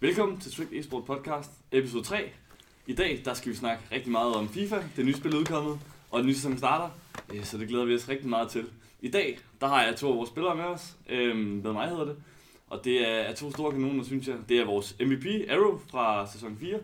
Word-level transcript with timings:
Velkommen 0.00 0.40
til 0.40 0.52
Trick 0.52 0.72
Esport 0.72 1.04
Podcast, 1.04 1.50
episode 1.72 2.04
3. 2.04 2.30
I 2.86 2.94
dag 2.94 3.22
der 3.24 3.34
skal 3.34 3.52
vi 3.52 3.56
snakke 3.56 3.82
rigtig 3.92 4.12
meget 4.12 4.34
om 4.34 4.48
FIFA, 4.48 4.76
det 4.96 5.04
nye 5.04 5.14
spil 5.14 5.34
er 5.34 5.38
udkommet, 5.38 5.80
og 6.10 6.18
den 6.18 6.26
nye 6.26 6.34
sæson 6.34 6.58
starter, 6.58 6.90
øh, 7.34 7.44
så 7.44 7.58
det 7.58 7.68
glæder 7.68 7.84
vi 7.84 7.94
os 7.94 8.08
rigtig 8.08 8.28
meget 8.28 8.50
til. 8.50 8.66
I 9.00 9.08
dag 9.08 9.38
der 9.60 9.66
har 9.66 9.84
jeg 9.84 9.96
to 9.96 10.10
af 10.10 10.16
vores 10.16 10.30
spillere 10.30 10.56
med 10.56 10.64
os, 10.64 10.96
øhm, 11.08 11.58
hvad 11.58 11.72
mig 11.72 11.88
hedder 11.88 12.04
det, 12.04 12.16
og 12.70 12.84
det 12.84 13.08
er 13.08 13.34
to 13.34 13.50
store 13.50 13.72
kanoner, 13.72 14.04
synes 14.04 14.28
jeg. 14.28 14.36
Det 14.48 14.58
er 14.58 14.64
vores 14.64 14.96
MVP, 15.00 15.26
Arrow, 15.50 15.80
fra 15.90 16.28
sæson 16.32 16.56
4, 16.60 16.78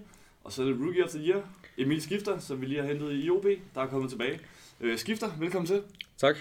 og 0.45 0.53
så 0.53 0.63
er 0.63 0.67
det 0.67 0.77
Rookie 0.81 1.05
of 1.05 1.11
the 1.11 1.29
Year, 1.29 1.43
Emil 1.79 2.03
Skifter, 2.03 2.39
som 2.39 2.61
vi 2.61 2.67
lige 2.67 2.81
har 2.81 2.89
hentet 2.89 3.25
i 3.25 3.31
OB, 3.31 3.47
der 3.75 3.81
er 3.81 3.87
kommet 3.87 4.11
tilbage. 4.11 4.41
Øh, 4.81 4.99
Skifter, 4.99 5.31
velkommen 5.39 5.67
til. 5.67 5.83
Tak. 6.19 6.37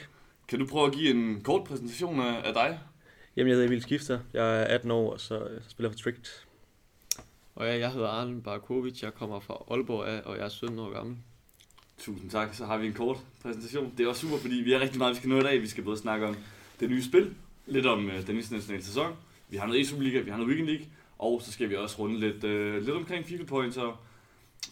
Kan 0.47 0.59
du 0.59 0.65
prøve 0.65 0.87
at 0.87 0.93
give 0.93 1.09
en 1.11 1.41
kort 1.43 1.63
præsentation 1.63 2.19
af, 2.19 2.47
af 2.47 2.53
dig? 2.53 2.79
Jamen, 3.35 3.49
jeg 3.49 3.55
hedder 3.55 3.67
Emil 3.67 3.81
Skifter. 3.81 4.19
Jeg 4.33 4.61
er 4.61 4.65
18 4.65 4.91
år, 4.91 5.13
og 5.13 5.19
så 5.19 5.39
øh, 5.39 5.61
spiller 5.67 5.91
for 5.91 5.97
Tricked. 5.97 6.25
Og 7.55 7.65
ja, 7.65 7.77
jeg 7.77 7.91
hedder 7.91 8.07
Arlen 8.07 8.41
Barkovic, 8.41 9.03
jeg 9.03 9.13
kommer 9.13 9.39
fra 9.39 9.57
Aalborg 9.71 10.07
af, 10.07 10.21
og 10.25 10.37
jeg 10.37 10.45
er 10.45 10.49
17 10.49 10.79
år 10.79 10.93
gammel. 10.93 11.17
Tusind 11.97 12.29
tak, 12.29 12.53
så 12.53 12.65
har 12.65 12.77
vi 12.77 12.87
en 12.87 12.93
kort 12.93 13.17
præsentation. 13.41 13.93
Det 13.97 14.03
er 14.03 14.09
også 14.09 14.21
super, 14.21 14.37
fordi 14.37 14.55
vi 14.55 14.71
har 14.71 14.79
rigtig 14.79 14.97
meget, 14.97 15.11
vi 15.11 15.17
skal 15.17 15.29
nå 15.29 15.39
i 15.39 15.43
dag. 15.43 15.61
Vi 15.61 15.67
skal 15.67 15.83
både 15.83 15.97
snakke 15.97 16.27
om 16.27 16.35
det 16.79 16.89
nye 16.89 17.03
spil, 17.03 17.35
lidt 17.65 17.85
om 17.85 18.09
øh, 18.09 18.27
den 18.27 18.37
internationale 18.37 18.83
sæson, 18.83 19.15
vi 19.53 19.57
har 19.57 19.67
noget 19.67 19.81
e 19.81 19.85
Superliga, 19.85 20.19
vi 20.19 20.29
har 20.29 20.37
noget 20.37 20.49
Weekend 20.49 20.69
League, 20.69 20.85
og 21.19 21.41
så 21.41 21.51
skal 21.51 21.69
vi 21.69 21.75
også 21.75 21.99
runde 21.99 22.19
lidt, 22.19 22.43
øh, 22.43 22.85
lidt 22.85 22.95
omkring 22.95 23.25
FIFA 23.25 23.43
Points 23.43 23.77
og, 23.77 23.97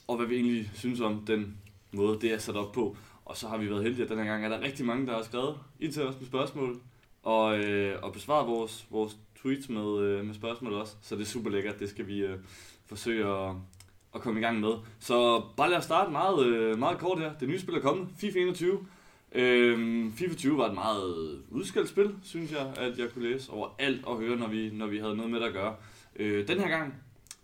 og 0.08 0.18
hvad 0.18 0.28
vi 0.28 0.36
egentlig 0.36 0.72
synes 0.74 1.00
om 1.00 1.24
den 1.28 1.58
måde, 1.92 2.22
det 2.22 2.34
er 2.34 2.38
sat 2.38 2.56
op 2.56 2.72
på. 2.72 2.98
Og 3.26 3.38
så 3.38 3.48
har 3.48 3.58
vi 3.58 3.70
været 3.70 3.84
heldige, 3.84 4.04
at 4.04 4.10
den 4.10 4.18
her 4.18 4.26
gang 4.26 4.46
er 4.46 4.50
der 4.50 4.62
rigtig 4.62 4.86
mange, 4.86 5.08
der 5.08 5.14
har 5.14 5.24
skrevet 5.24 5.56
ind 5.80 5.94
til 5.94 6.04
os 6.04 6.16
med 6.20 6.28
spørgsmål, 6.28 6.80
og, 7.24 7.60
øh, 7.60 8.04
og 8.04 8.14
besvaret 8.14 8.48
vores, 8.48 8.88
vores 8.90 9.18
tweets 9.42 9.70
med, 9.70 10.00
øh, 10.00 10.26
med 10.26 10.34
spørgsmål 10.34 10.74
også. 10.74 10.96
Så 11.02 11.16
det 11.16 11.22
er 11.22 11.26
super 11.26 11.50
lækkert, 11.50 11.80
det 11.80 11.90
skal 11.90 12.08
vi 12.08 12.20
øh, 12.20 12.38
forsøge 12.92 13.26
at, 13.26 13.56
at 14.16 14.22
komme 14.22 14.40
i 14.40 14.44
gang 14.44 14.60
med. 14.60 14.74
Så 15.00 15.44
bare 15.58 15.70
lad 15.70 15.78
os 15.78 15.84
starte 15.84 16.12
meget, 16.12 16.46
øh, 16.46 16.80
meget 16.80 16.98
kort 16.98 17.20
her. 17.20 17.32
Det 17.40 17.50
nye 17.50 17.60
spil 17.60 17.76
er 17.76 17.80
kommet, 17.80 18.08
FIFA 18.18 18.40
21. 18.40 18.86
Øhm, 19.32 20.14
FIFA 20.14 20.36
20 20.36 20.58
var 20.58 20.68
et 20.68 20.74
meget 20.74 21.42
udskilt 21.50 21.90
spil, 21.90 22.16
synes 22.24 22.52
jeg, 22.52 22.74
at 22.78 22.98
jeg 22.98 23.10
kunne 23.10 23.30
læse 23.30 23.52
over 23.52 23.76
alt 23.80 24.06
og 24.06 24.20
høre, 24.20 24.36
når 24.36 24.48
vi, 24.48 24.70
når 24.74 24.88
vi 24.88 24.98
havde 24.98 25.16
noget 25.16 25.32
med 25.32 25.40
det 25.40 25.46
at 25.46 25.54
gøre. 25.54 25.76
Øh, 26.16 26.48
den 26.48 26.60
her 26.60 26.68
gang, 26.68 26.94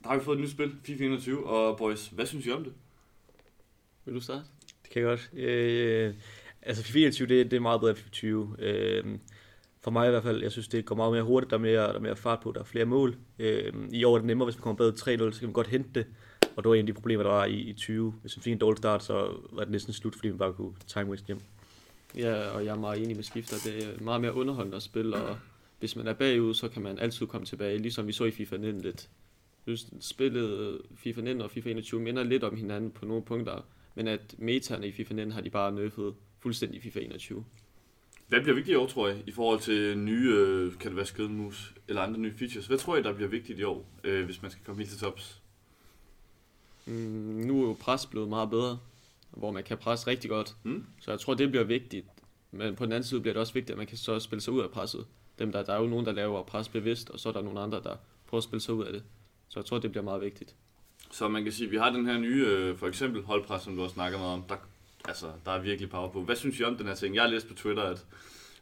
der 0.04 0.10
har 0.10 0.18
vi 0.18 0.24
fået 0.24 0.36
et 0.36 0.42
nyt 0.42 0.52
spil, 0.52 0.76
FIFA 0.84 1.04
21, 1.04 1.48
og 1.48 1.78
boys, 1.78 2.08
hvad 2.08 2.26
synes 2.26 2.46
I 2.46 2.52
om 2.52 2.64
det? 2.64 2.74
Vil 4.06 4.16
du 4.16 4.20
starte? 4.20 4.44
Det 4.84 4.92
kan 4.92 5.02
jeg 5.02 5.10
godt. 5.10 5.30
Øh, 5.34 6.08
øh 6.08 6.14
altså, 6.62 6.84
FIFA 6.84 7.00
21, 7.00 7.28
det, 7.28 7.52
det 7.52 7.58
er 7.58 7.62
meget 7.62 7.80
bedre 7.80 7.92
end 7.92 7.98
FIFA 7.98 8.10
20. 8.10 8.56
Øh, 8.60 9.06
for 9.88 9.92
mig 9.92 10.08
i 10.08 10.10
hvert 10.10 10.24
fald, 10.24 10.42
jeg 10.42 10.52
synes, 10.52 10.68
det 10.68 10.86
går 10.86 10.96
meget 10.96 11.14
mere 11.14 11.24
hurtigt, 11.24 11.50
der 11.50 11.58
er 11.58 11.62
mere, 11.62 11.82
der 11.82 11.94
er 11.94 12.00
mere 12.00 12.16
fart 12.16 12.40
på, 12.40 12.52
der 12.52 12.60
er 12.60 12.64
flere 12.64 12.86
mål. 12.86 13.16
Øh, 13.40 13.74
I 13.92 14.04
år 14.04 14.14
er 14.14 14.18
det 14.18 14.28
nemmere, 14.28 14.46
hvis 14.46 14.56
man 14.56 14.62
kommer 14.62 14.78
bedre 14.78 14.92
3-0, 15.30 15.34
så 15.34 15.40
kan 15.40 15.48
man 15.48 15.54
godt 15.54 15.68
hente 15.68 15.90
det. 15.96 16.06
Og 16.56 16.64
det 16.64 16.70
var 16.70 16.76
en 16.76 16.80
af 16.80 16.86
de 16.86 16.94
problemer, 16.94 17.24
der 17.24 17.30
var 17.30 17.46
i, 17.46 17.56
i 17.56 17.74
20. 17.74 18.14
Hvis 18.22 18.38
man 18.38 18.44
fik 18.44 18.52
en 18.52 18.58
dårlig 18.58 18.78
start, 18.78 19.04
så 19.04 19.14
var 19.52 19.64
det 19.64 19.72
næsten 19.72 19.94
slut, 19.94 20.16
fordi 20.16 20.30
man 20.30 20.38
bare 20.38 20.54
kunne 20.54 20.74
time 20.88 21.10
waste 21.10 21.28
hjem. 21.28 21.40
Ja, 22.18 22.50
og 22.50 22.66
jeg 22.66 22.72
er 22.72 22.80
meget 22.80 23.04
enig 23.04 23.16
med 23.16 23.24
skifter. 23.24 23.58
Det 23.64 23.84
er 23.84 24.04
meget 24.04 24.22
mere 24.22 24.34
underholdende 24.34 24.76
at 24.76 24.84
spille, 24.84 25.16
og 25.18 25.38
hvis 25.80 25.96
man 25.96 26.08
er 26.08 26.14
bagud, 26.14 26.54
så 26.54 26.70
kan 26.70 26.82
man 26.82 27.00
altid 27.00 27.28
komme 27.28 27.46
tilbage, 27.46 27.78
ligesom 27.78 28.08
vi 28.08 28.12
så 28.12 28.26
i 28.26 28.32
FIFA 28.32 28.58
19 28.58 28.82
lidt. 28.82 29.10
Jeg 29.68 29.78
synes, 29.78 30.06
spillet 30.06 30.50
øh, 30.60 30.80
FIFA 30.96 31.22
19 31.22 31.42
og 31.42 31.52
FIFA 31.52 31.70
21 31.70 32.02
minder 32.02 32.24
lidt 32.24 32.44
om 32.44 32.56
hinanden 32.56 32.92
på 32.92 33.06
nogle 33.06 33.24
punkter, 33.24 33.66
men 33.96 34.08
at 34.08 34.36
metaerne 34.38 34.88
i 34.88 34.92
FIFA 34.92 35.14
19 35.14 35.32
har 35.32 35.42
de 35.42 35.50
bare 35.50 35.72
nøffet 35.72 36.14
fuldstændig 36.40 36.78
i 36.78 36.82
FIFA 36.82 37.00
21. 37.00 37.46
Hvad 38.28 38.42
bliver 38.42 38.56
vigtigt 38.56 38.74
i 38.74 38.78
år, 38.78 38.88
tror 38.88 39.08
jeg, 39.08 39.24
i 39.28 39.32
forhold 39.32 39.60
til 39.60 39.98
nye, 39.98 40.32
øh, 40.32 40.74
kan 40.74 40.90
det 40.90 40.96
være 40.96 41.06
skridmus 41.06 41.74
eller 41.88 42.02
andre 42.02 42.20
nye 42.20 42.34
features? 42.38 42.68
Hvad 42.68 42.78
tror 42.78 42.96
I, 42.96 43.04
der 43.04 43.14
bliver 43.14 43.30
vigtigt 43.30 43.60
i 43.60 43.64
år, 43.64 43.86
øh, 44.04 44.26
hvis 44.26 44.42
man 44.42 44.52
skal 44.52 44.64
komme 44.66 44.80
helt 44.80 44.90
til 44.90 45.00
tops? 45.00 45.42
Mm, 46.86 46.94
nu 47.46 47.64
er 47.64 47.68
jo 47.68 47.78
pres 47.80 48.06
blevet 48.06 48.30
meget 48.30 48.50
bedre, 48.50 48.80
hvor 49.32 49.52
man 49.52 49.64
kan 49.64 49.78
presse 49.78 50.08
rigtig 50.08 50.30
godt. 50.30 50.56
Mm. 50.64 50.86
Så 51.02 51.12
jeg 51.12 51.20
tror, 51.20 51.34
det 51.34 51.50
bliver 51.50 51.64
vigtigt. 51.64 52.06
Men 52.52 52.76
på 52.76 52.86
den 52.86 52.92
anden 52.92 53.08
side 53.08 53.22
bliver 53.22 53.34
det 53.34 53.40
også 53.40 53.54
vigtigt, 53.54 53.72
at 53.72 53.78
man 53.78 53.88
kan 53.88 53.98
så 53.98 54.20
spille 54.20 54.42
sig 54.42 54.54
ud 54.54 54.62
af 54.62 54.70
presset. 54.70 55.06
Dem 55.40 55.52
der, 55.52 55.64
der 55.64 55.74
er 55.74 55.82
jo 55.82 55.88
nogen, 55.88 56.06
der 56.06 56.12
laver 56.12 56.44
pres 56.44 56.70
bevidst, 56.70 57.10
og 57.10 57.20
så 57.20 57.30
er 57.30 57.34
der 57.34 57.42
nogle 57.42 57.60
andre, 57.60 57.78
der 57.84 57.96
prøver 58.28 58.40
at 58.40 58.44
spille 58.44 58.62
sig 58.62 58.74
ud 58.74 58.84
af 58.84 58.94
det. 58.94 59.04
Så 59.50 59.60
jeg 59.60 59.66
tror, 59.66 59.80
det 59.80 59.92
bliver 59.92 60.04
meget 60.04 60.22
vigtigt. 60.22 60.56
Så 61.12 61.28
man 61.28 61.44
kan 61.44 61.52
sige, 61.52 61.66
at 61.66 61.72
vi 61.72 61.78
har 61.78 61.92
den 61.92 62.06
her 62.06 62.18
nye, 62.18 62.46
øh, 62.48 62.78
for 62.78 62.88
eksempel 62.88 63.24
holdpres, 63.24 63.62
som 63.62 63.76
du 63.76 63.82
har 63.82 63.90
snakket 63.90 64.20
meget 64.20 64.34
om. 64.34 64.44
Der, 64.50 64.56
altså, 65.08 65.32
der 65.46 65.52
er 65.52 65.60
virkelig 65.62 65.90
power 65.90 66.12
på. 66.12 66.22
Hvad 66.22 66.36
synes 66.36 66.60
I 66.60 66.64
om 66.64 66.78
den 66.78 66.88
her 66.88 66.96
ting? 66.96 67.16
Jeg 67.16 67.24
har 67.24 67.30
læst 67.30 67.48
på 67.48 67.54
Twitter, 67.54 67.84
at, 67.84 68.06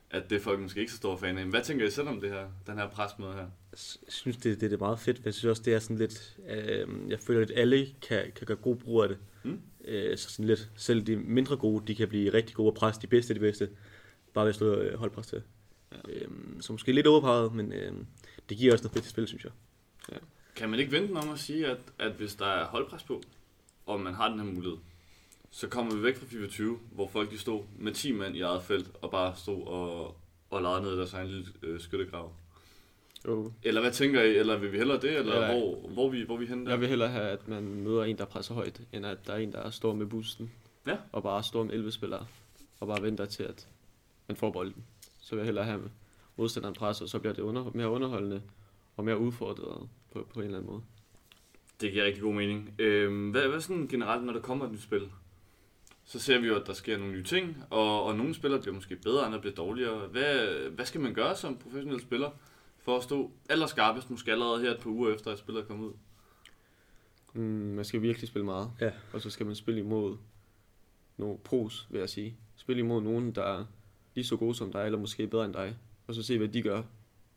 at 0.10 0.30
det 0.30 0.36
er 0.36 0.40
folk 0.40 0.60
måske 0.60 0.80
ikke 0.80 0.92
så 0.92 0.98
store 0.98 1.18
fan 1.18 1.38
af. 1.38 1.44
Men 1.44 1.50
hvad 1.50 1.64
tænker 1.64 1.86
I 1.86 1.92
selv 1.92 2.08
om 2.08 2.22
det 2.22 2.30
her, 2.30 2.48
den 2.68 2.78
her 2.78 2.90
presmøde 2.90 3.34
her? 3.34 3.48
Jeg 3.72 3.80
synes, 4.08 4.38
det, 4.38 4.44
det, 4.44 4.62
det 4.62 4.74
er 4.74 4.78
meget 4.78 5.00
fedt. 5.00 5.22
Jeg 5.26 5.34
synes 5.34 5.50
også, 5.50 5.64
det 5.64 5.74
er 5.74 5.80
sådan 5.80 5.98
lidt... 5.98 6.38
Øh, 6.50 6.88
jeg 7.10 7.20
føler, 7.20 7.42
at 7.42 7.52
alle 7.56 7.88
kan, 8.02 8.32
kan 8.36 8.48
gøre 8.48 8.58
god 8.58 8.76
brug 8.76 9.04
af 9.04 9.10
det. 9.10 9.18
Mm. 9.44 9.62
Øh, 9.86 10.18
så 10.18 10.30
sådan 10.30 10.46
lidt, 10.46 10.70
selv 10.76 11.02
de 11.02 11.16
mindre 11.16 11.58
gode, 11.58 11.88
de 11.88 11.96
kan 11.96 12.08
blive 12.08 12.34
rigtig 12.34 12.56
gode 12.56 12.68
at 12.68 12.74
presse 12.74 13.02
de 13.02 13.08
bedste 13.08 13.32
af 13.32 13.36
de 13.36 13.40
bedste. 13.40 13.70
Bare 14.34 14.46
ved 14.46 14.50
at 14.50 14.56
slå 14.56 14.76
øh, 14.76 15.00
holdpres 15.00 15.28
til. 15.28 15.42
Ja. 15.92 15.98
Øh, 16.14 16.28
så 16.62 16.74
måske 16.74 16.92
lidt 16.92 17.08
overpowered, 17.08 17.50
men 17.50 17.74
øh, 17.74 17.94
det 18.50 18.58
giver 18.58 18.74
også 18.74 18.84
noget 18.84 18.94
fedt 18.94 19.04
til 19.04 19.12
spil, 19.12 19.28
synes 19.28 19.44
jeg. 19.44 19.52
Kan 20.56 20.70
man 20.70 20.80
ikke 20.80 20.92
vente 20.92 21.12
om 21.14 21.30
at 21.30 21.40
sige, 21.40 21.68
at, 21.68 21.78
at 22.00 22.12
hvis 22.12 22.36
der 22.36 22.46
er 22.46 22.66
holdpres 22.66 23.04
på, 23.04 23.22
og 23.86 24.00
man 24.00 24.14
har 24.14 24.30
den 24.30 24.40
her 24.40 24.46
mulighed, 24.46 24.78
så 25.56 25.68
kommer 25.68 25.96
vi 25.96 26.04
væk 26.04 26.18
fra 26.18 26.26
FIFA 26.26 26.48
20, 26.48 26.80
hvor 26.92 27.08
folk 27.08 27.32
de 27.32 27.38
stod 27.38 27.64
med 27.80 27.94
10 27.94 28.12
mand 28.12 28.36
i 28.36 28.42
eget 28.42 28.64
felt, 28.64 28.92
og 29.02 29.12
bare 29.12 29.36
stod 29.36 29.64
og, 29.68 30.18
og 30.50 30.62
legede 30.62 30.82
ned 30.82 30.94
i 30.94 30.98
deres 30.98 31.14
egen 31.14 31.28
lille 31.28 31.46
øh, 31.64 31.80
skyttegrav. 31.80 32.32
Jo. 33.28 33.52
Eller 33.64 33.82
hvad 33.82 33.92
tænker 33.92 34.22
I? 34.22 34.38
Eller 34.38 34.58
vil 34.58 34.72
vi 34.72 34.78
hellere 34.78 35.02
det? 35.02 35.18
Eller 35.18 35.42
Ja. 35.46 35.52
hvor, 35.54 35.90
hvor, 35.90 36.10
vi, 36.10 36.22
hvor 36.24 36.38
vi 36.38 36.46
henne 36.46 36.66
der? 36.66 36.72
Jeg 36.72 36.80
vil 36.80 36.90
hellere 36.90 37.10
have, 37.10 37.28
at 37.30 37.48
man 37.48 37.64
møder 37.64 38.04
en, 38.04 38.18
der 38.18 38.26
presser 38.26 38.54
højt, 38.54 38.82
end 38.94 39.06
at 39.06 39.28
der 39.28 39.34
er 39.34 39.38
en, 39.38 39.52
der 39.52 39.70
står 39.70 39.94
med 39.94 40.06
boosten. 40.06 40.52
Ja. 40.88 40.98
Og 41.12 41.24
bare 41.24 41.44
står 41.44 41.64
med 41.64 41.74
11 41.74 41.92
spillere. 41.92 42.26
Og 42.80 42.88
bare 42.88 43.02
venter 43.02 43.26
til, 43.26 43.44
at 43.44 43.68
man 44.28 44.38
får 44.38 44.52
bolden. 44.52 44.84
Så 45.20 45.30
vil 45.36 45.38
jeg 45.40 45.46
hellere 45.46 45.66
have 45.66 45.82
modstanderen 46.36 46.76
presser, 46.76 47.06
så 47.06 47.20
bliver 47.20 47.34
det 47.34 47.42
under, 47.42 47.72
mere 47.74 47.90
underholdende 47.90 48.42
og 48.98 49.06
mere 49.06 49.18
udfordret 49.18 49.90
på, 50.14 50.28
på 50.34 50.40
en 50.40 50.46
eller 50.46 50.58
anden 50.58 50.72
måde. 50.72 50.82
Det 51.82 51.92
giver 51.92 52.06
rigtig 52.06 52.22
god 52.24 52.34
mening. 52.34 52.74
Øhm, 52.80 53.30
hvad, 53.32 53.48
hvad 53.48 53.62
sådan 53.62 53.88
generelt, 53.88 54.24
når 54.26 54.34
der 54.34 54.42
kommer 54.42 54.66
et 54.66 54.72
nyt 54.72 54.82
spil? 54.82 55.10
Så 56.08 56.20
ser 56.20 56.40
vi 56.40 56.48
jo, 56.48 56.56
at 56.56 56.68
der 56.68 56.74
sker 56.74 56.98
nogle 56.98 57.14
nye 57.14 57.24
ting, 57.24 57.64
og, 57.70 58.04
og 58.04 58.16
nogle 58.18 58.34
spillere 58.34 58.62
bliver 58.62 58.76
måske 58.76 58.96
bedre, 58.96 59.26
andre 59.26 59.40
bliver 59.40 59.56
dårligere. 59.56 60.08
Hvad, 60.08 60.48
hvad 60.70 60.86
skal 60.86 61.02
man 61.02 61.14
gøre 61.14 61.36
som 61.36 61.58
professionel 61.58 62.02
spiller 62.02 62.32
for 62.80 62.98
at 62.98 63.04
stå 63.04 63.32
allerskarpest, 63.50 64.10
måske 64.10 64.32
allerede 64.32 64.62
her 64.62 64.72
et 64.72 64.80
par 64.80 64.90
uger 64.90 65.14
efter, 65.16 65.32
at 65.32 65.40
spillet 65.40 65.62
er 65.64 65.68
kommet 65.68 65.88
ud? 65.88 65.94
Mm, 67.34 67.42
man 67.76 67.86
skal 67.86 68.02
virkelig 68.02 68.28
spille 68.28 68.46
meget. 68.46 68.72
Ja. 68.82 68.92
Og 69.14 69.22
så 69.22 69.30
skal 69.30 69.46
man 69.46 69.56
spille 69.56 69.80
imod 69.80 70.18
nogle 71.18 71.38
pros, 71.38 71.88
vil 71.90 72.00
jeg 72.00 72.10
sige. 72.10 72.38
Spille 72.56 72.80
imod 72.80 73.02
nogen, 73.02 73.32
der 73.32 73.44
er 73.44 73.66
lige 74.16 74.26
så 74.26 74.38
gode 74.38 74.56
som 74.56 74.72
dig, 74.72 74.86
eller 74.86 75.00
måske 75.00 75.28
bedre 75.28 75.46
end 75.46 75.54
dig. 75.54 75.78
Og 76.08 76.16
så 76.16 76.24
se, 76.24 76.38
hvad 76.38 76.48
de 76.48 76.62
gør, 76.62 76.78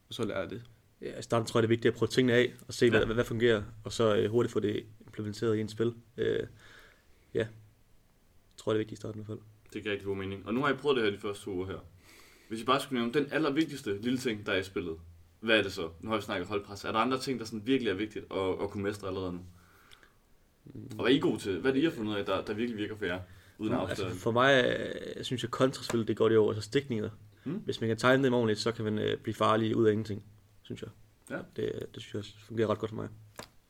og 0.09 0.15
så 0.15 0.25
lære 0.25 0.49
det. 0.49 0.63
Ja, 1.03 1.19
i 1.19 1.23
starten 1.23 1.47
tror 1.47 1.59
jeg, 1.59 1.63
det 1.63 1.67
er 1.67 1.77
vigtigt 1.77 1.93
at 1.93 1.99
prøve 1.99 2.09
tingene 2.09 2.33
af, 2.33 2.53
og 2.69 2.75
se, 2.75 2.91
hvad, 2.91 3.01
Ja. 3.01 3.07
hvad, 3.07 3.15
hvad 3.15 3.25
fungerer, 3.25 3.63
og 3.85 3.93
så 3.93 4.17
øh, 4.17 4.31
hurtigt 4.31 4.53
få 4.53 4.61
det 4.61 4.85
implementeret 5.01 5.57
i 5.57 5.61
en 5.61 5.69
spil. 5.69 5.95
Øh, 6.17 6.47
ja, 7.35 7.47
jeg 8.69 8.73
tror, 8.73 8.73
det 8.73 8.79
er 8.79 8.85
vigtigt 8.85 8.99
i 8.99 9.01
starten 9.01 9.21
i 9.21 9.25
hvert 9.25 9.39
fald. 9.39 9.45
Det 9.73 9.83
giver 9.83 9.93
rigtig 9.93 10.07
god 10.07 10.17
mening. 10.17 10.47
Og 10.47 10.55
nu 10.55 10.61
har 10.61 10.69
jeg 10.69 10.79
prøvet 10.79 10.97
det 10.97 11.05
her 11.05 11.11
de 11.11 11.19
første 11.19 11.45
to 11.45 11.51
uger 11.51 11.67
her. 11.67 11.79
Hvis 12.49 12.61
I 12.61 12.65
bare 12.65 12.81
skulle 12.81 13.01
nævne 13.01 13.15
den 13.15 13.33
allervigtigste 13.33 13.99
lille 14.03 14.19
ting, 14.19 14.47
der 14.47 14.53
er 14.53 14.57
i 14.57 14.63
spillet, 14.63 14.97
hvad 15.41 15.59
er 15.59 15.63
det 15.63 15.73
så? 15.73 15.89
Nu 16.01 16.11
har 16.11 16.17
vi 16.17 16.23
snakket 16.23 16.49
holdpres. 16.49 16.85
Er 16.85 16.93
der 16.93 16.99
andre 16.99 17.19
ting, 17.19 17.39
der 17.39 17.45
sådan 17.45 17.67
virkelig 17.67 17.91
er 17.91 17.95
vigtigt 17.95 18.25
at, 18.31 18.63
at 18.63 18.71
kunne 18.71 18.83
mestre 18.83 19.09
allerede 19.09 19.33
nu? 19.33 19.41
Og 20.91 21.03
hvad 21.03 21.05
er 21.05 21.17
I 21.17 21.19
gode 21.19 21.39
til? 21.39 21.61
Hvad 21.61 21.71
er 21.71 21.75
det, 21.75 21.81
I 21.81 21.85
har 21.85 21.91
fundet 21.91 22.13
ud 22.13 22.19
af, 22.19 22.25
der, 22.25 22.45
der 22.45 22.55
virkelig 22.55 22.79
virker 22.79 22.97
for 22.97 23.05
jer? 23.05 23.21
Uden 23.59 23.75
at 23.75 23.89
altså, 23.89 24.09
for 24.09 24.31
mig, 24.31 24.65
øh, 24.65 25.17
jeg 25.17 25.27
synes 25.27 25.43
jeg, 25.43 25.51
kontraspil, 25.51 26.09
det 26.09 26.17
går 26.17 26.29
det 26.29 26.39
over, 26.39 26.53
altså 26.53 26.63
stikninger. 26.63 27.11
Mm. 27.45 27.63
Hvis 27.65 27.81
man 27.81 27.89
kan 27.89 27.97
tegne 27.97 28.25
dem 28.25 28.35
ordentligt, 28.35 28.59
så 28.59 28.73
kan 28.73 28.85
man 28.85 28.99
øh, 28.99 29.19
blive 29.19 29.35
farlig 29.35 29.77
ud 29.77 29.87
af 29.87 29.93
ingenting, 29.93 30.23
synes 30.63 30.83
jeg. 30.83 30.91
Ja. 31.31 31.39
Det, 31.57 31.87
det 31.95 32.03
synes 32.03 32.15
jeg 32.15 32.19
også 32.19 32.33
fungerer 32.47 32.71
ret 32.71 32.79
godt 32.79 32.91
for 32.91 32.97
mig. 32.97 33.09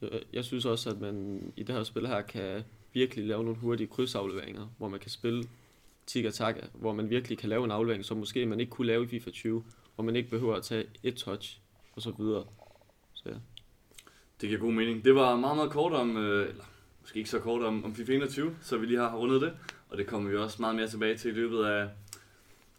Jeg, 0.00 0.22
jeg 0.33 0.44
synes 0.44 0.65
også, 0.65 0.91
at 0.91 1.01
man 1.01 1.42
i 1.56 1.62
det 1.62 1.74
her 1.74 1.83
spil 1.83 2.06
her 2.06 2.22
kan 2.22 2.65
virkelig 2.98 3.27
lave 3.27 3.45
nogle 3.45 3.59
hurtige 3.59 3.86
krydsafleveringer, 3.86 4.66
hvor 4.78 4.89
man 4.89 5.00
kan 5.00 5.10
spille 5.10 5.45
tika 6.06 6.30
taka, 6.30 6.60
hvor 6.74 6.92
man 6.92 7.10
virkelig 7.10 7.39
kan 7.39 7.48
lave 7.48 7.65
en 7.65 7.71
aflevering, 7.71 8.04
som 8.04 8.16
måske 8.16 8.47
man 8.47 8.60
ikke 8.60 8.71
kunne 8.71 8.86
lave 8.86 9.04
i 9.04 9.09
FIFA 9.09 9.30
20, 9.30 9.65
hvor 9.95 10.04
man 10.04 10.16
ikke 10.16 10.30
behøver 10.30 10.54
at 10.56 10.62
tage 10.62 10.84
et 11.03 11.15
touch 11.15 11.60
og 11.92 12.03
så 12.03 12.12
videre. 12.18 12.45
Så 13.15 13.22
ja. 13.27 13.34
Det 14.41 14.48
giver 14.48 14.60
god 14.60 14.72
mening. 14.72 15.04
Det 15.04 15.15
var 15.15 15.36
meget, 15.36 15.56
meget 15.56 15.71
kort 15.71 15.92
om, 15.92 16.16
øh, 16.16 16.48
eller 16.48 16.65
måske 17.00 17.18
ikke 17.18 17.30
så 17.30 17.39
kort 17.39 17.62
om, 17.62 17.84
om 17.84 17.95
FIFA 17.95 18.12
21, 18.12 18.56
så 18.62 18.78
vi 18.78 18.86
lige 18.86 18.98
har 18.98 19.16
rundet 19.16 19.41
det. 19.41 19.53
Og 19.89 19.98
det 19.98 20.06
kommer 20.06 20.30
vi 20.30 20.36
også 20.36 20.56
meget 20.60 20.77
mere 20.77 20.89
tilbage 20.89 21.16
til 21.16 21.30
i 21.30 21.34
løbet 21.34 21.65
af, 21.65 21.89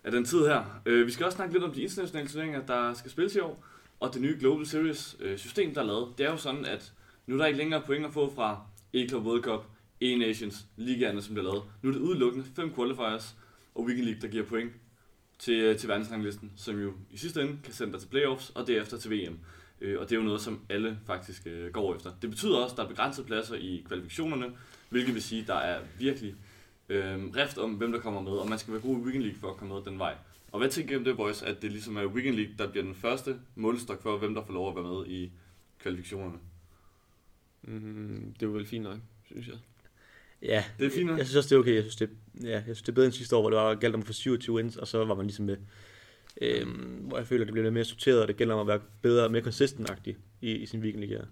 af 0.03 0.11
den 0.11 0.25
tid 0.25 0.39
her. 0.47 0.81
Øh, 0.85 1.07
vi 1.07 1.11
skal 1.11 1.25
også 1.25 1.35
snakke 1.35 1.53
lidt 1.53 1.63
om 1.63 1.71
de 1.71 1.81
internationale 1.81 2.29
turneringer, 2.29 2.65
der 2.65 2.93
skal 2.93 3.11
spilles 3.11 3.35
i 3.35 3.39
år. 3.39 3.65
Og 3.99 4.13
det 4.13 4.21
nye 4.21 4.37
Global 4.39 4.65
Series 4.65 5.17
øh, 5.19 5.37
system, 5.37 5.73
der 5.73 5.81
er 5.81 5.85
lavet. 5.85 6.07
Det 6.17 6.25
er 6.25 6.31
jo 6.31 6.37
sådan, 6.37 6.65
at 6.65 6.93
nu 7.27 7.35
er 7.35 7.37
der 7.37 7.45
ikke 7.45 7.57
længere 7.57 7.81
point 7.85 8.05
at 8.05 8.13
få 8.13 8.33
fra 8.35 8.61
E-Club 8.95 9.23
World 9.23 9.43
Cup, 9.43 9.65
E-Nations, 10.01 10.65
ligaerne, 10.77 11.21
som 11.21 11.33
bliver 11.33 11.51
lavet. 11.51 11.63
Nu 11.81 11.89
er 11.89 11.93
det 11.93 11.99
udelukkende 11.99 12.45
fem 12.55 12.73
qualifiers 12.73 13.35
og 13.75 13.83
Weekend 13.83 14.05
League, 14.05 14.21
der 14.21 14.27
giver 14.27 14.45
point 14.45 14.71
til, 15.39 15.53
øh, 15.53 15.77
til 15.77 15.89
verdensranglisten, 15.89 16.51
som 16.55 16.81
jo 16.81 16.93
i 17.11 17.17
sidste 17.17 17.41
ende 17.41 17.57
kan 17.63 17.73
sende 17.73 17.93
dig 17.93 18.01
til 18.01 18.07
playoffs 18.07 18.49
og 18.49 18.67
derefter 18.67 18.97
til 18.97 19.11
VM. 19.11 19.39
Øh, 19.81 19.99
og 19.99 20.09
det 20.09 20.15
er 20.15 20.19
jo 20.19 20.25
noget, 20.25 20.41
som 20.41 20.61
alle 20.69 20.99
faktisk 21.05 21.47
øh, 21.47 21.71
går 21.71 21.95
efter. 21.95 22.11
Det 22.21 22.29
betyder 22.29 22.57
også, 22.57 22.73
at 22.73 22.77
der 22.77 22.83
er 22.83 22.87
begrænsede 22.87 23.27
pladser 23.27 23.55
i 23.55 23.83
kvalifikationerne, 23.87 24.51
hvilket 24.89 25.13
vil 25.13 25.23
sige, 25.23 25.41
at 25.41 25.47
der 25.47 25.55
er 25.55 25.81
virkelig 25.99 26.35
øh, 26.89 27.35
rift 27.35 27.57
om, 27.57 27.73
hvem 27.73 27.91
der 27.91 27.99
kommer 27.99 28.21
med, 28.21 28.31
og 28.31 28.49
man 28.49 28.59
skal 28.59 28.73
være 28.73 28.81
god 28.81 28.97
i 28.97 29.01
Weekend 29.01 29.23
League 29.23 29.39
for 29.39 29.49
at 29.49 29.57
komme 29.57 29.73
med 29.73 29.83
den 29.83 29.99
vej. 29.99 30.15
Og 30.51 30.59
hvad 30.59 30.69
tænker 30.69 30.93
I 30.93 30.97
om 30.97 31.03
det, 31.03 31.17
boys, 31.17 31.41
at 31.41 31.61
det 31.61 31.71
ligesom 31.71 31.97
er 31.97 32.05
Weekend 32.05 32.35
League, 32.35 32.55
der 32.57 32.71
bliver 32.71 32.83
den 32.83 32.95
første 32.95 33.39
målestok 33.55 34.01
for, 34.01 34.17
hvem 34.17 34.35
der 34.35 34.45
får 34.45 34.53
lov 34.53 34.69
at 34.69 34.75
være 34.75 34.93
med 34.93 35.07
i 35.07 35.31
kvalifikationerne? 35.79 36.39
Mm, 37.61 38.33
det 38.33 38.45
er 38.45 38.47
jo 38.47 38.53
vel 38.53 38.65
fint 38.65 38.83
nok, 38.83 38.97
synes 39.25 39.47
jeg. 39.47 39.55
Ja, 40.41 40.63
Det 40.79 40.85
er 40.85 40.89
fint 40.89 41.05
nok. 41.05 41.17
Jeg 41.17 41.25
synes 41.25 41.35
også, 41.35 41.49
det 41.49 41.55
er 41.55 41.59
okay. 41.59 41.75
Jeg 41.75 41.83
synes, 41.83 41.95
det, 41.95 42.09
ja, 42.43 42.49
jeg 42.49 42.63
synes, 42.63 42.81
det 42.81 42.89
er 42.89 42.93
bedre 42.93 43.05
end 43.05 43.13
sidste 43.13 43.35
år, 43.35 43.41
hvor 43.41 43.49
det 43.49 43.57
var 43.57 43.75
galt 43.75 43.95
om 43.95 44.01
at 44.01 44.07
få 44.07 44.13
27 44.13 44.55
wins, 44.55 44.77
og 44.77 44.87
så 44.87 45.05
var 45.05 45.15
man 45.15 45.25
ligesom 45.25 45.45
med. 45.45 45.57
Øhm, 46.41 46.71
hvor 47.07 47.17
jeg 47.17 47.27
føler, 47.27 47.43
at 47.43 47.47
det 47.47 47.53
bliver 47.53 47.63
lidt 47.63 47.73
mere 47.73 47.85
sorteret, 47.85 48.21
og 48.21 48.27
det 48.27 48.37
gælder 48.37 48.55
om 48.55 48.61
at 48.61 48.67
være 48.67 48.81
bedre 49.01 49.23
og 49.25 49.31
mere 49.31 49.41
consistent 49.41 50.07
i, 50.41 50.51
i 50.51 50.65
sin 50.65 50.79
weekend 50.79 51.03
league. 51.03 51.27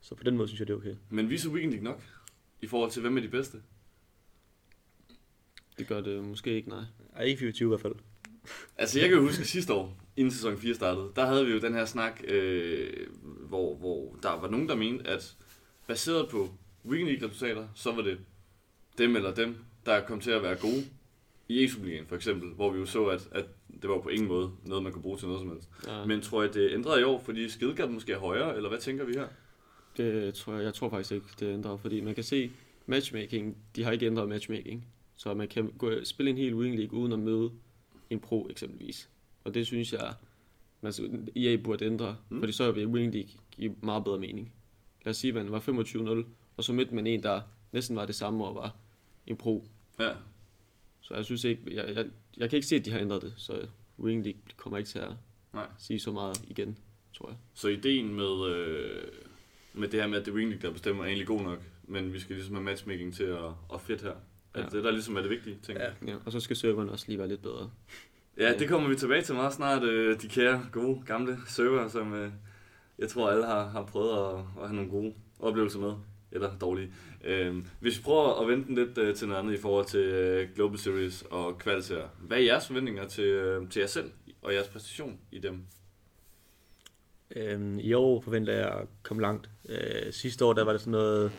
Så 0.00 0.14
på 0.14 0.24
den 0.24 0.36
måde 0.36 0.48
synes 0.48 0.60
jeg, 0.60 0.66
det 0.66 0.72
er 0.72 0.76
okay. 0.76 0.94
Men 1.10 1.30
viser 1.30 1.50
Weekend 1.50 1.72
League 1.72 1.84
nok? 1.84 2.02
I 2.60 2.66
forhold 2.66 2.90
til, 2.90 3.02
hvem 3.02 3.16
er 3.16 3.20
de 3.20 3.28
bedste? 3.28 3.58
Det 5.78 5.86
gør 5.86 6.00
det 6.00 6.24
måske 6.24 6.50
ikke, 6.54 6.68
nej. 6.68 6.84
Ej, 7.16 7.22
ikke 7.22 7.38
24 7.38 7.66
i 7.66 7.68
hvert 7.68 7.80
fald. 7.80 7.94
Altså, 8.76 9.00
jeg 9.00 9.08
kan 9.08 9.18
jo 9.18 9.24
huske 9.24 9.44
sidste 9.44 9.72
år, 9.74 9.96
inden 10.16 10.32
sæson 10.32 10.58
4 10.58 10.74
startede, 10.74 11.12
der 11.16 11.26
havde 11.26 11.46
vi 11.46 11.52
jo 11.52 11.60
den 11.60 11.74
her 11.74 11.84
snak, 11.84 12.20
øh, 12.24 13.06
hvor, 13.22 13.76
hvor 13.76 14.18
der 14.22 14.40
var 14.40 14.50
nogen, 14.50 14.68
der 14.68 14.74
mente, 14.74 15.06
at 15.08 15.36
baseret 15.86 16.28
på 16.28 16.54
Weekend 16.84 17.08
League-resultater, 17.08 17.68
så 17.74 17.92
var 17.92 18.02
det 18.02 18.18
dem 18.98 19.16
eller 19.16 19.34
dem, 19.34 19.56
der 19.86 20.00
kom 20.06 20.20
til 20.20 20.30
at 20.30 20.42
være 20.42 20.56
gode 20.56 20.84
i 21.48 21.66
Ligaen 21.66 22.06
for 22.06 22.16
eksempel, 22.16 22.50
hvor 22.50 22.70
vi 22.72 22.78
jo 22.78 22.86
så, 22.86 23.04
at, 23.06 23.28
at 23.32 23.44
det 23.82 23.90
var 23.90 24.00
på 24.00 24.08
ingen 24.08 24.28
måde 24.28 24.50
noget, 24.66 24.82
man 24.82 24.92
kunne 24.92 25.02
bruge 25.02 25.18
til 25.18 25.26
noget 25.28 25.40
som 25.40 25.50
helst. 25.50 25.68
Ja, 25.86 26.04
Men 26.04 26.20
tror 26.20 26.42
jeg, 26.42 26.54
det 26.54 26.72
ændrede 26.74 27.00
i 27.00 27.04
år, 27.04 27.20
fordi 27.20 27.48
skidegab 27.48 27.90
måske 27.90 28.12
er 28.12 28.18
højere, 28.18 28.56
eller 28.56 28.68
hvad 28.68 28.78
tænker 28.78 29.04
vi 29.04 29.12
her? 29.12 29.28
det 29.96 30.34
tror 30.34 30.54
jeg, 30.54 30.64
jeg 30.64 30.74
tror 30.74 30.88
faktisk 30.90 31.12
ikke, 31.12 31.26
det 31.40 31.52
ændrer, 31.54 31.76
fordi 31.76 32.00
man 32.00 32.14
kan 32.14 32.24
se, 32.24 32.50
matchmaking, 32.86 33.56
de 33.76 33.84
har 33.84 33.92
ikke 33.92 34.06
ændret 34.06 34.28
matchmaking, 34.28 34.86
så 35.16 35.34
man 35.34 35.48
kan 35.48 35.72
gå, 35.78 36.04
spille 36.04 36.30
en 36.30 36.36
hel 36.36 36.54
weekend 36.54 36.78
league 36.78 36.98
uden 37.00 37.12
at 37.12 37.18
møde 37.18 37.50
en 38.10 38.20
pro 38.20 38.46
eksempelvis. 38.50 39.08
Og 39.44 39.54
det 39.54 39.66
synes 39.66 39.92
jeg, 39.92 40.14
man, 40.80 40.92
EA 41.36 41.56
burde 41.56 41.84
ændre, 41.84 42.16
Mm. 42.28 42.38
fordi 42.40 42.52
så 42.52 42.72
vil 42.72 42.86
weekend 42.86 43.12
league 43.12 43.30
give 43.50 43.74
meget 43.82 44.04
bedre 44.04 44.18
mening. 44.18 44.52
Lad 45.04 45.10
os 45.10 45.16
sige, 45.16 45.28
at 45.28 45.34
man 45.34 45.52
var 45.52 45.60
25-0, 45.60 46.24
og 46.56 46.64
så 46.64 46.72
mødte 46.72 46.94
man 46.94 47.06
en, 47.06 47.22
der 47.22 47.40
næsten 47.72 47.96
var 47.96 48.06
det 48.06 48.14
samme 48.14 48.44
og 48.46 48.54
var 48.54 48.74
en 49.26 49.36
pro. 49.36 49.64
Ja, 50.00 50.10
Så 51.00 51.14
jeg 51.14 51.24
synes 51.24 51.44
ikke, 51.44 51.62
jeg, 51.74 51.94
jeg, 51.96 52.06
jeg 52.36 52.50
kan 52.50 52.56
ikke 52.56 52.68
se, 52.68 52.76
at 52.76 52.84
de 52.84 52.90
har 52.90 52.98
ændret 52.98 53.22
det, 53.22 53.34
så 53.36 53.66
weekend 53.98 54.24
league 54.24 54.40
kommer 54.56 54.78
ikke 54.78 54.88
til 54.90 54.98
at 54.98 55.12
Nej. 55.52 55.66
sige 55.78 56.00
så 56.00 56.12
meget 56.12 56.44
igen, 56.48 56.78
tror 57.14 57.28
jeg. 57.28 57.36
så 57.54 57.68
ideen 57.68 58.14
med, 58.14 58.46
øh, 58.54 59.02
med 59.74 59.88
det 59.88 60.00
her 60.00 60.06
med, 60.08 60.18
at 60.18 60.24
det 60.26 60.30
er 60.30 60.34
Weekend 60.36 60.52
League, 60.52 60.68
der 60.68 60.72
bestemmer, 60.72 61.02
er 61.02 61.06
egentlig 61.06 61.26
god 61.26 61.40
nok, 61.40 61.58
men 61.84 62.12
vi 62.12 62.18
skal 62.20 62.36
ligesom 62.36 62.54
have 62.54 62.64
matchmaking 62.64 63.14
til 63.14 63.24
at, 63.24 63.44
at 63.74 63.80
fedt 63.80 64.02
her. 64.02 64.14
Ja. 64.56 64.62
det 64.62 64.84
der 64.84 64.90
ligesom 64.90 65.16
er 65.16 65.20
det 65.20 65.30
vigtige, 65.30 65.58
tænker 65.62 65.82
jeg. 65.82 65.94
Ja, 66.06 66.16
og 66.26 66.32
så 66.32 66.40
skal 66.40 66.56
serveren 66.56 66.88
også 66.88 67.04
lige 67.08 67.18
være 67.18 67.28
lidt 67.28 67.42
bedre. 67.42 67.70
Ja, 68.38 68.58
det 68.58 68.68
kommer 68.68 68.88
vi 68.88 68.94
tilbage 68.96 69.22
til 69.22 69.34
meget 69.34 69.52
snart. 69.52 69.82
Øh, 69.82 70.22
de 70.22 70.28
kære, 70.28 70.66
gode, 70.72 71.02
gamle 71.06 71.38
server, 71.46 71.88
som 71.88 72.14
øh, 72.14 72.32
jeg 72.98 73.08
tror 73.08 73.30
alle 73.30 73.46
har, 73.46 73.68
har 73.68 73.84
prøvet 73.84 74.10
at, 74.34 74.38
at 74.62 74.68
have 74.68 74.74
nogle 74.74 74.90
gode 74.90 75.14
oplevelser 75.38 75.78
med. 75.80 75.92
Eller 76.32 76.58
dårlige. 76.58 76.92
Øh, 77.24 77.56
hvis 77.80 77.98
vi 77.98 78.02
prøver 78.02 78.42
at 78.42 78.48
vente 78.48 78.68
den 78.68 78.74
lidt 78.74 78.98
øh, 78.98 79.14
til 79.14 79.28
noget 79.28 79.40
andet 79.40 79.54
i 79.54 79.60
forhold 79.60 79.86
til 79.86 80.00
øh, 80.00 80.48
Global 80.54 80.78
Series 80.78 81.24
og 81.30 81.58
kvaliteter. 81.58 82.08
Hvad 82.18 82.38
er 82.38 82.42
jeres 82.42 82.66
forventninger 82.66 83.08
til, 83.08 83.24
øh, 83.24 83.70
til 83.70 83.80
jer 83.80 83.86
selv 83.86 84.10
og 84.42 84.54
jeres 84.54 84.68
præstation 84.68 85.18
i 85.32 85.38
dem? 85.38 85.62
Øhm, 87.36 87.78
I 87.78 87.92
år 87.92 88.20
forventer 88.20 88.52
jeg 88.52 88.68
at 88.68 88.88
komme 89.02 89.22
langt. 89.22 89.50
Øh, 89.68 90.12
sidste 90.12 90.44
år, 90.44 90.52
der 90.52 90.64
var 90.64 90.72
det 90.72 90.80
sådan 90.80 90.90
noget... 90.90 91.32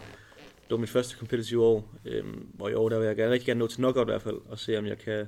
Det 0.63 0.71
var 0.75 0.77
mit 0.77 0.89
første 0.89 1.17
competitive 1.17 1.63
år, 1.63 1.95
øhm, 2.05 2.47
hvor 2.53 2.69
i 2.69 2.73
år, 2.73 2.89
der 2.89 2.99
vil 2.99 3.07
jeg 3.07 3.15
gerne, 3.15 3.31
rigtig 3.31 3.45
gerne 3.45 3.59
nå 3.59 3.67
til 3.67 3.77
knockout 3.77 4.07
i 4.07 4.11
hvert 4.11 4.21
fald, 4.21 4.37
og 4.45 4.59
se 4.59 4.77
om 4.77 4.85
jeg 4.85 4.97
kan, 4.97 5.27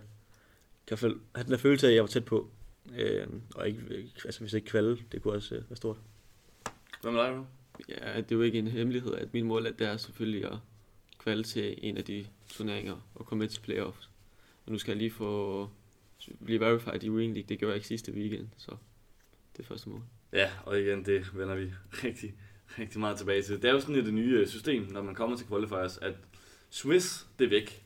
kan 0.87 0.97
fald- 0.97 1.19
have 1.35 1.43
den 1.43 1.51
der 1.51 1.57
følelse 1.57 1.87
af, 1.87 1.91
at 1.91 1.95
jeg 1.95 2.03
var 2.03 2.07
tæt 2.07 2.25
på. 2.25 2.49
Øhm, 2.97 3.41
og 3.55 3.67
ikke, 3.67 3.81
altså 4.25 4.39
hvis 4.39 4.53
ikke 4.53 4.67
kvalde, 4.67 4.97
det 5.11 5.21
kunne 5.21 5.33
også 5.33 5.55
øh, 5.55 5.61
være 5.69 5.77
stort. 5.77 5.97
Hvad 7.01 7.11
med 7.11 7.21
dig, 7.21 7.37
Ro? 7.37 7.43
Ja, 7.89 8.17
det 8.17 8.31
er 8.31 8.35
jo 8.35 8.41
ikke 8.41 8.59
en 8.59 8.67
hemmelighed, 8.67 9.13
at 9.13 9.33
min 9.33 9.45
mål 9.45 9.65
er, 9.65 9.71
det 9.71 9.87
er 9.87 9.97
selvfølgelig 9.97 10.51
at 10.51 10.57
kvalde 11.19 11.43
til 11.43 11.75
en 11.77 11.97
af 11.97 12.03
de 12.03 12.25
turneringer 12.49 13.09
og 13.15 13.25
komme 13.25 13.39
med 13.39 13.49
til 13.49 13.61
playoffs. 13.61 14.09
Og 14.65 14.71
nu 14.71 14.77
skal 14.77 14.91
jeg 14.91 14.97
lige 14.97 15.11
få 15.11 15.69
blive 16.45 16.59
verified 16.59 17.03
i 17.03 17.09
Wing 17.09 17.33
League. 17.33 17.49
Det 17.49 17.59
gjorde 17.59 17.71
jeg 17.71 17.75
ikke 17.75 17.87
sidste 17.87 18.13
weekend, 18.13 18.47
så 18.57 18.71
det 19.57 19.63
er 19.63 19.67
første 19.67 19.89
mål. 19.89 20.01
Ja, 20.33 20.51
og 20.65 20.79
igen, 20.79 21.05
det 21.05 21.37
vender 21.37 21.55
vi 21.55 21.71
rigtig, 22.03 22.33
rigtig 22.79 22.99
meget 22.99 23.17
tilbage 23.17 23.41
til. 23.41 23.61
Det 23.61 23.65
er 23.65 23.73
jo 23.73 23.79
sådan 23.79 23.95
et 23.95 24.05
det 24.05 24.13
nye 24.13 24.39
øh, 24.39 24.47
system, 24.47 24.87
når 24.91 25.01
man 25.01 25.15
kommer 25.15 25.37
til 25.37 25.47
qualifiers, 25.47 25.97
at 25.97 26.13
Swiss, 26.69 27.27
det 27.39 27.45
er 27.45 27.49
væk. 27.49 27.83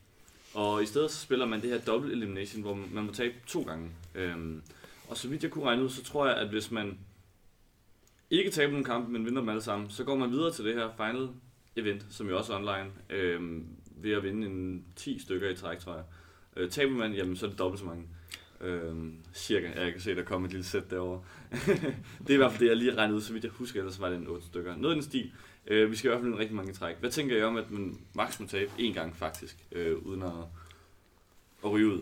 Og 0.53 0.83
i 0.83 0.85
stedet 0.85 1.11
så 1.11 1.19
spiller 1.19 1.45
man 1.45 1.61
det 1.61 1.69
her 1.69 1.79
double 1.79 2.11
elimination, 2.11 2.61
hvor 2.61 2.73
man 2.73 3.03
må 3.03 3.13
tabe 3.13 3.33
to 3.47 3.61
gange. 3.61 3.89
Øhm, 4.15 4.61
og 5.07 5.17
så 5.17 5.27
vidt 5.27 5.43
jeg 5.43 5.51
kunne 5.51 5.65
regne 5.65 5.83
ud, 5.83 5.89
så 5.89 6.03
tror 6.03 6.27
jeg, 6.27 6.37
at 6.37 6.49
hvis 6.49 6.71
man 6.71 6.99
ikke 8.29 8.51
taber 8.51 8.71
nogen 8.71 8.85
kampe, 8.85 9.11
men 9.11 9.25
vinder 9.25 9.39
dem 9.39 9.49
alle 9.49 9.61
sammen, 9.61 9.89
så 9.89 10.03
går 10.03 10.15
man 10.15 10.31
videre 10.31 10.53
til 10.53 10.65
det 10.65 10.75
her 10.75 10.89
final 10.97 11.29
event, 11.75 12.05
som 12.09 12.29
jo 12.29 12.37
også 12.37 12.53
er 12.53 12.57
online, 12.57 12.91
øh, 13.09 13.61
ved 13.89 14.11
at 14.11 14.23
vinde 14.23 14.47
en 14.47 14.85
10 14.95 15.19
stykker 15.19 15.49
i 15.49 15.55
træk, 15.55 15.79
tror 15.79 15.93
jeg. 15.93 16.03
Øh, 16.55 16.69
taber 16.69 16.93
man, 16.93 17.13
jamen 17.13 17.35
så 17.35 17.45
er 17.45 17.49
det 17.49 17.59
dobbelt 17.59 17.79
så 17.79 17.85
mange. 17.85 18.03
Øh, 18.61 18.95
cirka. 19.33 19.67
Ja, 19.67 19.83
jeg 19.83 19.91
kan 19.91 20.01
se, 20.01 20.15
der 20.15 20.23
kommer 20.23 20.47
et 20.47 20.51
lille 20.51 20.65
sæt 20.65 20.91
derovre. 20.91 21.21
det 22.19 22.29
er 22.29 22.33
i 22.33 22.37
hvert 22.37 22.51
fald 22.51 22.59
det, 22.59 22.67
jeg 22.67 22.77
lige 22.77 22.95
regnede 22.95 23.17
ud, 23.17 23.21
så 23.21 23.33
vidt 23.33 23.43
jeg 23.43 23.51
husker, 23.51 23.79
ellers 23.79 24.01
var 24.01 24.09
det 24.09 24.17
en 24.17 24.27
8 24.27 24.45
stykker. 24.45 24.75
Noget 24.75 24.93
i 24.93 24.95
den 24.95 25.03
stil. 25.03 25.31
Øh, 25.67 25.91
vi 25.91 25.95
skal 25.95 26.07
i 26.07 26.09
hvert 26.09 26.21
fald 26.21 26.33
en 26.33 26.39
rigtig 26.39 26.55
mange 26.55 26.73
træk. 26.73 26.95
Hvad 26.99 27.11
tænker 27.11 27.37
I 27.37 27.43
om, 27.43 27.57
at 27.57 27.71
man 27.71 27.99
maks 28.13 28.39
må 28.39 28.47
tabe 28.47 28.71
én 28.79 28.93
gang 28.93 29.15
faktisk, 29.15 29.57
øh, 29.71 29.97
uden 29.97 30.23
at, 30.23 30.31
at 31.63 31.71
ryge 31.71 31.87
ud? 31.87 32.01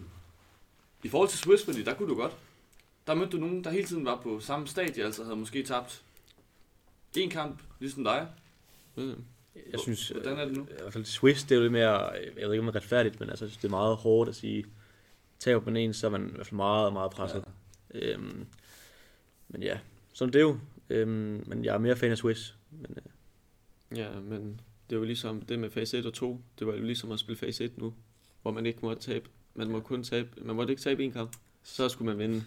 I 1.03 1.09
forhold 1.09 1.29
til 1.29 1.39
Swiss, 1.39 1.65
fordi 1.65 1.83
der 1.83 1.93
kunne 1.93 2.09
du 2.09 2.15
godt. 2.15 2.33
Der 3.07 3.13
mødte 3.13 3.31
du 3.31 3.37
nogen, 3.37 3.63
der 3.63 3.69
hele 3.69 3.85
tiden 3.85 4.05
var 4.05 4.15
på 4.15 4.39
samme 4.39 4.67
stadie, 4.67 5.03
altså 5.03 5.23
havde 5.23 5.35
måske 5.35 5.63
tabt 5.63 6.04
en 7.23 7.29
kamp, 7.29 7.63
ligesom 7.79 8.03
dig. 8.03 8.27
Mm. 8.95 9.23
Jeg 9.71 9.79
synes, 9.79 10.09
Hvordan 10.09 10.37
er 10.39 10.45
det 10.45 10.57
nu? 10.57 10.63
i 10.63 10.67
hvert 10.81 10.93
fald 10.93 11.05
Swiss, 11.05 11.43
det 11.43 11.51
er 11.51 11.55
jo 11.55 11.61
lidt 11.61 11.71
mere, 11.71 12.01
jeg 12.11 12.21
ved 12.35 12.53
ikke 12.53 12.59
om 12.59 12.65
det 12.65 12.75
er 12.75 12.75
retfærdigt, 12.75 13.19
men 13.19 13.29
altså, 13.29 13.45
jeg 13.45 13.49
synes, 13.49 13.61
det 13.61 13.67
er 13.67 13.71
meget 13.71 13.95
hårdt 13.95 14.29
at 14.29 14.35
sige, 14.35 14.65
taber 15.39 15.65
man 15.65 15.77
en, 15.77 15.93
så 15.93 16.07
er 16.07 16.11
man 16.11 16.27
i 16.27 16.31
hvert 16.31 16.47
fald 16.47 16.55
meget, 16.55 16.93
meget 16.93 17.11
presset. 17.11 17.43
Ja. 17.93 17.99
Øhm, 17.99 18.45
men 19.47 19.63
ja, 19.63 19.79
sådan 20.13 20.33
det 20.33 20.39
er 20.39 20.43
jo. 20.43 20.57
Øhm, 20.89 21.43
men 21.47 21.65
jeg 21.65 21.73
er 21.73 21.77
mere 21.77 21.95
fan 21.95 22.11
af 22.11 22.17
Swiss. 22.17 22.55
Men, 22.71 22.97
øh, 22.97 23.97
Ja, 23.97 24.19
men 24.19 24.61
det 24.89 24.95
er 24.95 24.99
jo 24.99 25.05
ligesom 25.05 25.41
det 25.41 25.59
med 25.59 25.69
fase 25.69 25.97
1 25.97 26.05
og 26.05 26.13
2. 26.13 26.41
Det 26.59 26.67
var 26.67 26.73
jo 26.73 26.81
ligesom 26.83 27.11
at 27.11 27.19
spille 27.19 27.37
fase 27.37 27.63
1 27.63 27.77
nu, 27.77 27.93
hvor 28.41 28.51
man 28.51 28.65
ikke 28.65 28.79
måtte 28.81 29.01
tabe. 29.01 29.29
Man 29.53 29.67
må 29.69 29.79
kun 29.79 30.03
tabe, 30.03 30.29
man 30.41 30.55
måtte 30.55 30.71
ikke 30.71 30.81
tabe 30.81 31.03
en 31.03 31.11
kamp. 31.11 31.35
Så 31.63 31.89
skulle 31.89 32.05
man 32.15 32.17
vinde, 32.19 32.45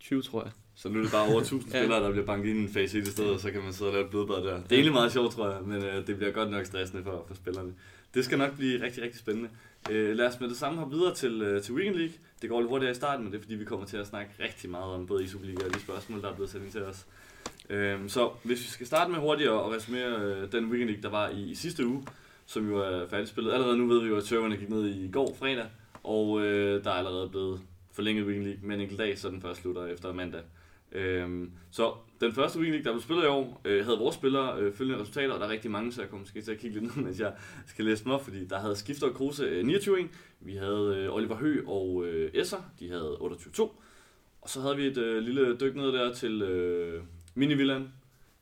20 0.00 0.22
tror 0.22 0.42
jeg. 0.42 0.52
Så 0.74 0.88
nu 0.88 0.98
er 0.98 1.02
det 1.02 1.12
bare 1.12 1.28
over 1.32 1.40
1000 1.40 1.72
Ja. 1.74 1.80
spillere, 1.82 2.02
der 2.04 2.10
bliver 2.10 2.26
banket 2.26 2.50
ind 2.50 2.58
i 2.58 2.62
en 2.62 2.68
fase 2.68 2.98
1 2.98 3.08
i 3.08 3.10
stedet, 3.10 3.30
og 3.30 3.40
så 3.40 3.50
kan 3.50 3.62
man 3.62 3.72
sidde 3.72 3.88
og 3.88 3.94
lave 3.94 4.04
et 4.04 4.10
blodbad 4.10 4.36
der. 4.36 4.42
Det 4.42 4.52
er 4.54 4.60
egentlig 4.70 4.92
meget 4.92 5.12
sjovt, 5.12 5.32
tror 5.34 5.50
jeg, 5.50 5.58
men 5.62 5.82
øh, 5.82 6.06
det 6.06 6.16
bliver 6.16 6.32
godt 6.32 6.50
nok 6.50 6.66
stressende 6.66 7.02
for, 7.04 7.24
for 7.28 7.34
spillerne. 7.34 7.74
Det 8.14 8.24
skal 8.24 8.38
nok 8.38 8.56
blive 8.56 8.82
rigtig, 8.82 9.02
rigtig 9.02 9.20
spændende. 9.20 9.48
Øh, 9.90 10.16
lad 10.16 10.26
os 10.26 10.40
med 10.40 10.48
det 10.48 10.56
samme 10.56 10.78
hoppe 10.78 10.96
videre 10.96 11.14
til, 11.14 11.42
øh, 11.42 11.62
til 11.62 11.74
Weekend 11.74 11.96
League. 11.96 12.14
Det 12.42 12.50
går 12.50 12.60
lidt 12.60 12.70
hurtigere 12.70 12.92
i 12.92 12.94
starten, 12.94 13.24
men 13.24 13.32
det 13.32 13.38
er 13.38 13.42
fordi, 13.42 13.54
vi 13.54 13.64
kommer 13.64 13.86
til 13.86 13.96
at 13.96 14.06
snakke 14.06 14.30
rigtig 14.40 14.70
meget 14.70 14.94
om 14.94 15.06
både 15.06 15.24
i 15.24 15.26
Superliga 15.26 15.64
og 15.66 15.74
de 15.74 15.80
spørgsmål, 15.80 16.22
der 16.22 16.30
er 16.30 16.34
blevet 16.34 16.50
sendt 16.50 16.64
ind 16.64 16.72
til 16.72 16.82
os. 16.82 17.06
Øh, 17.70 17.98
så 18.08 18.30
hvis 18.42 18.58
vi 18.64 18.68
skal 18.68 18.86
starte 18.86 19.10
med 19.10 19.18
hurtigt 19.20 19.50
at 19.50 19.72
resumere 19.72 20.20
øh, 20.20 20.52
den 20.52 20.64
Weekend 20.64 20.88
League, 20.90 21.02
der 21.02 21.10
var 21.10 21.28
i, 21.28 21.42
i 21.50 21.54
sidste 21.54 21.86
uge, 21.86 22.04
som 22.46 22.68
jo 22.68 22.78
er 22.78 23.08
færdigspillet. 23.08 23.52
Allerede 23.52 23.76
nu 23.78 23.86
ved 23.88 24.00
vi 24.02 24.08
jo, 24.08 24.16
at 24.16 24.26
serverne 24.26 24.56
gik 24.56 24.68
ned 24.70 24.86
i 24.86 25.10
går 25.12 25.36
fredag, 25.38 25.66
og 26.02 26.40
øh, 26.40 26.84
der 26.84 26.90
er 26.90 26.94
allerede 26.94 27.28
blevet 27.28 27.60
forlænget 27.92 28.26
Weekend 28.26 28.46
League 28.46 28.66
med 28.66 28.74
en 28.74 28.80
enkelt 28.80 28.98
dag, 28.98 29.18
så 29.18 29.28
den 29.28 29.42
først 29.42 29.60
slutter 29.60 29.86
efter 29.86 30.12
mandag. 30.12 30.42
Øhm, 30.92 31.50
så 31.70 31.94
den 32.20 32.32
første 32.32 32.58
Weekend 32.58 32.74
League, 32.74 32.84
der 32.84 32.92
blev 32.92 33.02
spillet 33.02 33.24
i 33.24 33.26
år, 33.26 33.60
øh, 33.64 33.84
havde 33.84 33.98
vores 33.98 34.14
spillere 34.14 34.60
øh, 34.60 34.74
følgende 34.74 35.00
resultater, 35.00 35.34
og 35.34 35.40
der 35.40 35.46
er 35.46 35.50
rigtig 35.50 35.70
mange, 35.70 35.92
så 35.92 36.00
jeg 36.00 36.10
kommer 36.10 36.22
måske 36.22 36.42
til 36.42 36.52
at 36.52 36.58
kigge 36.58 36.80
lidt 36.80 36.96
ned, 36.96 37.04
mens 37.04 37.20
jeg 37.20 37.34
skal 37.66 37.84
læse 37.84 38.04
dem 38.04 38.12
op, 38.12 38.24
fordi 38.24 38.46
der 38.46 38.58
havde 38.58 38.76
Skifter 38.76 39.06
og 39.08 39.14
Kruse 39.14 39.44
øh, 39.44 39.66
29 39.66 40.08
vi 40.40 40.54
havde 40.54 40.96
øh, 40.96 41.14
Oliver 41.14 41.36
Hø 41.36 41.62
og 41.66 42.04
øh, 42.06 42.30
Esser, 42.34 42.72
de 42.80 42.88
havde 42.88 43.16
28-2, 43.20 43.62
og 44.40 44.48
så 44.48 44.60
havde 44.60 44.76
vi 44.76 44.86
et 44.86 44.98
øh, 44.98 45.22
lille 45.22 45.56
dyk 45.56 45.76
ned 45.76 45.92
der 45.92 46.14
til 46.14 46.42
øh, 46.42 47.02
Mini 47.34 47.54
Villan, 47.54 47.92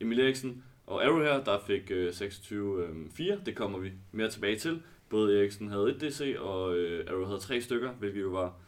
Emil 0.01 0.21
Eriksen 0.21 0.65
og 0.87 1.05
Arrow 1.05 1.23
her, 1.23 1.45
der 1.45 1.59
fik 1.67 1.91
øh, 1.91 2.09
26-4, 2.09 2.55
øh, 2.55 3.47
det 3.47 3.55
kommer 3.55 3.79
vi 3.79 3.93
mere 4.13 4.31
tilbage 4.31 4.57
til. 4.57 4.83
Både 5.09 5.39
Eriksen 5.39 5.69
havde 5.69 5.91
1 5.91 6.01
DC, 6.01 6.37
og 6.39 6.77
øh, 6.77 7.11
Arrow 7.11 7.25
havde 7.25 7.39
tre 7.39 7.61
stykker, 7.61 7.91
hvilket 7.93 8.21
jo 8.21 8.29
var, 8.29 8.61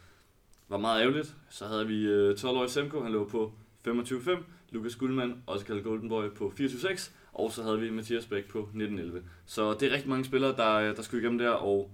var 0.71 0.77
meget 0.79 1.01
ærgerligt. 1.01 1.37
Så 1.51 1.67
havde 1.67 1.87
vi 1.87 2.03
øh, 2.05 2.37
12-årige 2.39 2.71
Semko, 2.71 3.03
han 3.03 3.13
lå 3.13 3.29
på 3.29 3.53
25-5, 3.89 4.31
Lukas 4.71 4.97
Guldmann, 4.97 5.43
også 5.47 5.67
kaldet 5.67 5.85
Golden 5.85 6.09
Boy, 6.09 6.31
på 6.31 6.53
24-6, 6.61 7.11
og 7.33 7.53
så 7.53 7.63
havde 7.63 7.81
vi 7.81 7.91
Mathias 7.91 8.27
Bæk 8.27 8.49
på 8.49 8.69
19-11. 8.75 9.19
Så 9.47 9.75
det 9.75 9.83
er 9.89 9.93
rigtig 9.95 10.09
mange 10.09 10.25
spillere, 10.25 10.57
der, 10.57 10.95
der 10.95 11.03
skulle 11.03 11.23
igennem 11.23 11.39
der, 11.39 11.51
og, 11.51 11.91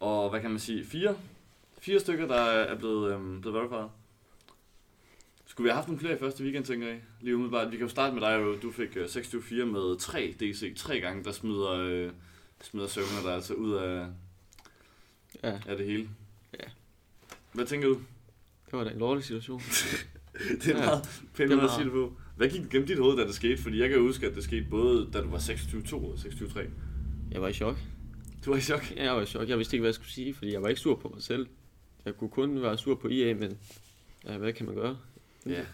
og 0.00 0.30
hvad 0.30 0.40
kan 0.40 0.50
man 0.50 0.58
sige, 0.60 0.84
fire, 0.84 1.16
fire 1.78 2.00
stykker, 2.00 2.26
der 2.26 2.40
er 2.40 2.78
blevet, 2.78 3.12
øhm, 3.12 3.40
blevet 3.40 3.54
verified. 3.58 3.88
Skulle 5.46 5.64
vi 5.64 5.68
have 5.68 5.76
haft 5.76 5.88
nogle 5.88 6.00
flere 6.00 6.14
i 6.14 6.18
første 6.18 6.44
weekend, 6.44 6.64
tænker 6.64 6.86
jeg? 6.88 7.00
Lige 7.20 7.34
umiddelbart. 7.34 7.72
Vi 7.72 7.76
kan 7.76 7.86
jo 7.86 7.90
starte 7.90 8.14
med 8.14 8.22
dig. 8.22 8.62
Du 8.62 8.72
fik 8.72 8.96
øh, 8.96 9.04
26-4 9.04 9.64
med 9.64 9.98
3 9.98 10.34
DC. 10.40 10.76
Tre 10.76 11.00
gange, 11.00 11.24
der 11.24 11.32
smider, 11.32 11.70
øh, 11.70 12.10
smider 12.62 12.86
søvner 12.86 13.22
der 13.24 13.34
altså 13.34 13.54
ud 13.54 13.72
af, 13.72 14.06
Ja, 15.42 15.58
af 15.66 15.76
det 15.76 15.86
hele. 15.86 16.08
Ja. 16.60 16.64
Hvad 17.56 17.66
tænker 17.66 17.88
du? 17.88 17.94
det 18.70 18.72
var 18.72 18.84
da 18.84 18.90
en 18.90 18.98
lortig 18.98 19.24
situation. 19.24 19.60
det 20.62 20.66
er 20.66 20.78
Ja, 20.78 20.86
meget 20.86 21.22
pæn 21.34 21.48
det 21.48 21.56
måde 21.56 21.68
at 21.68 21.74
sige 21.74 21.84
det 21.84 21.92
på. 21.92 22.12
Hvad 22.36 22.48
gik 22.48 22.70
gennem 22.70 22.86
dit 22.86 22.98
hoved, 22.98 23.16
da 23.16 23.26
det 23.26 23.34
skete? 23.34 23.62
Fordi 23.62 23.80
jeg 23.80 23.88
kan 23.88 24.00
huske, 24.00 24.26
at 24.26 24.34
det 24.34 24.44
skete 24.44 24.66
både, 24.70 25.08
da 25.12 25.20
du 25.20 25.28
var 25.30 25.38
26-2 25.38 25.94
og 25.94 26.14
26-3. 26.14 26.60
Jeg 27.32 27.42
var 27.42 27.48
i 27.48 27.52
chok. 27.52 27.76
Du 28.44 28.50
var 28.50 28.56
i 28.56 28.60
chok. 28.60 28.92
Ja, 28.96 29.04
jeg 29.04 29.14
var 29.16 29.22
i 29.22 29.26
chok. 29.26 29.48
Jeg 29.48 29.58
vidste 29.58 29.76
ikke, 29.76 29.80
hvad 29.82 29.88
jeg 29.88 29.94
skulle 29.94 30.10
sige, 30.12 30.34
fordi 30.34 30.52
jeg 30.52 30.62
var 30.62 30.68
ikke 30.68 30.80
sur 30.80 30.94
på 30.94 31.08
mig 31.14 31.22
selv. 31.22 31.46
Jeg 32.04 32.16
kunne 32.16 32.30
kun 32.30 32.62
være 32.62 32.78
sur 32.78 32.94
på 32.94 33.08
IA, 33.08 33.34
men 33.34 33.58
ja, 34.24 34.38
hvad 34.38 34.52
kan 34.52 34.66
man 34.66 34.74
gøre? 34.74 34.98
Ja. 35.46 35.64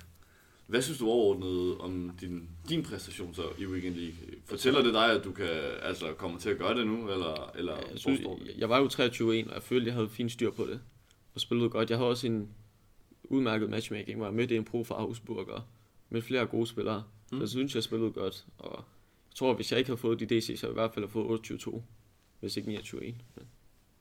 Hvad 0.66 0.82
synes 0.82 0.98
du 0.98 1.06
overordnet 1.08 1.78
om 1.78 2.10
din, 2.20 2.48
din 2.68 2.82
præstation 2.82 3.34
så 3.34 3.42
i 3.58 3.66
Weekend 3.66 3.94
League? 3.94 4.14
Fortæller 4.44 4.82
det 4.82 4.94
dig, 4.94 5.10
at 5.12 5.24
du 5.24 5.32
kan 5.32 5.48
altså 5.82 6.12
komme 6.12 6.38
til 6.38 6.50
at 6.50 6.58
gøre 6.58 6.78
det 6.78 6.86
nu, 6.86 7.10
eller, 7.10 7.52
eller 7.58 7.76
Jeg, 7.76 7.98
synes, 7.98 8.20
du? 8.20 8.38
jeg 8.58 8.68
var 8.68 8.78
jo 8.78 8.88
23 8.88 9.28
og 9.30 9.36
jeg 9.54 9.62
følte, 9.62 9.86
jeg 9.86 9.94
havde 9.94 10.08
fint 10.08 10.32
styr 10.32 10.50
på 10.50 10.66
det. 10.66 10.80
Og 11.34 11.40
spillede 11.40 11.70
godt. 11.70 11.90
Jeg 11.90 11.98
havde 11.98 12.10
også 12.10 12.26
en 12.26 12.48
udmærket 13.24 13.70
matchmaking, 13.70 14.16
hvor 14.16 14.26
jeg 14.26 14.34
mødte 14.34 14.56
en 14.56 14.64
pro 14.64 14.84
fra 14.84 14.94
Augsburg 14.94 15.48
og 15.48 15.62
mødte 16.10 16.26
flere 16.26 16.46
gode 16.46 16.66
spillere. 16.66 17.04
Mm. 17.32 17.38
Så 17.38 17.42
jeg 17.42 17.48
synes, 17.48 17.74
jeg 17.74 17.82
spillede 17.82 18.10
godt. 18.10 18.46
Og 18.58 18.84
jeg 19.30 19.36
tror, 19.36 19.54
hvis 19.54 19.72
jeg 19.72 19.78
ikke 19.78 19.88
havde 19.88 20.00
fået 20.00 20.20
de 20.20 20.26
DC, 20.26 20.46
så 20.46 20.66
havde 20.66 20.66
jeg 20.66 20.70
i 20.70 20.80
hvert 20.82 20.94
fald 20.94 21.04
have 21.04 21.10
fået 21.10 21.26
28 21.26 21.82
hvis 22.42 22.56
ikke 22.56 22.68
29 22.68 23.00
Men 23.00 23.16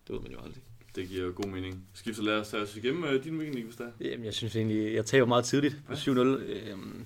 det 0.07 0.15
ved 0.15 0.19
man 0.19 0.31
jo 0.31 0.37
aldrig. 0.39 0.63
Det 0.95 1.07
giver 1.07 1.31
god 1.31 1.51
mening. 1.51 1.87
Skift 1.93 2.17
så 2.17 2.23
lad 2.23 2.39
os 2.39 2.49
tage 2.49 2.63
os 2.63 2.75
igennem 2.75 3.03
uh, 3.03 3.23
din 3.23 3.37
Weekend 3.37 3.53
League, 3.53 3.63
hvis 3.63 3.75
der 3.75 3.85
er. 3.85 3.91
Jamen, 4.01 4.25
jeg 4.25 4.33
synes 4.33 4.55
egentlig, 4.55 4.93
jeg 4.93 5.05
taber 5.05 5.27
meget 5.27 5.45
tidligt 5.45 5.77
på 5.87 5.93
7-0. 5.93 6.09
Øhm, 6.09 7.05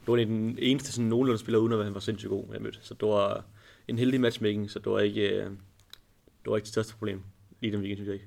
det 0.00 0.06
var 0.06 0.16
den 0.16 0.58
eneste 0.58 0.92
sådan 0.92 1.08
nogenlunde 1.08 1.38
spiller, 1.38 1.58
uden 1.58 1.72
at 1.72 1.84
han 1.84 1.94
var 1.94 2.00
sindssygt 2.00 2.30
god, 2.30 2.44
jeg 2.52 2.62
mødte. 2.62 2.78
Så 2.82 2.94
det 2.94 3.08
var 3.08 3.44
en 3.88 3.98
heldig 3.98 4.20
matchmaking, 4.20 4.70
så 4.70 4.78
det 4.78 4.92
var 4.92 5.00
ikke, 5.00 5.28
øh, 5.28 5.44
det 5.44 6.46
var 6.46 6.56
ikke 6.56 6.64
det 6.64 6.72
største 6.72 6.94
problem. 6.94 7.22
Lige 7.60 7.72
den 7.72 7.80
weekend, 7.80 7.96
synes 7.96 8.06
jeg 8.06 8.14
ikke. 8.14 8.26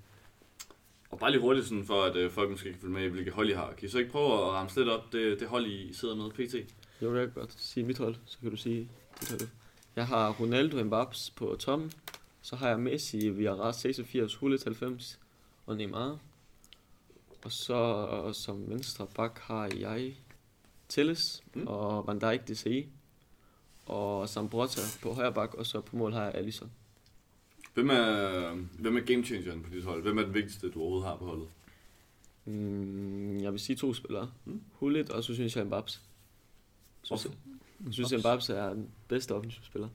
Og 1.10 1.20
bare 1.20 1.32
lige 1.32 1.42
hurtigt, 1.42 1.68
sådan 1.68 1.86
for 1.86 2.04
at 2.04 2.26
uh, 2.26 2.32
folk 2.32 2.50
måske 2.50 2.72
kan 2.72 2.82
følge 2.82 2.94
med 2.94 3.04
i, 3.04 3.08
hvilke 3.08 3.32
hold 3.32 3.50
I 3.50 3.54
har. 3.54 3.74
Kan 3.74 3.88
I 3.88 3.92
så 3.92 3.98
ikke 3.98 4.12
prøve 4.12 4.34
at 4.34 4.40
ramse 4.52 4.80
lidt 4.80 4.90
op, 4.90 5.14
det, 5.14 5.40
det 5.40 5.48
hold, 5.48 5.66
I 5.66 5.94
sidder 5.94 6.16
med 6.16 6.30
pt? 6.32 6.74
Jo, 7.02 7.16
jeg 7.16 7.26
kan 7.26 7.34
godt 7.34 7.54
sige 7.58 7.84
mit 7.86 7.98
hold, 7.98 8.16
så 8.26 8.38
kan 8.42 8.50
du 8.52 8.58
sige 8.58 8.90
dit 9.20 9.30
hold. 9.30 9.42
Jeg 9.96 10.08
har 10.08 10.32
Ronaldo 10.40 10.78
Mbappé 10.84 11.32
på 11.36 11.56
toppen. 11.60 11.92
Så 12.42 12.56
har 12.56 12.68
jeg 12.70 12.80
Messi, 12.80 13.30
Villarreal 13.30 13.74
86, 13.74 14.36
Hullet 14.36 14.64
90 14.64 15.20
og 15.66 15.78
Neymar. 15.78 16.18
Og 17.46 17.52
så 17.52 18.30
som 18.34 18.70
venstre 18.70 19.08
bak 19.16 19.40
har 19.40 19.70
jeg 19.78 20.16
Telles 20.90 21.44
Mm. 21.54 21.62
mm. 21.62 21.68
og 21.68 22.08
Van 22.08 22.20
Dijk 22.20 22.48
DCI. 22.48 22.88
Og 23.86 24.30
Sambrotta 24.30 24.82
på 25.02 25.14
højre 25.14 25.34
bak, 25.34 25.54
og 25.54 25.66
så 25.66 25.82
på 25.82 25.96
mål 25.96 26.14
har 26.14 26.24
jeg 26.24 26.36
Alisson. 26.36 26.72
Hvem 27.80 27.90
er, 27.90 28.56
hvem 28.80 28.98
er 28.98 29.02
game 29.02 29.24
changeren 29.24 29.62
på 29.62 29.70
dit 29.74 29.84
hold? 29.84 30.02
Hvem 30.02 30.18
er 30.18 30.22
den 30.24 30.34
vigtigste, 30.34 30.70
du 30.72 30.80
overhovedet 30.82 31.08
har 31.10 31.16
på 31.18 31.26
holdet? 31.26 31.48
Mm, 32.46 33.38
jeg 33.42 33.52
vil 33.52 33.60
sige 33.60 33.76
to 33.76 33.94
spillere. 33.94 34.32
Mm. 34.46 34.52
Mm. 34.54 34.62
Hullet, 34.74 35.10
og 35.10 35.24
så 35.24 35.34
synes 35.34 35.56
jeg 35.56 35.66
Mbappé. 35.66 35.88
Synes, 35.88 36.02
Hvorfor? 37.08 37.30
jeg 37.86 37.94
synes 37.94 38.14
Mbappé 38.14 38.54
er 38.54 38.74
den 38.74 38.88
bedste 39.08 39.36
offensiv 39.36 39.64
spiller. 39.64 39.88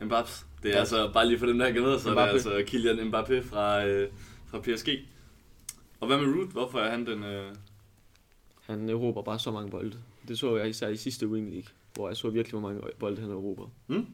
Mbappé. 0.00 0.44
Det 0.62 0.70
er 0.70 0.74
Ja. 0.74 0.78
altså, 0.78 1.10
bare 1.12 1.26
lige 1.28 1.38
for 1.38 1.46
dem, 1.46 1.58
der 1.58 1.66
ikke 1.66 1.82
ved, 1.82 1.98
så 1.98 2.08
er 2.10 2.14
det 2.14 2.20
Mbappé. 2.20 2.32
altså 2.32 2.64
Kylian 2.66 2.98
Mbappé 3.14 3.40
fra, 3.48 3.86
øh, 3.86 4.08
fra 4.46 4.60
PSG. 4.60 4.88
Og 6.00 6.06
hvad 6.06 6.18
med 6.18 6.34
Root? 6.36 6.48
Hvorfor 6.52 6.78
er 6.78 6.90
han 6.90 7.06
den... 7.06 7.22
Øh... 7.24 7.54
Han 8.60 8.88
erobrer 8.88 9.22
bare 9.22 9.38
så 9.38 9.50
mange 9.50 9.70
bolde. 9.70 9.98
Det 10.28 10.38
så 10.38 10.56
jeg 10.56 10.68
især 10.68 10.88
i 10.88 10.96
sidste 10.96 11.28
Wing 11.28 11.50
League, 11.50 11.68
hvor 11.94 12.08
jeg 12.08 12.16
så 12.16 12.30
virkelig, 12.30 12.60
hvor 12.60 12.68
mange 12.68 12.82
bolde 12.98 13.20
han 13.20 13.30
erobrer. 13.30 13.68
Hmm? 13.86 14.06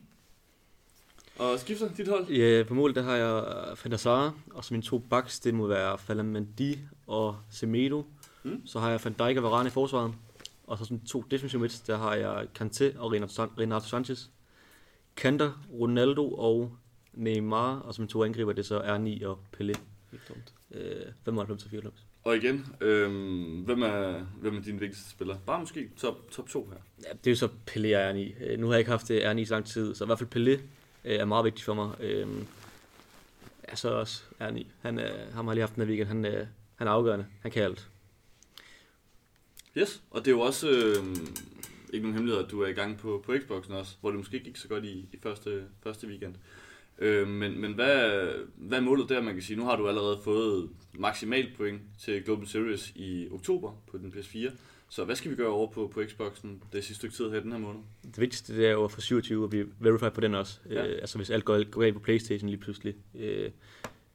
Og 1.40 1.58
skifter 1.58 1.88
dit 1.96 2.08
hold? 2.08 2.28
Ja, 2.28 2.62
på 2.68 2.74
mål, 2.74 2.94
der 2.94 3.02
har 3.02 3.16
jeg 3.16 3.90
der 3.90 3.96
Sar, 3.96 4.34
og 4.50 4.64
så 4.64 4.74
mine 4.74 4.82
to 4.82 4.98
backs, 4.98 5.40
det 5.40 5.54
må 5.54 5.66
være 5.66 5.98
Falamandi 5.98 6.78
og 7.06 7.36
Semedo. 7.50 8.04
Mm. 8.42 8.66
Så 8.66 8.78
har 8.80 8.90
jeg 8.90 9.00
Van 9.04 9.12
Dijk 9.12 9.36
og 9.36 9.42
Varane 9.42 9.66
i 9.66 9.70
forsvaret. 9.70 10.14
Og 10.66 10.78
så 10.78 10.84
sådan 10.84 11.00
to 11.00 11.24
defensive 11.30 11.60
mids, 11.62 11.80
der 11.80 11.98
har 11.98 12.14
jeg 12.14 12.46
Kanté 12.60 12.98
og 12.98 13.12
Renato 13.12 13.32
San- 13.32 13.60
Renato 13.60 13.86
Sanchez. 13.86 14.18
Kanter, 15.16 15.66
Ronaldo 15.72 16.34
og 16.34 16.76
Neymar, 17.12 17.78
og 17.78 17.94
mine 17.98 18.08
to 18.08 18.24
angriber, 18.24 18.52
det 18.52 18.58
er 18.62 18.66
så 18.66 18.80
R9 18.80 19.26
og 19.26 19.38
Pelé. 19.56 19.74
Øh, 20.74 20.94
95 21.24 21.64
og 21.64 21.70
94. 21.70 22.06
Og 22.24 22.36
igen, 22.36 22.66
øh, 22.80 23.10
hvem, 23.64 23.82
er, 23.82 24.20
hvem 24.40 24.56
er 24.56 24.62
din 24.62 24.80
vigtigste 24.80 25.10
spiller? 25.10 25.36
Bare 25.46 25.60
måske 25.60 25.88
top, 25.96 26.30
top 26.30 26.48
2 26.48 26.70
her. 26.72 26.78
Ja, 27.04 27.12
det 27.24 27.26
er 27.26 27.30
jo 27.30 27.36
så 27.36 27.48
Pelé 27.70 27.96
og 27.96 28.10
R9. 28.10 28.44
Øh, 28.44 28.58
nu 28.58 28.66
har 28.66 28.72
jeg 28.74 28.78
ikke 28.78 28.90
haft 28.90 29.10
øh, 29.10 29.30
R9 29.32 29.38
i 29.38 29.44
så 29.44 29.54
lang 29.54 29.66
tid, 29.66 29.94
så 29.94 30.04
i 30.04 30.06
hvert 30.06 30.18
fald 30.18 30.36
Pelé 30.36 30.60
øh, 31.04 31.16
er 31.16 31.24
meget 31.24 31.44
vigtig 31.44 31.64
for 31.64 31.74
mig. 31.74 32.00
Øh, 32.00 32.28
ja, 33.68 33.76
så 33.76 33.88
også 33.88 34.22
R9. 34.40 34.66
Han, 34.80 34.98
øh, 34.98 35.34
ham 35.34 35.46
har 35.46 35.54
lige 35.54 35.62
haft 35.62 35.74
den 35.74 35.82
her 35.82 35.88
weekend. 35.88 36.08
Han, 36.08 36.24
øh, 36.24 36.46
han 36.76 36.86
er 36.86 36.92
afgørende. 36.92 37.26
Han 37.42 37.50
kan 37.50 37.62
alt. 37.62 37.88
Yes, 39.76 40.02
og 40.10 40.20
det 40.20 40.26
er 40.30 40.34
jo 40.34 40.40
også 40.40 40.68
øh, 40.68 41.16
ikke 41.92 42.06
nogen 42.06 42.14
hemmelighed, 42.14 42.44
at 42.44 42.50
du 42.50 42.62
er 42.62 42.68
i 42.68 42.72
gang 42.72 42.98
på, 42.98 43.22
på 43.26 43.34
Xboxen 43.38 43.74
også, 43.74 43.96
hvor 44.00 44.10
det 44.10 44.18
måske 44.18 44.34
ikke 44.34 44.44
gik 44.44 44.56
så 44.56 44.68
godt 44.68 44.84
i, 44.84 45.08
i 45.12 45.18
første, 45.22 45.64
første 45.82 46.06
weekend. 46.06 46.34
Øh, 46.98 47.28
men 47.28 47.60
men 47.60 47.72
hvad, 47.72 48.28
hvad 48.56 48.78
er 48.78 48.82
målet 48.82 49.08
der, 49.08 49.22
man 49.22 49.34
kan 49.34 49.42
sige? 49.42 49.56
Nu 49.56 49.64
har 49.64 49.76
du 49.76 49.88
allerede 49.88 50.20
fået 50.24 50.70
maksimalt 50.92 51.56
point 51.56 51.80
til 51.98 52.22
Global 52.22 52.46
Series 52.48 52.92
i 52.94 53.28
oktober 53.30 53.72
på 53.90 53.98
den 53.98 54.14
PS4. 54.16 54.50
Så 54.88 55.04
hvad 55.04 55.16
skal 55.16 55.30
vi 55.30 55.36
gøre 55.36 55.48
over 55.48 55.70
på, 55.70 55.90
på 55.94 56.02
Xboxen 56.08 56.62
det 56.72 56.84
sidste 56.84 56.94
stykke 56.94 57.16
tid 57.16 57.30
her 57.30 57.40
den 57.40 57.52
her 57.52 57.58
måned? 57.58 57.80
Det 58.10 58.20
vigtigste 58.20 58.56
det 58.56 58.66
er 58.66 58.70
jo 58.70 58.84
at 58.84 58.90
få 58.92 59.00
27 59.00 59.44
og 59.44 59.50
blive 59.50 59.66
verified 59.78 60.10
på 60.10 60.20
den 60.20 60.34
også. 60.34 60.58
Ja. 60.70 60.86
Øh, 60.86 60.98
altså 61.00 61.18
hvis 61.18 61.30
alt 61.30 61.44
går, 61.44 61.64
går 61.70 61.80
galt 61.80 61.94
på 61.94 62.00
Playstation 62.00 62.48
lige 62.48 62.60
pludselig, 62.60 62.94
øh, 63.14 63.50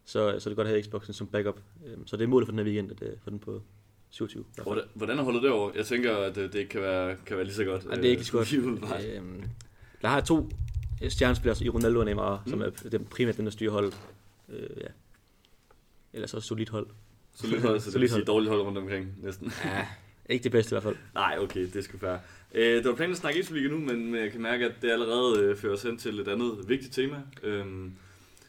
så, 0.06 0.36
så 0.40 0.50
er 0.50 0.52
det 0.52 0.56
godt 0.56 0.68
at 0.68 0.74
have 0.74 0.84
Xboxen 0.84 1.14
som 1.14 1.28
backup. 1.28 1.60
Øh, 1.86 1.98
så 2.06 2.18
det 2.18 2.24
er 2.24 2.28
målet 2.28 2.48
for 2.48 2.52
den 2.52 2.60
her 2.60 2.66
weekend, 2.66 2.92
at 2.92 3.02
øh, 3.02 3.10
få 3.24 3.30
den 3.30 3.40
på 3.40 3.62
27. 4.10 4.42
i 4.42 4.46
hvert 4.56 4.64
fald. 4.64 4.66
Hvordan, 4.66 4.84
hvordan 4.94 5.20
er 5.20 5.24
holdet 5.24 5.44
derovre? 5.44 5.72
Jeg 5.76 5.86
tænker, 5.86 6.18
at 6.18 6.36
det, 6.36 6.54
det 6.54 6.60
ikke 6.60 6.70
kan 6.70 6.82
være, 6.82 7.16
kan 7.26 7.38
være 7.38 7.46
lige 7.46 7.56
så 7.56 7.64
godt. 7.64 7.86
Nej, 7.86 7.96
det 7.96 8.06
er 8.06 8.10
ikke 8.10 8.20
lige 8.20 8.26
så 8.26 8.38
godt. 8.38 9.06
Øh, 9.16 9.22
der 10.02 10.08
har 10.08 10.22
to 10.22 10.50
stjernespillere 11.10 11.66
i 11.66 11.70
Ronaldo 11.70 12.00
og 12.00 12.06
Neymar, 12.06 12.42
mm. 12.46 12.50
som 12.50 12.62
er 12.62 12.70
dem, 12.92 13.06
primært 13.06 13.38
den, 13.38 13.46
der 13.46 13.52
styrer 13.52 13.72
holdet. 13.72 13.98
Øh, 14.50 14.70
ja. 14.78 14.88
Ellers 16.14 16.34
også 16.34 16.48
solidt 16.48 16.70
hold. 16.70 16.88
Så 17.34 17.48
lidt 17.48 17.62
hold, 17.62 17.80
så 17.80 17.86
det 17.86 17.86
vil 17.86 17.92
Solidt 17.92 18.12
sige 18.12 18.18
hold. 18.18 18.26
dårligt 18.26 18.50
hold 18.50 18.62
rundt 18.62 18.78
omkring 18.78 19.14
næsten. 19.24 19.52
Ja, 19.66 19.88
ikke 20.30 20.44
det 20.44 20.52
bedste 20.52 20.74
i 20.74 20.74
hvert 20.74 20.84
fald. 20.84 20.96
Nej, 21.14 21.38
okay, 21.42 21.70
det 21.74 21.84
skal 21.84 22.02
være. 22.02 22.20
Øh, 22.54 22.76
det 22.78 22.86
var 22.86 22.96
planen 22.96 23.12
at 23.12 23.18
snakke 23.18 23.44
Superliga 23.44 23.70
nu, 23.70 23.78
men 23.78 24.12
men 24.12 24.22
jeg 24.22 24.32
kan 24.32 24.42
mærke, 24.42 24.66
at 24.66 24.74
det 24.82 24.92
allerede 24.92 25.40
øh, 25.40 25.58
fører 25.58 25.74
os 25.74 25.84
hen 25.84 25.98
til 25.98 26.20
et 26.20 26.28
andet 26.28 26.70
vigtigt 26.70 26.94
tema, 26.94 27.22
øh, 27.44 27.66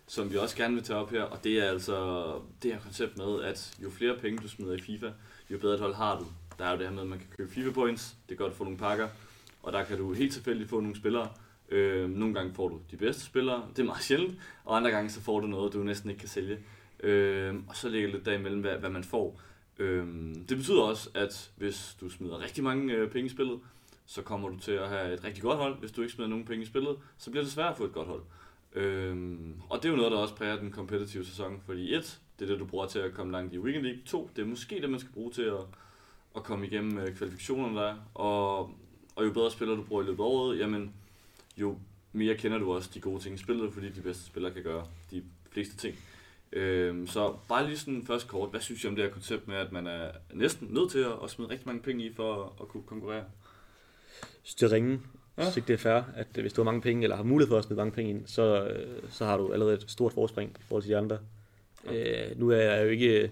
som 0.07 0.33
vi 0.33 0.37
også 0.37 0.57
gerne 0.57 0.75
vil 0.75 0.83
tage 0.83 0.99
op 0.99 1.11
her, 1.11 1.23
og 1.23 1.45
det 1.45 1.59
er 1.59 1.71
altså 1.71 2.25
det 2.63 2.73
her 2.73 2.81
koncept 2.81 3.19
med, 3.19 3.43
at 3.43 3.75
jo 3.83 3.91
flere 3.91 4.17
penge 4.21 4.39
du 4.39 4.49
smider 4.49 4.75
i 4.75 4.81
FIFA, 4.81 5.11
jo 5.51 5.59
bedre 5.59 5.75
et 5.75 5.81
hold 5.81 5.95
har 5.95 6.19
du. 6.19 6.27
Der 6.59 6.65
er 6.65 6.71
jo 6.73 6.79
det 6.79 6.87
her 6.87 6.95
med, 6.95 7.03
at 7.03 7.09
man 7.09 7.19
kan 7.19 7.29
købe 7.37 7.51
FIFA 7.51 7.71
points, 7.71 8.17
det 8.29 8.35
er 8.35 8.39
godt 8.39 8.51
at 8.51 8.57
få 8.57 8.65
nogle 8.65 8.79
pakker, 8.79 9.09
og 9.63 9.73
der 9.73 9.85
kan 9.85 9.99
du 9.99 10.13
helt 10.13 10.33
tilfældigt 10.33 10.71
få 10.71 10.81
nogle 10.81 10.97
spillere. 10.97 11.29
Øh, 11.69 12.11
nogle 12.11 12.35
gange 12.35 12.55
får 12.55 12.69
du 12.69 12.81
de 12.91 12.97
bedste 12.97 13.23
spillere, 13.23 13.69
det 13.77 13.83
er 13.83 13.87
meget 13.87 14.03
sjældent, 14.03 14.35
og 14.65 14.77
andre 14.77 14.91
gange 14.91 15.11
så 15.11 15.21
får 15.21 15.41
du 15.41 15.47
noget, 15.47 15.73
du 15.73 15.79
næsten 15.79 16.11
ikke 16.11 16.21
kan 16.21 16.29
sælge. 16.29 16.59
Øh, 17.03 17.55
og 17.69 17.77
så 17.77 17.89
ligger 17.89 18.09
lidt 18.09 18.27
derimellem, 18.27 18.61
hvad, 18.61 18.77
hvad 18.77 18.91
man 18.91 19.05
får. 19.05 19.41
Øhm, 19.79 20.45
det 20.49 20.57
betyder 20.57 20.83
også, 20.83 21.11
at 21.15 21.53
hvis 21.57 21.97
du 22.01 22.09
smider 22.09 22.41
rigtig 22.41 22.65
mange 22.65 22.95
øh, 22.95 23.11
penge 23.11 23.27
i 23.27 23.31
spillet, 23.31 23.61
så 24.07 24.23
kommer 24.23 24.49
du 24.49 24.59
til 24.59 24.73
at 24.73 24.89
have 24.89 25.15
et 25.15 25.25
rigtig 25.25 25.43
godt 25.43 25.59
hold. 25.59 25.79
Hvis 25.79 25.93
du 25.93 26.03
ikke 26.03 26.15
smider 26.15 26.31
nogen 26.31 26.45
penge 26.45 26.63
i 26.63 26.67
spillet, 26.67 26.97
så 27.19 27.31
bliver 27.31 27.45
det 27.45 27.53
svært 27.53 27.71
at 27.71 27.77
få 27.77 27.85
et 27.85 27.93
godt 27.93 28.09
hold. 28.09 28.23
Øhm, 28.73 29.61
og 29.69 29.83
det 29.83 29.85
er 29.89 29.93
jo 29.93 29.97
noget, 29.97 30.13
der 30.13 30.19
også 30.19 30.35
præger 30.35 30.57
den 30.57 30.73
kompetitive 30.73 31.25
sæson, 31.25 31.63
fordi 31.67 31.95
et, 31.95 32.21
det 32.39 32.45
er 32.45 32.51
det, 32.53 32.61
du 32.61 32.65
bruger 32.65 32.87
til 32.87 32.99
at 32.99 33.15
komme 33.15 33.33
langt 33.33 33.55
i 33.55 33.59
Weekend 33.59 33.85
League. 33.85 34.03
To, 34.07 34.31
det 34.37 34.43
er 34.43 34.47
måske 34.47 34.81
det, 34.81 34.91
man 34.91 35.01
skal 35.01 35.13
bruge 35.13 35.33
til 35.33 35.43
at, 35.43 35.61
at 36.37 36.43
komme 36.43 36.67
igennem 36.67 36.99
øh, 36.99 37.17
kvalifikationerne 37.17 37.79
der. 37.79 37.97
Og, 38.15 38.61
og 39.17 39.25
jo 39.25 39.33
bedre 39.33 39.51
spiller 39.51 39.77
du 39.77 39.83
bruger 39.83 40.03
i 40.03 40.07
løbet 40.07 40.19
af 40.19 40.27
året, 40.27 40.59
jamen, 40.59 40.95
jo 41.57 41.79
mere 42.13 42.35
kender 42.35 42.59
du 42.59 42.73
også 42.73 42.91
de 42.95 43.01
gode 43.01 43.23
ting 43.23 43.35
i 43.35 43.39
spillet, 43.39 43.73
fordi 43.73 43.89
de 43.89 44.01
bedste 44.01 44.25
spillere 44.25 44.53
kan 44.53 44.63
gøre 44.63 44.87
de 45.11 45.23
fleste 45.51 45.77
ting. 45.77 45.97
Øhm, 46.53 47.07
så 47.07 47.35
bare 47.49 47.67
lige 47.67 47.79
sådan 47.79 48.05
først 48.07 48.29
kort, 48.29 48.51
hvad 48.51 48.61
synes 48.61 48.85
I 48.85 48.87
om 48.87 48.97
det 48.97 49.05
her 49.05 49.13
koncept 49.13 49.49
med, 49.49 49.57
at 49.57 49.73
man 49.73 49.87
er 49.87 50.11
næsten 50.35 50.69
nødt 50.71 50.91
til 50.91 50.99
at, 50.99 51.13
at 51.25 51.31
smide 51.31 51.51
rigtig 51.51 51.67
mange 51.67 51.83
penge 51.83 52.05
i 52.05 52.13
for 52.15 52.45
at, 52.45 52.51
at 52.61 52.69
kunne 52.69 52.83
konkurrere? 52.83 53.25
Synes, 54.43 54.55
det 54.55 54.67
er 54.67 54.73
ringe. 54.73 55.01
Ja. 55.39 55.43
Jeg 55.43 55.53
synes 55.53 55.67
det 55.67 55.75
er 55.75 55.79
fair, 55.79 56.03
at 56.15 56.27
øh, 56.37 56.41
hvis 56.43 56.53
du 56.53 56.61
har 56.61 56.65
mange 56.65 56.81
penge, 56.81 57.03
eller 57.03 57.17
har 57.17 57.23
mulighed 57.23 57.49
for 57.49 57.59
at 57.59 57.65
smide 57.65 57.77
mange 57.77 57.93
penge 57.93 58.11
ind, 58.11 58.27
så, 58.27 58.69
øh, 58.69 59.03
så 59.11 59.25
har 59.25 59.37
du 59.37 59.53
allerede 59.53 59.75
et 59.75 59.85
stort 59.91 60.13
forspring 60.13 60.57
i 60.61 60.63
forhold 60.63 60.83
til 60.83 60.91
de 60.91 60.97
andre. 60.97 61.19
Ja. 61.87 62.31
Øh, 62.31 62.39
nu 62.39 62.51
er 62.51 62.57
jeg 62.57 62.85
jo 62.85 62.89
ikke 62.89 63.23
øh, 63.23 63.29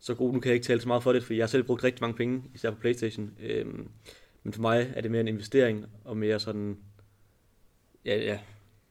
så 0.00 0.14
god, 0.14 0.32
nu 0.32 0.40
kan 0.40 0.48
jeg 0.48 0.54
ikke 0.54 0.66
tale 0.66 0.80
så 0.80 0.88
meget 0.88 1.02
for 1.02 1.12
det, 1.12 1.24
for 1.24 1.34
jeg 1.34 1.42
har 1.42 1.48
selv 1.48 1.62
brugt 1.62 1.84
rigtig 1.84 2.02
mange 2.02 2.16
penge, 2.16 2.42
især 2.54 2.70
på 2.70 2.76
Playstation. 2.76 3.30
Øh, 3.40 3.66
men 4.42 4.52
for 4.52 4.60
mig 4.60 4.92
er 4.96 5.00
det 5.00 5.10
mere 5.10 5.20
en 5.20 5.28
investering, 5.28 5.86
og 6.04 6.16
mere 6.16 6.40
sådan, 6.40 6.78
ja, 8.04 8.16
ja, 8.16 8.38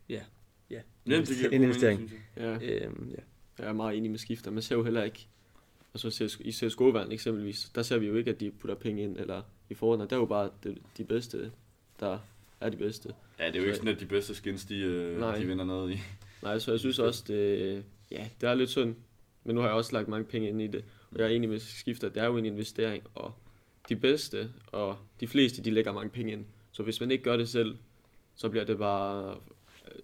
ja, 0.09 0.21
ja. 0.69 0.79
Det 1.07 1.27
god 1.27 1.51
en 1.51 1.63
investering. 1.63 1.99
mening. 2.01 2.23
Ja, 2.37 2.53
Øh, 2.55 2.91
ja. 3.11 3.21
Jeg 3.59 3.67
er 3.67 3.73
meget 3.73 3.97
enig 3.97 4.11
med 4.11 4.19
skifter. 4.19 4.51
Man 4.51 4.61
ser 4.63 4.75
jo 4.75 4.83
heller 4.83 5.03
ikke 5.03 5.27
Og 5.93 5.99
så 5.99 6.11
CS 6.11 6.37
i 6.39 6.51
CSGO-verden 6.51 7.11
eksempelvis, 7.11 7.71
der 7.75 7.83
ser 7.83 7.97
vi 7.97 8.07
jo 8.07 8.15
ikke, 8.15 8.31
at 8.31 8.39
de 8.39 8.51
putter 8.51 8.75
penge 8.75 9.03
ind, 9.03 9.17
eller 9.17 9.41
i 9.69 9.73
Fortnite, 9.73 10.09
der 10.09 10.15
er 10.15 10.19
jo 10.19 10.25
bare 10.25 10.49
de, 10.63 10.77
de 10.97 11.03
bedste, 11.03 11.51
der 11.99 12.19
er 12.59 12.69
de 12.69 12.77
bedste. 12.77 13.13
Ja, 13.39 13.47
det 13.47 13.55
er 13.55 13.59
jo 13.59 13.65
ikke 13.65 13.75
sådan, 13.75 13.93
at 13.93 13.99
de 13.99 14.05
bedste 14.05 14.35
skins, 14.35 14.65
de, 14.65 14.77
øh, 14.77 15.19
Nej. 15.19 15.37
de 15.37 15.45
vinder 15.45 15.65
noget 15.65 15.93
i. 15.93 15.99
Nej, 16.41 16.59
så 16.59 16.71
jeg 16.71 16.79
synes 16.79 16.99
også, 16.99 17.23
det, 17.27 17.83
ja, 18.11 18.27
det 18.41 18.49
er 18.49 18.53
lidt 18.53 18.69
synd. 18.69 18.95
Men 19.43 19.55
nu 19.55 19.61
har 19.61 19.67
jeg 19.67 19.75
også 19.77 19.93
lagt 19.93 20.07
mange 20.07 20.25
penge 20.25 20.49
ind 20.49 20.61
i 20.61 20.67
det. 20.67 20.83
Og 21.11 21.19
jeg 21.19 21.25
er 21.25 21.29
enig 21.35 21.49
med 21.49 21.59
skifter, 21.59 22.09
det 22.09 22.21
er 22.21 22.25
jo 22.25 22.37
en 22.37 22.45
investering. 22.45 23.03
Og 23.15 23.33
de 23.89 23.95
bedste 23.95 24.51
og 24.67 24.97
de 25.19 25.27
fleste, 25.27 25.63
de 25.63 25.71
lægger 25.71 25.91
mange 25.93 26.09
penge 26.09 26.31
ind. 26.31 26.45
Så 26.71 26.83
hvis 26.83 26.99
man 26.99 27.11
ikke 27.11 27.23
gør 27.23 27.37
det 27.37 27.49
selv, 27.49 27.75
så 28.35 28.49
bliver 28.49 28.65
det 28.65 28.77
bare, 28.77 29.37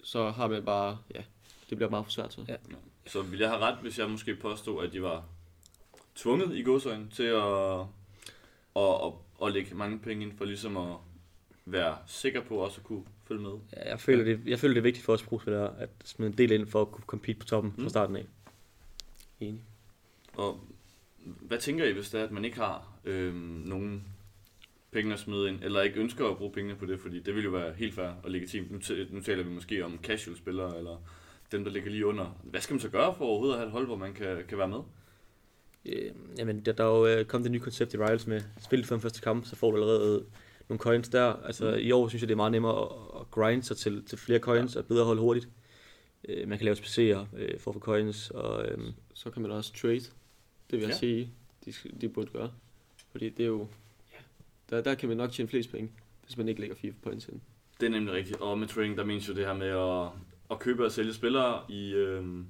så 0.04 0.30
har 0.30 0.48
man 0.48 0.66
bare, 0.66 0.98
ja, 1.16 1.22
det 1.70 1.78
bliver 1.78 1.90
meget 1.90 2.06
for 2.06 2.12
svært 2.12 2.34
så. 2.34 2.42
Ja. 2.48 2.56
Så 3.10 3.22
vil 3.22 3.40
jeg 3.40 3.50
have 3.50 3.62
ret, 3.62 3.78
hvis 3.82 4.00
jeg 4.00 4.10
måske 4.10 4.36
påstod, 4.36 4.86
at 4.86 4.94
de 4.94 5.02
var 5.02 5.26
tvunget 6.16 6.58
i 6.58 6.62
godsøjne 6.62 7.08
til 7.10 7.24
at, 7.24 7.80
at, 8.76 9.06
at, 9.06 9.14
at 9.48 9.54
lægge 9.54 9.76
mange 9.76 10.00
penge 10.00 10.26
ind 10.26 10.38
for 10.38 10.46
ligesom 10.46 10.78
at 10.78 10.96
være 11.66 11.98
sikker 12.08 12.42
på 12.42 12.56
også 12.56 12.78
at 12.78 12.84
kunne 12.84 13.04
følge 13.28 13.42
med. 13.42 13.52
Ja, 13.74 13.90
jeg, 13.90 14.00
føler, 14.00 14.24
det, 14.24 14.42
jeg 14.46 14.60
føler, 14.60 14.74
det 14.74 14.80
er 14.80 14.84
vigtigt 14.84 15.06
for 15.06 15.14
os 15.14 15.24
pro-spillere 15.24 15.80
at 15.80 15.90
smide 16.06 16.32
en 16.32 16.38
del 16.38 16.52
ind 16.52 16.68
for 16.68 16.82
at 16.82 16.92
kunne 16.92 17.04
compete 17.08 17.40
på 17.40 17.46
toppen 17.46 17.74
Mm. 17.78 17.84
fra 17.84 17.90
starten 17.90 18.16
af. 18.16 18.26
Enig. 19.40 19.62
Og 20.34 20.60
hvad 21.24 21.58
tænker 21.58 21.86
I, 21.86 21.92
hvis 21.92 22.10
det 22.10 22.20
er, 22.20 22.24
at 22.24 22.32
man 22.32 22.46
ikke 22.46 22.58
har 22.58 22.88
øhm, 23.06 23.36
nogen 23.66 24.04
penge 24.92 25.14
at 25.14 25.20
smide 25.20 25.50
ind, 25.50 25.64
eller 25.64 25.82
ikke 25.82 26.00
ønsker 26.00 26.30
at 26.30 26.38
bruge 26.38 26.52
pengene 26.52 26.76
på 26.76 26.86
det, 26.86 27.00
fordi 27.00 27.20
det 27.20 27.36
vil 27.36 27.44
jo 27.44 27.50
være 27.50 27.74
helt 27.74 27.94
fair 27.94 28.10
og 28.24 28.32
legitimt. 28.32 28.72
Nu, 28.72 28.80
nu 29.10 29.22
taler 29.22 29.44
vi 29.44 29.50
måske 29.50 29.86
om 29.86 30.00
casual-spillere, 30.04 30.78
eller 30.78 30.98
dem, 31.52 31.64
der 31.64 31.72
ligger 31.72 31.92
lige 31.92 32.06
under. 32.06 32.40
Hvad 32.44 32.62
skal 32.62 32.74
man 32.74 32.80
så 32.82 32.90
gøre 32.90 33.16
for 33.16 33.26
overhovedet 33.26 33.54
at 33.54 33.60
have 33.60 33.68
et 33.68 33.72
hold, 33.72 33.86
hvor 33.86 33.96
man 33.96 34.14
kan, 34.14 34.38
kan 34.50 34.58
være 34.58 34.68
med? 34.68 34.80
Øh, 35.86 36.12
jamen, 36.38 36.66
der, 36.66 36.72
der 36.72 36.84
er 36.84 36.98
jo 36.98 37.06
øh, 37.08 37.26
kommet 37.26 37.44
det 37.46 37.52
nye 37.52 37.60
koncept 37.60 37.94
i 37.94 37.98
Rivals 37.98 38.28
med 38.28 38.42
spil 38.60 38.86
for 38.86 38.96
den 38.96 39.02
første 39.02 39.22
kamp, 39.22 39.46
så 39.46 39.56
får 39.56 39.72
du 39.72 39.78
allerede 39.78 40.26
nogle 40.70 40.80
coins 40.80 41.10
der. 41.10 41.34
Altså 41.46 41.72
Mm. 41.72 41.78
i 41.80 41.92
år 41.92 42.08
synes 42.08 42.22
jeg, 42.22 42.28
det 42.28 42.34
er 42.34 42.38
meget 42.38 42.52
nemmere 42.52 42.82
at, 42.82 43.22
at 43.22 43.32
grind 43.32 43.64
sig 43.64 43.78
til, 43.78 44.04
til 44.06 44.18
flere 44.18 44.40
coins 44.40 44.76
og 44.76 44.86
bedre 44.86 45.06
holde 45.06 45.22
hurtigt. 45.22 45.50
Øh, 46.30 46.48
man 46.48 46.58
kan 46.58 46.66
lave 46.66 46.76
SPC'er 46.78 47.26
øh, 47.38 47.60
for 47.60 47.72
at 47.72 47.76
få 47.76 47.80
coins, 47.80 48.30
og 48.32 48.66
øh, 48.66 48.78
Så 49.14 49.30
kan 49.32 49.42
man 49.42 49.52
også 49.52 49.74
trade. 49.74 49.96
Det 50.00 50.10
vil 50.72 50.80
jeg 50.80 50.88
Ja. 50.90 50.94
ja. 50.94 50.98
sige, 50.98 51.32
de, 51.66 51.74
de 52.02 52.10
burde 52.10 52.32
gøre. 52.32 52.52
Fordi 53.12 53.30
det 53.30 53.44
er 53.44 53.48
jo, 53.48 53.68
ja, 54.14 54.18
der, 54.76 54.82
der 54.84 54.96
kan 54.96 55.10
man 55.10 55.18
nok 55.18 55.32
tjene 55.32 55.50
flest 55.50 55.72
penge, 55.72 55.92
hvis 56.26 56.38
man 56.38 56.48
ikke 56.48 56.62
lægger 56.62 56.76
FIFA 56.76 56.98
points 57.04 57.28
ind. 57.28 57.40
Det 57.80 57.86
er 57.86 57.90
nemlig 57.90 58.14
rigtigt. 58.14 58.42
Og 58.42 58.60
med 58.60 58.68
trading, 58.68 58.98
der 58.98 59.04
menes 59.04 59.30
jo 59.30 59.34
det 59.34 59.46
her 59.46 59.54
med 59.54 59.68
at, 59.68 60.10
at 60.52 60.60
købe 60.60 60.86
og 60.86 60.92
sælge 60.92 61.14
spillere 61.14 61.62
i, 61.70 61.94
øhm, 61.94 62.46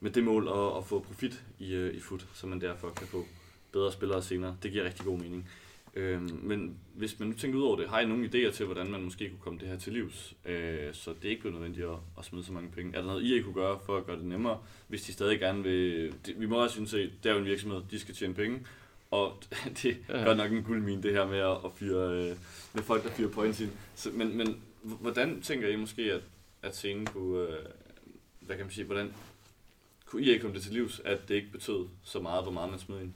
med 0.00 0.10
det 0.10 0.24
mål 0.24 0.48
at, 0.48 0.76
at 0.76 0.84
få 0.84 0.98
profit 0.98 1.44
i, 1.58 1.74
øh, 1.74 1.94
i 1.94 2.00
foot, 2.00 2.26
så 2.34 2.46
man 2.46 2.60
derfor 2.60 2.90
kan 2.90 3.06
få 3.06 3.24
bedre 3.72 3.92
spillere 3.92 4.22
senere. 4.22 4.56
Det 4.62 4.72
giver 4.72 4.84
rigtig 4.84 5.04
god 5.06 5.18
mening. 5.18 5.48
Øhm, 5.96 6.40
men 6.42 6.78
hvis 6.94 7.18
man 7.18 7.28
nu 7.28 7.34
tænker 7.34 7.58
ud 7.58 7.64
over 7.64 7.76
det, 7.76 7.88
har 7.88 8.00
I 8.00 8.06
nogle 8.06 8.26
idéer 8.26 8.52
til, 8.52 8.66
hvordan 8.66 8.90
man 8.90 9.02
måske 9.02 9.28
kunne 9.28 9.40
komme 9.40 9.58
det 9.58 9.68
her 9.68 9.78
til 9.78 9.92
livs, 9.92 10.34
øh, 10.44 10.94
så 10.94 11.14
det 11.22 11.28
ikke 11.28 11.40
bliver 11.40 11.54
nødvendigt 11.54 11.86
at, 11.86 11.96
at 12.18 12.24
smide 12.24 12.44
så 12.44 12.52
mange 12.52 12.70
penge? 12.70 12.96
Er 12.96 13.00
der 13.00 13.06
noget, 13.06 13.24
I 13.24 13.42
kunne 13.42 13.54
gøre 13.54 13.78
for 13.86 13.96
at 13.96 14.06
gøre 14.06 14.16
det 14.16 14.24
nemmere, 14.24 14.58
hvis 14.88 15.02
de 15.02 15.12
stadig 15.12 15.38
gerne 15.38 15.62
vil... 15.62 16.14
Det, 16.26 16.40
vi 16.40 16.46
må 16.46 16.62
også 16.62 16.74
synes, 16.74 16.94
at 16.94 17.10
det 17.22 17.28
er 17.28 17.34
jo 17.34 17.40
en 17.40 17.46
virksomhed, 17.46 17.80
de 17.90 18.00
skal 18.00 18.14
tjene 18.14 18.34
penge, 18.34 18.66
og 19.10 19.42
det 19.82 19.96
er 20.08 20.24
godt 20.24 20.38
nok 20.38 20.52
en 20.52 20.62
guldmine, 20.62 21.02
det 21.02 21.12
her 21.12 21.26
med 21.26 21.38
at, 21.38 21.72
fyre, 21.76 22.10
øh, 22.10 22.36
med 22.74 22.82
folk, 22.82 23.04
der 23.04 23.10
fyrer 23.10 23.30
points 23.30 23.60
ind. 23.60 23.70
Så, 23.94 24.10
men, 24.14 24.36
men 24.36 24.56
hvordan 24.82 25.40
tænker 25.40 25.68
I 25.68 25.76
måske, 25.76 26.02
at, 26.12 26.22
at 26.66 26.76
scenen 26.76 27.06
kunne... 27.06 27.40
Øh, 27.48 27.56
hvad 28.40 28.56
kan 28.56 28.64
man 28.66 28.72
sige, 28.72 28.84
hvordan 28.84 29.12
kunne 30.06 30.22
I 30.22 30.28
ikke 30.28 30.40
komme 30.40 30.54
det 30.56 30.62
til 30.62 30.72
livs, 30.72 31.00
at 31.04 31.28
det 31.28 31.34
ikke 31.34 31.52
betød 31.52 31.86
så 32.02 32.20
meget, 32.20 32.42
hvor 32.44 32.52
meget 32.52 32.70
man 32.70 32.78
smed 32.78 33.00
ind? 33.00 33.12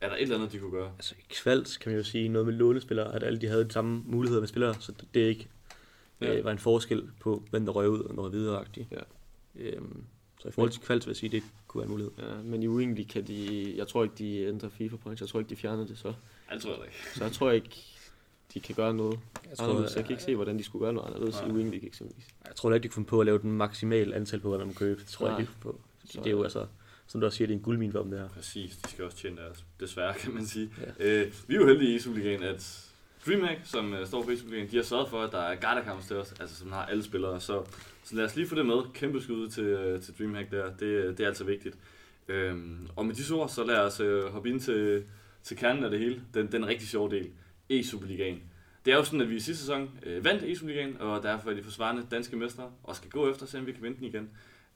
Er 0.00 0.08
der 0.08 0.16
et 0.16 0.22
eller 0.22 0.36
andet, 0.36 0.52
de 0.52 0.58
kunne 0.58 0.70
gøre? 0.70 0.92
altså 0.98 1.14
i 1.18 1.22
Kvalt 1.30 1.78
kan 1.80 1.92
man 1.92 1.98
jo 1.98 2.04
sige 2.04 2.28
noget 2.28 2.46
med 2.46 2.54
lånespillere, 2.54 3.14
at 3.14 3.22
alle 3.22 3.40
de 3.40 3.46
havde 3.46 3.64
de 3.64 3.72
samme 3.72 4.02
muligheder 4.06 4.40
med 4.40 4.48
spillere, 4.48 4.74
så 4.80 4.92
det, 5.14 5.20
ikke 5.20 5.48
Ja. 6.20 6.36
øh, 6.36 6.44
var 6.44 6.50
en 6.52 6.58
forskel 6.58 7.10
på, 7.20 7.42
hvem 7.50 7.64
der 7.64 7.72
røg 7.72 7.88
ud 7.88 8.00
og 8.00 8.14
noget 8.14 8.32
videre 8.32 8.64
Ja. 8.90 8.96
Øhm, 9.56 10.04
så 10.40 10.48
i 10.48 10.50
forhold 10.52 10.70
til 10.72 10.80
Kvalt 10.82 11.06
vil 11.06 11.10
jeg 11.10 11.16
sige, 11.16 11.30
det 11.30 11.42
kunne 11.68 11.78
være 11.80 11.86
en 11.86 11.90
mulighed. 11.90 12.12
Ja, 12.18 12.34
men 12.42 12.62
i 12.62 12.66
uendeligt 12.66 13.08
kan 13.08 13.26
de, 13.26 13.72
jeg 13.76 13.88
tror 13.88 14.02
ikke, 14.04 14.14
de 14.18 14.36
ændrer 14.46 14.68
FIFA 14.68 14.96
points. 14.96 15.20
Jeg 15.20 15.28
tror 15.28 15.40
ikke, 15.40 15.50
de 15.50 15.56
fjerner 15.56 15.86
det 15.86 15.98
så. 15.98 16.14
Jeg 16.52 16.60
tror 16.60 16.74
jeg 16.76 16.84
ikke. 16.84 16.96
Så 17.14 17.24
jeg 17.24 17.32
tror 17.32 17.50
ikke, 17.50 17.99
de 18.54 18.60
kan 18.60 18.74
gøre 18.74 18.94
noget 18.94 19.18
Jeg 19.44 19.52
anderledes. 19.58 19.96
Jeg 19.96 20.04
kan 20.04 20.12
ikke 20.12 20.22
se, 20.22 20.34
hvordan 20.36 20.58
de 20.58 20.64
skulle 20.64 20.84
gøre 20.84 20.92
noget 20.92 21.06
anderledes 21.08 21.34
Nej. 21.40 21.48
i 21.48 21.50
uendeligt 21.50 21.84
eksempelvis. 21.84 22.26
Jeg 22.46 22.56
tror 22.56 22.74
ikke, 22.74 22.82
de 22.82 22.88
kunne 22.88 22.94
finde 22.94 23.08
på 23.08 23.20
at 23.20 23.26
lave 23.26 23.38
den 23.38 23.52
maksimale 23.52 24.14
antal 24.16 24.40
på, 24.40 24.48
hvad 24.48 24.58
man 24.58 24.66
må 24.66 24.72
købe. 24.72 25.00
Det 25.00 25.08
tror 25.08 25.26
jeg 25.26 25.32
Nej. 25.32 25.40
ikke, 25.40 25.50
de 25.52 25.62
kunne 25.62 25.72
på. 25.72 25.80
Så- 26.10 26.18
Det 26.18 26.26
er 26.26 26.30
jo 26.30 26.42
altså, 26.42 26.66
som 27.06 27.20
du 27.20 27.26
også 27.26 27.36
siger, 27.36 27.46
det 27.46 27.54
er 27.54 27.58
en 27.58 27.62
guldmine 27.64 27.92
for 27.92 28.02
dem 28.02 28.10
der. 28.10 28.28
Præcis, 28.28 28.76
de 28.76 28.90
skal 28.90 29.04
også 29.04 29.16
tjene 29.16 29.36
deres. 29.36 29.64
Desværre, 29.80 30.14
kan 30.14 30.34
man 30.34 30.46
sige. 30.46 30.70
Ja. 31.00 31.20
Øh, 31.22 31.32
vi 31.48 31.54
er 31.54 31.58
jo 31.60 31.66
heldige 31.66 31.94
i 31.94 31.98
Superligaen, 31.98 32.42
at 32.42 32.86
DreamHack, 33.26 33.60
som 33.64 33.94
øh, 33.94 34.06
står 34.06 34.22
for 34.24 34.30
i 34.30 34.36
Superligaen, 34.36 34.70
de 34.70 34.76
har 34.76 34.82
sørget 34.84 35.08
for, 35.08 35.22
at 35.22 35.32
der 35.32 35.38
er 35.40 35.54
Gardakamps 35.54 36.06
til 36.06 36.16
os, 36.16 36.34
altså 36.40 36.56
som 36.56 36.72
har 36.72 36.86
alle 36.86 37.02
spillere. 37.02 37.40
Så, 37.40 37.62
så 38.04 38.14
lad 38.16 38.24
os 38.24 38.36
lige 38.36 38.48
få 38.48 38.54
det 38.54 38.66
med. 38.66 38.76
Kæmpe 38.94 39.20
skud 39.22 39.48
til, 39.48 39.64
øh, 39.64 40.02
til 40.02 40.14
DreamHack 40.18 40.50
der. 40.50 40.64
Det, 40.66 41.18
det 41.18 41.20
er 41.24 41.28
altså 41.28 41.44
vigtigt. 41.44 41.76
Øhm, 42.28 42.88
og 42.96 43.06
med 43.06 43.14
disse 43.14 43.34
ord, 43.34 43.48
så 43.48 43.64
lad 43.64 43.78
os 43.78 44.00
øh, 44.00 44.24
hoppe 44.24 44.48
ind 44.48 44.60
til, 44.60 45.04
til 45.42 45.56
kernen 45.56 45.84
af 45.84 45.90
det 45.90 45.98
hele. 45.98 46.22
Den, 46.34 46.52
den 46.52 46.66
rigtig 46.66 46.88
sjove 46.88 47.10
del. 47.10 47.30
E-Superligaen. 47.70 48.38
Det 48.84 48.92
er 48.92 48.96
jo 48.96 49.04
sådan, 49.04 49.20
at 49.20 49.30
vi 49.30 49.36
i 49.36 49.40
sidste 49.40 49.60
sæson 49.62 49.90
øh, 50.02 50.24
vandt 50.24 50.42
E-Superligaen, 50.42 51.00
og 51.02 51.22
derfor 51.22 51.50
er 51.50 51.54
de 51.54 51.62
forsvarende 51.62 52.06
danske 52.10 52.36
mestre, 52.36 52.70
og 52.84 52.96
skal 52.96 53.10
gå 53.10 53.30
efter, 53.30 53.46
se 53.46 53.58
om 53.58 53.66
vi 53.66 53.72
kan 53.72 53.82
vinde 53.82 53.96
den 53.96 54.04
igen. 54.04 54.30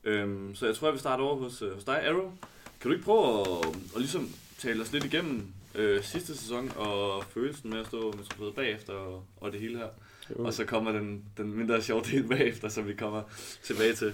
Øhm, 0.05 0.55
så 0.55 0.67
jeg 0.67 0.75
tror, 0.75 0.87
jeg 0.87 0.93
vil 0.93 1.01
starte 1.01 1.21
over 1.21 1.37
hos, 1.37 1.63
øh, 1.63 1.75
hos 1.75 1.85
dig, 1.85 2.09
Arrow. 2.09 2.33
Kan 2.81 2.91
du 2.91 2.93
ikke 2.93 3.05
prøve 3.05 3.41
at, 3.41 3.67
at 3.95 4.01
ligesom 4.01 4.31
tale 4.59 4.83
os 4.83 4.93
lidt 4.93 5.05
igennem 5.05 5.47
øh, 5.75 6.03
sidste 6.03 6.37
sæson, 6.37 6.73
og 6.77 7.25
følelsen 7.25 7.71
med 7.71 7.79
at 7.79 7.87
stå 7.87 8.13
med 8.13 8.25
trofæet 8.25 8.55
bagefter, 8.55 8.93
og, 8.93 9.25
og 9.37 9.53
det 9.53 9.61
hele 9.61 9.79
her? 9.79 9.89
Jo, 10.31 10.45
Og 10.45 10.55
så 10.55 10.65
kommer 10.65 10.93
den, 10.93 11.25
den 11.37 11.53
mindre 11.53 11.83
sjove 11.83 12.03
del 12.11 12.29
bagefter, 12.29 12.69
som 12.69 12.89
vi 12.89 12.95
kommer 12.95 13.23
tilbage 13.63 13.95
til. 13.95 14.13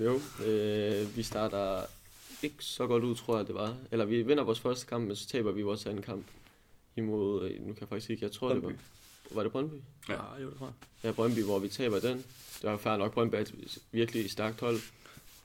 jo 0.00 0.20
øh, 0.46 1.16
vi 1.16 1.22
starter 1.22 1.82
ikke 2.42 2.64
så 2.64 2.86
godt 2.86 3.04
ud, 3.04 3.14
tror 3.14 3.36
jeg 3.36 3.46
det 3.46 3.54
var. 3.54 3.76
Eller 3.90 4.04
vi 4.04 4.22
vinder 4.22 4.44
vores 4.44 4.60
første 4.60 4.86
kamp, 4.86 5.06
men 5.06 5.16
så 5.16 5.28
taber 5.28 5.52
vi 5.52 5.62
vores 5.62 5.86
anden 5.86 6.02
kamp 6.02 6.24
imod, 6.96 7.44
øh, 7.50 7.60
nu 7.60 7.72
kan 7.72 7.80
jeg 7.80 7.88
faktisk 7.88 8.10
ikke, 8.10 8.24
jeg 8.24 8.32
tror 8.32 8.48
det 8.48 8.56
var, 8.56 8.62
Brøndby. 8.62 8.80
var 9.30 9.42
det 9.42 9.52
Brøndby? 9.52 9.74
Ja. 10.08 10.34
Ah, 10.34 10.42
jo, 10.42 10.50
det 10.50 10.60
jeg. 10.60 10.68
Ja, 11.04 11.12
Brøndby, 11.12 11.42
hvor 11.42 11.58
vi 11.58 11.68
taber 11.68 12.00
den. 12.00 12.16
Det 12.62 12.70
var 12.70 12.76
fair 12.76 12.96
nok, 12.96 13.12
Brøndby 13.12 13.34
er 13.34 13.38
et 13.38 13.78
virkelig 13.92 14.30
stærkt 14.30 14.60
hold, 14.60 14.78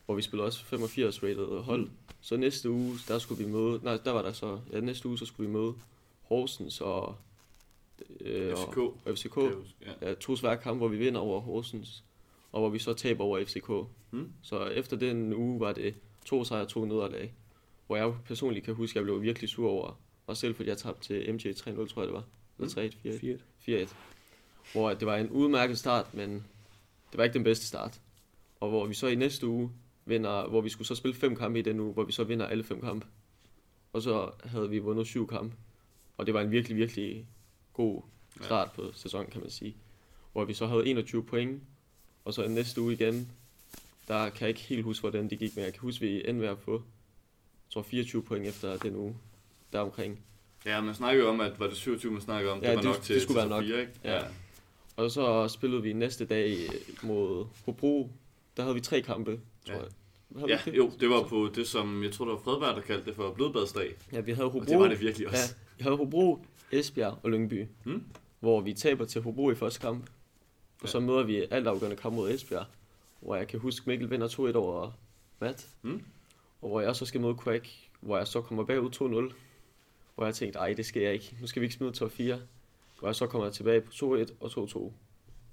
hvor 0.06 0.16
vi 0.16 0.22
spillede 0.22 0.48
også 0.48 0.64
85 0.66 1.24
rated 1.24 1.62
hold. 1.64 1.82
Mm. 1.82 1.90
Så 2.22 2.38
næste 2.38 2.70
uge, 2.70 2.96
der 3.08 3.20
skulle 3.20 3.46
vi 3.46 3.52
møde, 3.52 3.80
nej, 3.84 3.98
der 4.06 4.12
var 4.12 4.22
der 4.22 4.32
så, 4.32 4.60
ja, 4.72 4.80
næste 4.80 5.08
uge, 5.08 5.18
så 5.18 5.26
skulle 5.26 5.48
vi 5.50 5.54
møde 5.58 5.74
Horsens 6.22 6.82
og, 6.82 7.16
øh, 8.22 8.56
FCK. 8.56 8.78
og, 8.78 8.98
og 9.06 9.18
FCK. 9.18 9.34
Huske. 9.36 9.74
Ja. 10.02 10.08
Ja, 10.08 10.14
to 10.14 10.36
svære 10.36 10.58
kampe, 10.58 10.78
hvor 10.78 10.88
vi 10.88 10.98
vinder 10.98 11.20
over 11.22 11.40
Horsens, 11.42 12.04
og 12.52 12.60
hvor 12.60 12.70
vi 12.70 12.80
så 12.80 12.94
taber 12.94 13.24
over 13.24 13.46
FCK. 13.46 13.70
Mm. 14.12 14.32
Så 14.42 14.66
efter 14.66 14.98
den 14.98 15.34
uge 15.34 15.60
var 15.60 15.74
det 15.74 15.96
to 16.26 16.44
sejre 16.44 16.62
og 16.62 16.68
to 16.68 16.86
nederlag, 16.86 17.34
hvor 17.88 17.96
jeg 17.96 18.14
personligt 18.26 18.66
kan 18.66 18.74
huske, 18.74 18.92
at 18.92 18.96
jeg 18.96 19.04
blev 19.04 19.22
virkelig 19.22 19.50
sur 19.50 19.70
over, 19.70 20.00
og 20.28 20.38
selv 20.38 20.56
fordi 20.56 20.70
jeg 20.70 20.78
tabte 20.78 21.08
til 21.08 21.34
MJ 21.34 21.48
3-0, 21.48 21.94
tror 21.94 22.02
jeg 22.02 22.08
det 22.08 22.14
var. 22.14 22.24
Eller 22.60 22.90
3-1, 22.90 23.38
4-1. 23.38 23.42
4 23.60 23.84
4-1. 23.84 23.94
Hvor 24.72 24.94
det 24.94 25.06
var 25.06 25.16
en 25.16 25.30
udmærket 25.30 25.78
start, 25.78 26.14
men 26.14 26.34
det 27.12 27.18
var 27.18 27.24
ikke 27.24 27.34
den 27.34 27.44
bedste 27.44 27.66
start. 27.66 28.02
Og 28.60 28.70
hvor 28.70 28.86
vi 28.86 28.94
så 28.94 29.08
i 29.08 29.16
næste 29.16 29.48
uge 29.48 29.72
vinder, 30.06 30.48
hvor 30.48 30.62
vi 30.62 30.70
skulle 30.70 30.88
så 30.88 30.96
spille 30.96 31.16
fem 31.16 31.36
kampe 31.36 31.60
i 31.60 31.62
den 31.62 31.80
uge, 31.80 31.94
hvor 31.94 32.04
vi 32.04 32.12
så 32.12 32.24
vinder 32.24 32.46
alle 32.46 32.64
fem 32.64 32.82
kampe. 32.82 33.06
Og 33.94 34.02
så 34.02 34.32
havde 34.44 34.70
vi 34.70 34.80
vundet 34.80 35.08
syv 35.08 35.28
kampe. 35.28 35.56
Og 36.18 36.26
det 36.26 36.34
var 36.34 36.42
en 36.42 36.52
virkelig, 36.52 36.78
virkelig 36.78 37.28
god 37.74 38.02
start 38.42 38.72
på 38.72 38.92
sæsonen, 38.94 39.32
kan 39.32 39.42
man 39.42 39.50
sige. 39.50 39.76
Hvor 40.32 40.46
vi 40.46 40.54
så 40.54 40.66
havde 40.66 40.88
21 40.88 41.24
point, 41.24 41.64
og 42.26 42.34
så 42.34 42.44
i 42.44 42.48
næste 42.48 42.82
uge 42.82 42.94
igen, 42.94 43.32
der 44.08 44.30
kan 44.30 44.42
jeg 44.42 44.50
ikke 44.50 44.62
helt 44.62 44.84
huske, 44.84 45.02
hvordan 45.02 45.30
det 45.30 45.40
gik, 45.40 45.56
men 45.56 45.66
jeg 45.66 45.74
kan 45.74 45.82
huske, 45.82 46.06
at 46.06 46.12
vi 46.12 46.18
endte 46.18 46.34
med 46.34 46.48
at 46.48 46.60
få, 46.60 46.74
jeg 46.74 46.82
tror 47.70 47.82
24 47.82 48.24
point 48.24 48.48
efter 48.48 48.78
den 48.78 48.96
uge, 48.96 49.18
deromkring. 49.74 50.20
ja, 50.66 50.82
man 50.82 50.96
snakker 50.96 51.24
jo 51.24 51.30
om, 51.30 51.42
at 51.42 51.60
var 51.60 51.68
det 51.68 51.76
27, 51.78 52.12
man 52.12 52.22
snakker 52.22 52.52
om, 52.52 52.60
Ja, 52.64 52.68
det 52.68 52.76
var 52.76 52.82
det- 52.82 52.92
nok 52.92 53.02
til, 53.02 53.16
det 53.16 53.24
skulle 53.24 53.42
til 53.42 53.50
være 53.50 53.60
top 53.60 53.64
nok. 53.68 53.70
fire, 53.70 53.80
ikke? 53.82 53.94
Ja. 54.04 54.22
Og 54.96 55.12
så 55.12 55.48
spillede 55.48 55.82
vi 55.82 55.94
næste 55.94 56.26
dag 56.26 56.58
mod 57.04 57.46
Hobro. 57.66 58.10
Der 58.58 58.64
havde 58.64 58.76
vi 58.76 58.82
tre 58.82 59.02
kampe, 59.02 59.40
tror 59.68 59.74
Ja. 59.76 59.80
jeg. 59.80 59.88
Havde 60.38 60.52
Ja, 60.52 60.60
det? 60.66 60.78
jo, 60.78 60.92
det 61.00 61.10
var 61.10 61.24
på 61.24 61.50
det, 61.56 61.68
som 61.68 62.04
jeg 62.04 62.12
tror, 62.12 62.26
det 62.26 62.32
var 62.34 62.40
Fredberg, 62.40 62.76
der 62.76 62.82
kaldte 62.82 63.06
det 63.06 63.16
for 63.16 63.32
blodbadsdag. 63.32 63.94
Ja, 64.14 64.20
vi 64.20 64.32
havde 64.32 64.46
Hobro. 64.50 64.60
Og 64.60 64.68
det 64.68 64.80
var 64.80 64.88
det 64.88 65.00
virkelig 65.02 65.28
også. 65.28 65.56
Ja, 65.56 65.56
vi 65.78 65.84
havde 65.84 65.96
Hobro, 65.98 66.46
Esbjerg 66.72 67.20
og 67.24 67.30
Lyngby. 67.32 67.66
Hmm? 67.84 68.04
Hvor 68.40 68.62
vi 68.62 68.74
taber 68.74 69.06
til 69.06 69.22
Hobro 69.22 69.52
i 69.52 69.56
første 69.56 69.80
kamp. 69.80 70.02
Og 70.04 70.08
Ja. 70.84 70.88
så 70.88 71.00
møder 71.00 71.24
vi 71.24 71.46
alt 71.52 71.68
afgørende 71.68 71.98
kamp 71.98 72.16
mod 72.16 72.32
Esbjerg. 72.32 72.66
Hvor 73.20 73.36
jeg 73.36 73.48
kan 73.48 73.60
huske, 73.60 73.90
Mikkel 73.90 74.10
vinder 74.10 74.28
2-1 74.28 74.56
over 74.56 74.92
Matt. 75.40 75.68
Hmm? 75.82 76.02
Og 76.62 76.70
hvor 76.70 76.82
jeg 76.82 76.96
så 76.96 77.06
skal 77.06 77.22
møde 77.22 77.36
Quack, 77.44 77.70
hvor 78.02 78.18
jeg 78.18 78.28
så 78.28 78.42
kommer 78.42 78.64
bagud 78.64 78.90
2-0. 78.92 79.34
Hvor 80.18 80.26
jeg 80.26 80.36
tænkte, 80.36 80.60
ej, 80.60 80.74
det 80.74 80.86
skal 80.86 81.02
jeg 81.02 81.14
ikke. 81.14 81.38
Nu 81.42 81.48
skal 81.48 81.60
vi 81.62 81.66
ikke 81.66 81.76
smide 81.76 81.92
top 81.92 82.12
4. 82.12 82.40
Hvor 83.00 83.08
jeg 83.08 83.16
så 83.16 83.28
kommer 83.28 83.50
tilbage 83.50 83.82
på 83.82 83.92
2-1 83.92 84.34
og 84.40 84.52
2-2. 84.52 84.92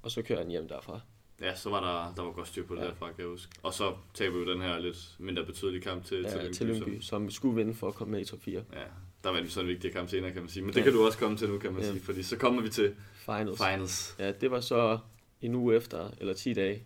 Og 0.03 0.11
så 0.11 0.23
kører 0.23 0.39
jeg 0.39 0.45
den 0.45 0.51
hjem 0.51 0.69
derfra. 0.69 1.01
Ja, 1.41 1.55
så 1.57 1.71
var 1.71 1.81
der, 1.81 2.15
der 2.17 2.23
var 2.23 2.33
godt 2.33 2.49
styr 2.49 2.67
på 2.67 2.75
det 2.75 2.81
Ja. 2.81 2.87
derfra, 2.87 3.07
kan 3.07 3.15
jeg 3.19 3.27
huske. 3.29 3.53
Og 3.63 3.75
så 3.75 3.93
taber 4.15 4.35
vi 4.39 4.45
jo 4.45 4.53
den 4.53 4.63
her 4.63 4.79
lidt 4.79 5.17
mindre 5.19 5.45
betydelige 5.47 5.81
kamp 5.83 6.05
til, 6.05 6.21
Ja, 6.23 6.31
til 6.43 6.53
til 6.55 6.67
Lyngby. 6.67 6.85
Lyngby, 6.89 7.01
som 7.03 7.31
skulle 7.31 7.57
vinde 7.57 7.75
for 7.75 7.89
at 7.89 7.95
komme 7.95 8.13
med 8.13 8.21
i 8.21 8.25
top 8.25 8.41
4. 8.43 8.61
som- 8.61 8.67
Ja, 8.79 8.83
der 9.25 9.31
var 9.31 9.41
vi 9.43 9.49
sådan 9.49 9.69
en 9.69 9.75
vigtig 9.75 9.93
kamp 9.93 10.09
senere, 10.11 10.33
kan 10.33 10.43
man 10.43 10.49
sige. 10.49 10.63
Men 10.63 10.73
det 10.73 10.79
Ja. 10.79 10.85
kan 10.85 10.93
du 10.93 11.05
også 11.07 11.19
komme 11.19 11.37
til 11.37 11.49
nu, 11.49 11.59
kan 11.59 11.73
man 11.73 11.83
Ja. 11.83 11.91
sige. 11.91 12.01
Fordi 12.01 12.23
så 12.23 12.37
kommer 12.37 12.63
vi 12.63 12.69
til 12.69 12.95
Finals. 13.15 13.59
finals. 13.59 14.17
Ja, 14.19 14.33
det 14.33 14.51
var 14.51 14.61
så 14.61 14.99
en 15.43 15.55
uge 15.55 15.77
efter, 15.77 16.11
eller 16.21 16.35
10 16.35 16.53
dage, 16.55 16.83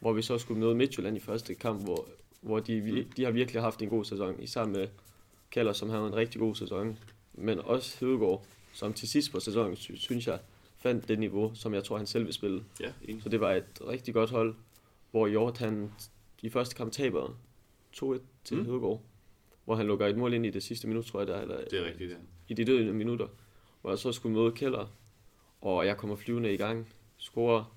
hvor 0.00 0.12
vi 0.12 0.22
så 0.22 0.38
skulle 0.38 0.60
møde 0.60 0.74
Midtjylland 0.74 1.16
i 1.16 1.20
første 1.20 1.54
kamp, 1.54 1.82
hvor, 1.84 2.08
hvor 2.40 2.58
de, 2.60 2.80
vi- 2.80 3.06
de 3.16 3.24
har 3.24 3.30
virkelig 3.30 3.62
haft 3.62 3.82
en 3.82 3.88
god 3.88 4.04
sæson, 4.04 4.42
især 4.42 4.64
med 4.64 4.88
Keller, 5.50 5.72
som 5.72 5.90
havde 5.90 6.06
en 6.06 6.14
rigtig 6.16 6.40
god 6.40 6.54
sæson, 6.54 6.98
men 7.32 7.58
også 7.58 7.96
Hedegaard, 8.00 8.44
som 8.72 8.92
til 8.92 9.08
sidst 9.08 9.32
på 9.32 9.40
sæsonen, 9.40 9.76
sy- 9.76 9.92
synes 9.94 10.26
jeg, 10.26 10.38
fandt 10.76 11.08
det 11.08 11.18
niveau, 11.18 11.54
som 11.54 11.74
jeg 11.74 11.84
tror, 11.84 11.96
han 11.96 12.06
selv 12.06 12.24
vil 12.24 12.34
spille. 12.34 12.64
Ja, 12.80 12.92
enig. 13.02 13.22
Så 13.22 13.28
det 13.28 13.40
var 13.40 13.52
et 13.52 13.80
rigtig 13.88 14.14
godt 14.14 14.30
hold, 14.30 14.54
hvor 15.10 15.26
Hjort, 15.26 15.58
han 15.58 15.92
i 16.42 16.48
første 16.50 16.74
kamp 16.74 16.92
taber 16.92 17.28
2-1 17.96 18.18
til 18.44 18.56
mm. 18.56 18.64
Hedegaard, 18.64 19.02
hvor 19.64 19.74
han 19.74 19.86
lukker 19.86 20.06
et 20.06 20.16
mål 20.18 20.34
ind 20.34 20.46
i 20.46 20.50
det 20.50 20.62
sidste 20.62 20.88
minut, 20.88 21.04
tror 21.04 21.20
jeg, 21.20 21.26
der, 21.26 21.40
eller 21.40 21.64
Det 21.64 21.80
er 21.80 21.84
rigtigt, 21.84 22.10
ja. 22.10 22.16
i 22.48 22.54
de 22.54 22.64
døde 22.64 22.92
minutter, 22.92 23.26
hvor 23.80 23.90
jeg 23.90 23.98
så 23.98 24.12
skulle 24.12 24.38
møde 24.38 24.52
Keller, 24.52 24.86
og 25.60 25.86
jeg 25.86 25.96
kommer 25.96 26.16
flyvende 26.16 26.54
i 26.54 26.56
gang, 26.56 26.88
scorer 27.16 27.74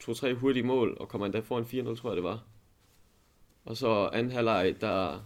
to-tre 0.00 0.34
hurtige 0.34 0.62
mål, 0.62 0.96
og 1.00 1.08
kommer 1.08 1.26
endda 1.26 1.40
foran 1.40 1.64
4-0, 1.64 1.96
tror 1.96 2.10
jeg 2.10 2.16
det 2.16 2.24
var. 2.24 2.44
Og 3.64 3.76
så 3.76 4.10
anden 4.12 4.32
halvleg, 4.32 4.76
der 4.80 5.20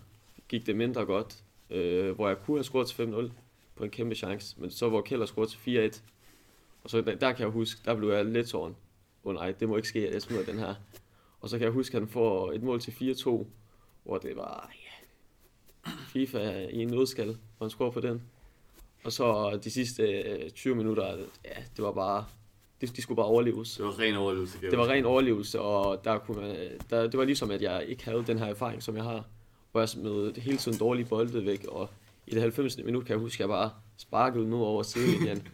gik 0.49 0.67
det 0.67 0.77
mindre 0.77 1.05
godt, 1.05 1.43
øh, 1.71 2.15
hvor 2.15 2.29
jeg 2.29 2.37
kunne 2.39 2.57
have 2.57 2.65
scoret 2.65 2.89
til 2.89 3.03
5-0 3.03 3.31
på 3.77 3.85
en 3.85 3.91
kæmpe 3.91 4.15
chance, 4.15 4.61
men 4.61 4.71
så 4.71 4.89
hvor 4.89 5.01
Keller 5.01 5.27
scorede 5.27 5.51
til 5.51 5.91
4-1, 5.95 6.01
og 6.85 6.91
så 6.91 7.01
der, 7.01 7.15
der 7.15 7.33
kan 7.33 7.41
jeg 7.41 7.51
huske, 7.53 7.81
der 7.85 7.95
blev 7.95 8.11
jeg 8.11 8.25
lidt 8.25 8.49
tårn. 8.49 8.77
Åh 9.25 9.31
oh, 9.31 9.35
nej, 9.35 9.53
det 9.53 9.69
må 9.69 9.77
ikke 9.77 9.89
ske, 9.89 10.07
at 10.07 10.15
jeg 10.15 10.23
smider 10.23 10.45
den 10.45 10.59
her. 10.59 10.75
Og 11.41 11.49
så 11.49 11.59
kan 11.59 11.65
jeg 11.65 11.73
huske, 11.73 11.97
at 11.97 12.03
han 12.03 12.09
får 12.09 12.53
et 12.53 12.63
mål 12.63 12.81
til 12.81 12.91
4-2, 12.91 13.47
hvor 14.05 14.19
det 14.19 14.37
var, 14.37 14.73
ja, 14.75 15.91
FIFA 16.07 16.67
i 16.71 16.83
en 16.83 16.89
nødskal, 16.89 17.27
hvor 17.27 17.67
han 17.67 17.71
scorer 17.71 17.91
på 17.91 18.01
den. 18.01 18.23
Og 19.05 19.13
så 19.13 19.59
de 19.65 19.71
sidste 19.71 20.03
øh, 20.03 20.51
20 20.51 20.75
minutter, 20.75 21.17
ja, 21.45 21.63
det 21.77 21.85
var 21.85 21.93
bare, 21.93 22.25
de, 22.81 22.87
de 22.87 23.03
skulle 23.03 23.17
bare 23.17 23.27
overleves. 23.27 23.77
Det 23.77 23.85
var 23.85 23.99
ren 23.99 24.15
overlevelse, 24.15 24.59
Det 24.61 24.79
var 24.79 24.89
ren 24.89 25.05
overlevelse, 25.05 25.61
og 25.61 26.05
der 26.05 26.19
kunne 26.19 26.41
man, 26.41 26.57
der, 26.91 27.03
det 27.03 27.19
var 27.19 27.25
ligesom, 27.25 27.51
at 27.51 27.63
jeg 27.63 27.85
ikke 27.89 28.05
havde 28.05 28.25
den 28.27 28.39
her 28.39 28.47
erfaring, 28.47 28.83
som 28.83 28.97
jeg 28.97 29.05
har. 29.05 29.25
Hvor 29.77 29.81
jeg 29.81 29.89
smed 29.89 30.35
hele 30.41 30.57
tiden 30.59 30.79
dårlige 30.79 31.07
bolde 31.07 31.47
væk, 31.47 31.65
og 31.69 31.91
i 32.27 32.31
det 32.31 32.41
90. 32.43 32.79
minut 32.85 33.05
kan 33.05 33.13
jeg 33.13 33.21
huske, 33.21 33.37
at 33.37 33.41
jeg 33.41 33.49
bare 33.49 33.71
sparkede 33.97 34.49
ned 34.51 34.59
over 34.59 34.83
sidelinjen, 34.83 35.49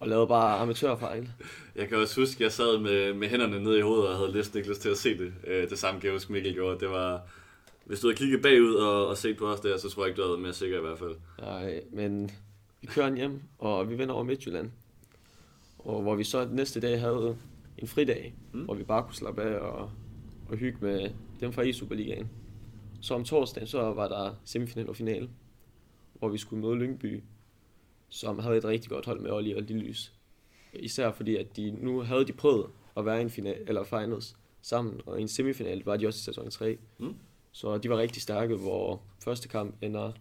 og 0.00 0.08
lavede 0.08 0.26
bare 0.26 0.58
amatørfejl. 0.58 1.28
Jeg 1.76 1.88
kan 1.88 1.98
også 1.98 2.20
huske, 2.20 2.34
at 2.36 2.40
jeg 2.40 2.52
sad 2.52 2.78
med, 2.78 3.14
med 3.14 3.28
hænderne 3.28 3.62
nede 3.64 3.78
i 3.78 3.80
hovedet 3.80 4.08
og 4.08 4.16
havde 4.16 4.32
næsten 4.32 4.58
ikke 4.58 4.68
lyst 4.70 4.80
til 4.80 4.88
at 4.88 4.98
se 4.98 5.18
det. 5.18 5.32
Øh, 5.46 5.70
det 5.70 5.78
samme 5.78 6.00
kan 6.00 6.06
jeg 6.06 6.14
huske, 6.14 6.32
Mikkel 6.32 6.52
gjorde. 6.54 6.80
Det 6.80 6.88
var, 6.90 7.20
hvis 7.84 8.00
du 8.00 8.06
havde 8.06 8.16
kigget 8.16 8.42
bagud 8.42 8.74
og, 8.74 9.06
og 9.06 9.16
set 9.18 9.36
på 9.36 9.46
os 9.46 9.60
der, 9.60 9.78
så 9.78 9.90
tror 9.90 10.02
jeg 10.04 10.08
ikke, 10.10 10.22
du 10.22 10.26
havde 10.28 10.40
mere 10.40 10.52
sikker 10.52 10.78
i 10.78 10.80
hvert 10.80 10.98
fald. 10.98 11.14
Nej, 11.40 11.80
men 11.92 12.30
vi 12.80 12.86
kører 12.86 13.16
hjem, 13.16 13.40
og 13.58 13.90
vi 13.90 13.94
vinder 13.94 14.14
over 14.14 14.24
Midtjylland. 14.24 14.70
Og 15.78 16.02
hvor 16.02 16.14
vi 16.14 16.24
så 16.24 16.48
næste 16.52 16.80
dag 16.80 17.00
havde 17.00 17.36
en 17.78 17.88
fridag, 17.88 18.34
Mm. 18.52 18.60
hvor 18.64 18.74
vi 18.74 18.82
bare 18.82 19.02
kunne 19.02 19.14
slappe 19.14 19.42
af 19.42 19.58
og, 19.58 19.90
og 20.48 20.56
hygge 20.56 20.78
med 20.80 21.10
dem 21.40 21.52
fra 21.52 21.62
E-Superligaen. 21.64 22.26
Så 23.06 23.14
om 23.14 23.24
torsdagen, 23.24 23.66
så 23.66 23.92
var 23.92 24.08
der 24.08 24.34
semifinal 24.44 24.88
og 24.88 24.96
finale, 24.96 25.28
hvor 26.14 26.28
vi 26.28 26.38
skulle 26.38 26.62
møde 26.66 26.76
Lyngby, 26.76 27.22
som 28.08 28.38
havde 28.38 28.56
et 28.56 28.64
rigtig 28.64 28.90
godt 28.90 29.06
hold 29.06 29.20
med 29.20 29.30
Olli 29.30 29.54
og 29.54 29.62
Lillys. 29.62 30.12
Især 30.72 31.12
fordi, 31.12 31.36
at 31.36 31.56
de 31.56 31.70
nu 31.70 32.00
havde 32.00 32.24
de 32.24 32.32
prøvet 32.32 32.66
at 32.96 33.06
være 33.06 33.18
i 33.18 33.22
en 33.22 33.30
final, 33.30 33.64
eller 33.66 33.84
finals 33.84 34.36
sammen, 34.62 35.00
og 35.06 35.18
i 35.18 35.22
en 35.22 35.28
semifinal 35.28 35.82
var 35.84 35.96
de 35.96 36.06
også 36.06 36.18
i 36.18 36.22
sæson 36.22 36.50
3. 36.50 36.78
Mm. 36.98 37.14
Så 37.52 37.78
de 37.78 37.90
var 37.90 37.98
rigtig 37.98 38.22
stærke, 38.22 38.54
hvor 38.54 39.02
første 39.24 39.48
kamp 39.48 39.74
ender 39.82 40.12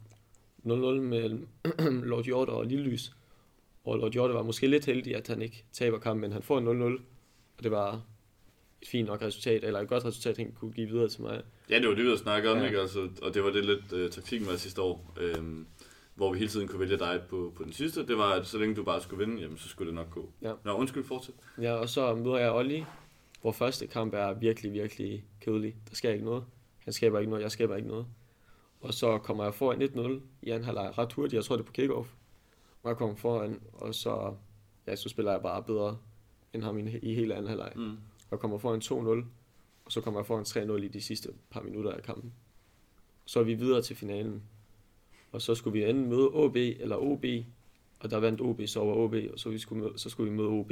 0-0 0.65 0.69
mellem 1.01 1.47
Lord 2.11 2.23
Hjort 2.23 2.49
og 2.49 2.65
Lillys. 2.65 3.15
Og 3.83 3.97
Lord 3.97 4.11
Hjort 4.11 4.33
var 4.33 4.43
måske 4.43 4.67
lidt 4.67 4.85
heldig, 4.85 5.15
at 5.15 5.27
han 5.27 5.41
ikke 5.41 5.63
taber 5.71 5.99
kampen, 5.99 6.21
men 6.21 6.31
han 6.31 6.41
får 6.41 6.57
en 6.57 6.97
0-0. 6.97 7.01
Og 7.57 7.63
det 7.63 7.71
var 7.71 8.01
fint 8.87 9.07
nok 9.07 9.21
resultat, 9.21 9.63
eller 9.63 9.79
et 9.79 9.87
godt 9.87 10.05
resultat, 10.05 10.37
han 10.37 10.51
kunne 10.59 10.71
give 10.71 10.87
videre 10.87 11.07
til 11.09 11.21
mig. 11.21 11.41
Ja, 11.69 11.79
det 11.79 11.87
var 11.87 11.93
det, 11.95 12.03
vi 12.03 12.07
havde 12.09 12.17
snakket 12.17 12.51
om, 12.51 12.57
Ja. 12.57 12.65
ikke? 12.65 12.79
Altså, 12.79 13.09
og 13.21 13.33
det 13.33 13.43
var 13.43 13.49
det 13.51 13.65
lidt 13.65 13.93
uh, 13.93 14.09
taktikken 14.09 14.47
var 14.49 14.55
sidste 14.55 14.81
år, 14.81 15.13
øhm, 15.19 15.65
hvor 16.15 16.31
vi 16.33 16.37
hele 16.39 16.49
tiden 16.51 16.67
kunne 16.67 16.79
vælge 16.79 16.97
dig 16.97 17.21
på, 17.29 17.53
på 17.55 17.63
den 17.63 17.73
sidste. 17.73 18.07
Det 18.07 18.17
var, 18.17 18.31
at 18.33 18.47
så 18.47 18.57
længe 18.57 18.75
du 18.75 18.83
bare 18.83 19.01
skulle 19.01 19.25
vinde, 19.25 19.41
jamen, 19.41 19.57
så 19.57 19.69
skulle 19.69 19.87
det 19.87 19.95
nok 19.95 20.09
gå. 20.09 20.29
Ja. 20.41 20.53
Nå, 20.63 20.73
undskyld, 20.73 21.03
fortsæt. 21.03 21.35
Ja, 21.61 21.73
og 21.73 21.89
så 21.89 22.15
møder 22.15 22.37
jeg 22.37 22.51
Olli, 22.53 22.83
hvor 23.41 23.51
første 23.51 23.87
kamp 23.87 24.13
er 24.13 24.33
virkelig, 24.33 24.73
virkelig 24.73 25.25
kedelig. 25.41 25.75
Der 25.89 25.95
sker 25.95 26.09
ikke 26.11 26.25
noget. 26.25 26.43
Han 26.79 26.93
skaber 26.93 27.19
ikke 27.19 27.29
noget, 27.29 27.43
jeg 27.43 27.51
skaber 27.51 27.75
ikke 27.75 27.87
noget. 27.87 28.05
Og 28.81 28.93
så 28.93 29.17
kommer 29.17 29.43
jeg 29.43 29.53
foran 29.53 29.81
1-0 29.81 30.21
i 30.41 30.49
anden 30.49 30.63
halvleg 30.65 30.97
ret 30.97 31.13
hurtigt. 31.13 31.33
Jeg 31.33 31.43
tror, 31.43 31.55
det 31.55 31.63
er 31.63 31.65
på 31.67 31.71
kickoff. 31.73 32.09
Og 32.83 32.89
jeg 32.89 32.97
kommer 32.97 33.15
foran, 33.15 33.61
og 33.73 33.95
så, 33.95 34.33
ja, 34.87 34.95
så 34.95 35.09
spiller 35.09 35.31
jeg 35.31 35.41
bare 35.41 35.63
bedre 35.63 35.97
end 36.53 36.63
ham 36.63 36.77
i, 36.87 36.97
i 36.97 37.13
hele 37.15 37.35
anden 37.35 37.47
halvleg. 37.49 37.71
Mm. 37.75 37.97
Og 38.29 38.39
kommer 38.39 38.57
foran 38.57 38.81
2-0, 38.81 39.25
og 39.85 39.91
så 39.91 40.01
kommer 40.01 40.19
jeg 40.19 40.25
foran 40.25 40.43
3-0 40.79 40.83
i 40.83 40.87
de 40.87 41.01
sidste 41.01 41.29
par 41.49 41.61
minutter 41.61 41.91
af 41.91 42.03
kampen. 42.03 42.33
Så 43.25 43.39
er 43.39 43.43
vi 43.43 43.53
videre 43.53 43.81
til 43.81 43.95
finalen. 43.95 44.43
Og 45.31 45.41
så 45.41 45.55
skulle 45.55 45.79
vi 45.79 45.89
enten 45.89 46.09
møde 46.09 46.27
OB 46.27 46.55
eller 46.55 46.95
OB, 46.95 47.25
og 47.99 48.11
der 48.11 48.17
vandt 48.17 48.41
OB 48.41 48.61
så 48.65 48.79
over 48.79 48.95
OB, 48.95 49.15
og 49.33 49.39
så, 49.39 49.49
vi 49.49 49.59
skulle 49.59 49.83
møde, 49.83 49.93
så 49.95 50.09
skulle 50.09 50.31
vi 50.31 50.37
møde 50.37 50.47
OB. 50.47 50.71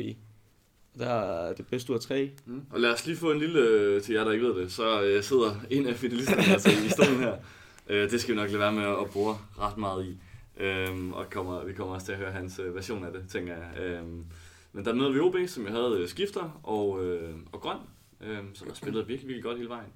Og 0.94 1.00
der 1.00 1.10
er 1.10 1.54
det 1.54 1.68
bedste 1.68 1.92
ud 1.92 1.98
af 1.98 2.02
tre. 2.02 2.32
Mm. 2.46 2.62
Og 2.70 2.80
lad 2.80 2.94
os 2.94 3.06
lige 3.06 3.18
få 3.18 3.32
en 3.32 3.40
lille, 3.40 3.60
øh, 3.60 4.02
til 4.02 4.16
jer 4.16 4.24
der 4.24 4.32
ikke 4.32 4.46
ved 4.46 4.56
det, 4.62 4.72
så 4.72 5.04
øh, 5.04 5.24
sidder 5.24 5.56
en 5.70 5.88
af 5.88 5.96
finalisterne 5.96 6.44
altså 6.54 6.70
i 6.86 6.90
stolen 6.90 7.20
her. 7.20 7.36
Øh, 7.90 8.12
det 8.12 8.22
skal 8.22 8.36
vi 8.36 8.40
nok 8.40 8.50
lade 8.50 8.60
være 8.60 8.72
med 8.72 8.84
at, 8.84 9.00
at 9.00 9.10
bruge 9.10 9.36
ret 9.60 9.78
meget 9.78 10.06
i. 10.06 10.18
Øhm, 10.58 11.14
og 11.14 11.30
kommer, 11.30 11.66
vi 11.66 11.74
kommer 11.74 11.94
også 11.94 12.06
til 12.06 12.14
at 12.14 12.18
høre 12.18 12.32
hans 12.32 12.60
øh, 12.60 12.76
version 12.76 13.06
af 13.06 13.12
det, 13.12 13.26
tænker 13.30 13.54
jeg. 13.54 13.84
Øhm, 13.84 14.26
men 14.74 14.86
der 14.86 14.94
mødte 14.94 15.14
vi 15.14 15.20
OB, 15.20 15.36
som 15.48 15.66
jeg 15.66 15.74
havde 15.74 15.98
øh, 16.00 16.08
skifter 16.08 16.60
og, 16.64 17.06
øh, 17.06 17.36
og 17.52 17.62
grøn, 17.62 17.78
øh, 18.22 18.40
som 18.54 18.68
har 18.68 18.76
spillet 18.76 19.08
virkelig, 19.08 19.28
virkelig 19.28 19.44
godt 19.44 19.58
hele 19.58 19.70
vejen. 19.70 19.94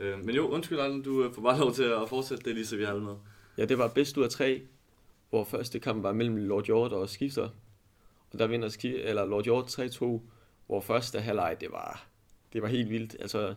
Øh, 0.00 0.24
men 0.24 0.34
jo, 0.34 0.48
undskyld 0.48 0.78
Allen, 0.78 1.02
du 1.02 1.24
øh, 1.24 1.34
får 1.34 1.42
bare 1.42 1.58
lov 1.58 1.74
til 1.74 1.82
at 1.82 2.08
fortsætte 2.08 2.44
det, 2.44 2.54
lige 2.54 2.66
så 2.66 2.76
vi 2.76 2.84
har 2.84 2.94
med. 2.94 3.14
Ja, 3.58 3.64
det 3.64 3.78
var 3.78 3.88
bedst 3.88 4.16
ud 4.16 4.24
af 4.24 4.30
tre, 4.30 4.62
hvor 5.30 5.44
første 5.44 5.78
kamp 5.78 6.02
var 6.02 6.12
mellem 6.12 6.36
Lord 6.36 6.64
Hjort 6.64 6.92
og 6.92 7.08
Skifter. 7.08 7.48
Og 8.32 8.38
der 8.38 8.46
vinder 8.46 8.68
Ski, 8.68 8.96
eller 8.96 9.24
Lord 9.24 9.44
Hjort 9.44 9.78
3-2, 9.78 10.20
hvor 10.66 10.80
første 10.80 11.20
halvleg, 11.20 11.56
det 11.60 11.72
var, 11.72 12.06
det 12.52 12.62
var 12.62 12.68
helt 12.68 12.90
vildt. 12.90 13.16
Altså, 13.20 13.54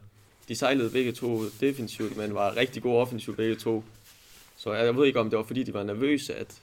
de 0.48 0.56
sejlede 0.56 0.92
begge 0.92 1.12
to 1.12 1.46
defensivt, 1.62 2.18
men 2.18 2.34
var 2.34 2.56
rigtig 2.56 2.84
gode 2.84 2.98
offensivt 2.98 3.38
begge 3.38 3.56
to. 3.56 3.84
Så 4.56 4.74
jeg 4.74 4.96
ved 4.96 5.06
ikke, 5.06 5.20
om 5.20 5.30
det 5.30 5.38
var 5.38 5.44
fordi, 5.44 5.64
de 5.64 5.74
var 5.74 5.84
nervøse, 5.84 6.36
at 6.36 6.62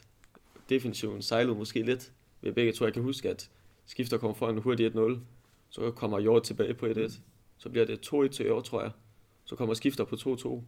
defensiven 0.69 1.23
sejlede 1.23 1.55
måske 1.55 1.83
lidt 1.83 2.13
ved 2.43 2.53
begge 2.53 2.73
to. 2.73 2.85
Jeg 2.85 2.95
kan 2.95 3.03
huske, 3.03 3.31
at 3.31 3.51
Skifter 3.87 4.19
kommer 4.19 4.35
foran 4.35 4.59
hurtigt 4.59 4.95
1-0, 4.95 5.19
så 5.71 5.91
kommer 5.91 6.21
Hjort 6.21 6.43
tilbage 6.43 6.75
på 6.75 6.87
1-1. 6.87 7.19
Så 7.59 7.69
bliver 7.69 7.87
det 7.87 8.13
2-1 8.13 8.29
til 8.29 8.45
Hjort, 8.45 8.65
tror 8.65 8.83
jeg. 8.83 8.91
Så 9.45 9.57
kommer 9.57 9.75
Skifter 9.75 10.05
på 10.05 10.17
2-2, 10.17 10.49
og 10.49 10.65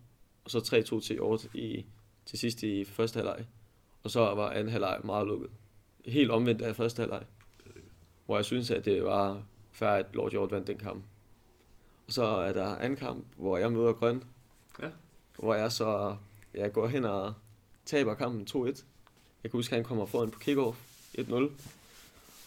så 0.47 0.59
3-2 0.59 1.07
til 1.07 1.17
Hjort 1.17 1.45
i, 1.55 1.87
til 2.27 2.39
sidst 2.39 2.63
i 2.63 2.85
første 2.85 3.17
halvleg. 3.17 3.47
Og 4.03 4.11
så 4.11 4.21
var 4.21 4.51
anden 4.51 4.73
halvleg 4.73 5.01
meget 5.05 5.27
lukket. 5.27 5.51
Helt 6.05 6.31
omvendt 6.31 6.63
af 6.63 6.77
første 6.77 7.01
halvleg. 7.01 7.25
Hvor 8.27 8.37
jeg 8.37 8.45
synes, 8.45 8.71
at 8.71 8.85
det 8.85 9.05
var 9.05 9.43
færdigt, 9.73 10.09
at 10.09 10.15
Lord 10.15 10.31
Hjort 10.31 10.51
vandt 10.51 10.67
den 10.67 10.79
kamp. 10.79 11.05
Og 12.07 12.13
så 12.13 12.25
er 12.25 12.53
der 12.53 12.77
anden 12.77 12.97
kamp, 12.97 13.25
hvor 13.37 13.57
jeg 13.59 13.73
møder 13.73 13.93
Grøn. 13.93 14.25
Ja. 14.83 14.89
Hvor 15.39 15.55
jeg 15.55 15.73
så 15.73 16.17
jeg 16.55 16.73
går 16.73 16.87
hen 16.87 17.05
og 17.05 17.35
taber 17.85 18.15
kampen 18.15 18.47
2-1. 18.51 18.57
Jeg 19.43 19.51
kan 19.51 19.59
huske, 19.59 19.73
at 19.73 19.77
han 19.77 19.85
kommer 19.85 20.07
foran 20.07 20.31
på 20.31 20.39
kickoff 20.39 20.79
1-0. 21.19 21.51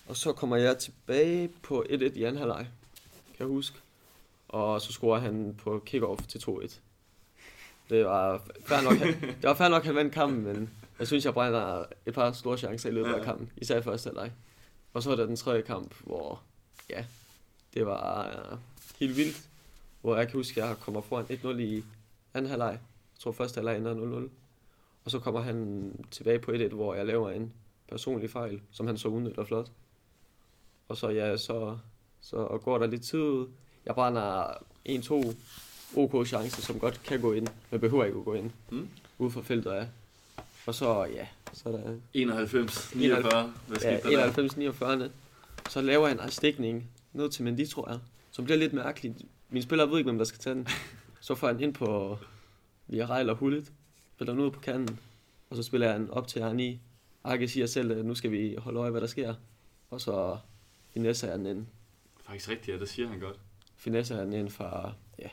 Og 0.08 0.18
så 0.18 0.34
kommer 0.34 0.56
jeg 0.56 0.78
tilbage 0.78 1.48
på 1.64 1.86
1-1 1.90 1.94
i 1.94 2.24
anden 2.24 2.38
halvleg, 2.38 2.68
kan 3.28 3.40
jeg 3.40 3.48
huske. 3.48 3.78
Og 4.48 4.82
så 4.82 4.92
scorer 4.94 5.20
han 5.20 5.56
på 5.64 5.84
kickoff 5.86 6.28
til 6.28 6.38
2-1. 6.40 6.80
Det 7.90 8.06
var 8.06 8.42
fair 8.66 8.82
nok, 8.82 8.94
han, 8.98 9.22
det 9.22 9.44
var 9.44 9.54
fair 9.54 9.68
nok, 9.70 9.80
at 9.82 9.86
han 9.86 9.96
vandt 9.96 10.14
kampen, 10.14 10.44
men 10.44 10.70
jeg 11.00 11.08
synes, 11.08 11.26
jeg 11.26 11.34
brænder 11.34 11.84
et 12.06 12.14
par 12.14 12.32
store 12.32 12.58
chancer 12.58 12.90
i 12.90 12.94
løbet 12.94 13.10
Ja. 13.10 13.18
af 13.18 13.24
kampen, 13.24 13.52
især 13.58 13.78
i 13.80 13.82
første 13.84 14.08
halvleg. 14.08 14.32
Og 14.94 15.04
så 15.04 15.12
er 15.12 15.16
der 15.16 15.26
den 15.26 15.36
tredje 15.36 15.62
kamp, 15.62 15.94
hvor 16.04 16.42
ja, 16.90 17.06
det 17.74 17.86
var 17.86 18.30
uh, 18.52 18.58
helt 19.00 19.18
vildt, 19.18 19.42
hvor 20.02 20.18
jeg 20.18 20.28
kan 20.28 20.38
huske, 20.40 20.64
at 20.64 20.70
jeg 20.70 20.78
kommer 20.80 21.02
foran 21.02 21.26
1-0 21.26 21.48
i 21.48 21.84
anden 22.34 22.50
halvleg. 22.50 22.72
Jeg 22.72 22.80
tror 23.20 23.32
første 23.32 23.56
halvleg 23.56 23.78
ender 23.78 24.26
0-0. 24.26 24.30
Og 25.06 25.12
så 25.12 25.20
kommer 25.20 25.42
han 25.42 25.92
tilbage 26.12 26.40
på 26.40 26.52
1-1, 26.52 26.68
hvor 26.68 26.96
jeg 26.96 27.06
laver 27.06 27.32
en 27.32 27.54
personlig 27.90 28.30
fejl, 28.30 28.62
som 28.72 28.88
han 28.88 28.98
så 28.98 29.08
udnytter 29.08 29.44
flot. 29.46 29.72
Og 30.92 30.98
så 30.98 31.10
ja, 31.10 31.38
så, 31.38 31.78
så 32.22 32.60
går 32.64 32.78
der 32.78 32.88
lidt 32.88 33.02
tid 33.04 33.20
ud. 33.20 33.48
Jeg 33.86 33.96
brænder 33.96 34.44
1-2 34.90 35.36
OK 35.96 36.28
chancer, 36.28 36.62
som 36.62 36.80
godt 36.80 37.04
kan 37.04 37.22
gå 37.22 37.34
ind, 37.34 37.48
men 37.70 37.80
behøver 37.80 38.06
ikke 38.06 38.18
at 38.18 38.26
gå 38.26 38.34
ind. 38.34 38.52
Mm. 38.70 38.90
Ude 39.18 39.32
for 39.32 39.42
feltet 39.42 39.72
af. 39.72 39.88
Og 40.66 40.76
så, 40.76 41.06
ja, 41.06 41.28
så 41.54 41.70
er 41.70 41.72
der 41.74 41.96
91, 42.14 42.96
49, 42.96 43.54
hvad 43.68 43.78
skete 43.78 43.92
ja, 43.92 43.98
der 43.98 44.02
der? 44.02 44.10
91 44.10 44.58
49 44.58 45.10
Så 45.70 45.82
laver 45.82 46.08
han 46.08 46.20
en 46.20 46.32
stikning 46.32 46.90
ned 47.14 47.30
til 47.30 47.44
Mendy, 47.44 47.68
tror 47.68 47.90
jeg. 47.90 48.00
som 48.32 48.46
bliver 48.46 48.58
lidt 48.58 48.74
mærkeligt. 48.74 49.18
Mine 49.50 49.64
spillere 49.64 49.90
ved 49.90 49.98
ikke, 49.98 50.08
hvem 50.08 50.18
der 50.18 50.26
skal 50.26 50.40
tage 50.40 50.56
den. 50.56 50.68
Så 51.22 51.36
får 51.36 51.48
han 51.48 51.60
ind 51.60 51.74
på 51.74 52.18
via 52.88 53.06
Rejl 53.06 53.30
og 53.30 53.36
Hullet, 53.36 53.72
spiller 54.16 54.34
den 54.34 54.44
ud 54.44 54.52
på 54.52 54.60
kanten, 54.60 55.00
og 55.50 55.56
så 55.56 55.64
spiller 55.64 55.90
jeg 55.90 56.00
den 56.00 56.10
op 56.10 56.28
til 56.28 56.60
i. 56.60 56.80
Arke 57.24 57.48
siger 57.48 57.66
selv, 57.66 57.92
at 57.92 58.06
nu 58.06 58.16
skal 58.16 58.32
vi 58.32 58.56
holde 58.58 58.80
øje, 58.80 58.92
hvad 58.92 59.02
der 59.02 59.08
sker. 59.08 59.34
Og 59.90 60.02
så 60.02 60.38
finesse 60.94 61.28
jeg 61.28 61.38
den 61.38 61.46
ind. 61.46 61.66
Faktisk 62.26 62.50
rigtigt, 62.50 62.76
ja, 62.76 62.80
det 62.80 62.90
siger 62.90 63.08
han 63.08 63.20
godt. 63.20 63.40
Finesse 63.78 64.16
jeg 64.16 64.26
den 64.26 64.34
ind 64.34 64.50
fra 64.50 64.94
ja, 65.20 65.28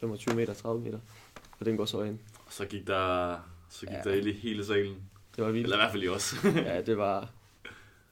25 0.00 0.34
meter, 0.34 0.54
30 0.54 0.82
meter. 0.82 0.98
Og 1.60 1.66
den 1.66 1.76
går 1.76 1.84
så 1.84 2.02
ind. 2.02 2.18
Og 2.46 2.52
så 2.52 2.64
gik 2.64 2.86
der, 2.86 3.36
så 3.70 3.80
gik 3.86 3.90
Ja. 3.90 4.10
der 4.10 4.14
i 4.14 4.32
hele 4.32 4.64
salen. 4.64 4.96
Det 5.36 5.44
var 5.44 5.50
vildt. 5.50 5.64
Eller 5.66 5.76
i 5.76 5.80
hvert 5.80 5.90
fald 5.92 6.02
i 6.02 6.08
os. 6.08 6.34
Ja, 6.44 6.82
det 6.82 6.96
var... 6.96 7.30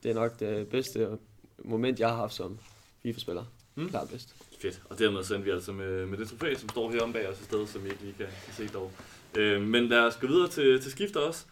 Det 0.02 0.10
er 0.10 0.14
nok 0.14 0.40
det 0.40 0.68
bedste 0.68 1.08
moment, 1.64 2.00
jeg 2.00 2.08
har 2.08 2.16
haft 2.16 2.34
som 2.34 2.58
FIFA-spiller. 3.02 3.44
Mm. 3.74 3.88
Klart 3.88 4.08
bedst. 4.08 4.34
Fedt. 4.62 4.82
Og 4.90 4.98
dermed 4.98 5.24
sendte 5.24 5.44
vi 5.44 5.50
altså 5.50 5.72
med, 5.72 6.06
med 6.06 6.18
det 6.18 6.28
trofæ, 6.28 6.54
som 6.54 6.68
står 6.68 6.90
her 6.92 7.02
om 7.02 7.12
bag 7.12 7.28
os 7.28 7.38
et 7.38 7.44
sted, 7.44 7.66
som 7.66 7.86
I 7.86 7.88
ikke 7.88 8.02
lige 8.02 8.14
kan, 8.18 8.26
kan 8.44 8.54
se 8.54 8.68
dog. 8.68 8.92
Øh, 9.36 9.62
men 9.62 9.88
lad 9.88 9.98
os 10.00 10.16
gå 10.16 10.26
videre 10.26 10.48
til, 10.48 10.80
til 10.82 10.90
skifter 10.90 11.20
også. 11.20 11.44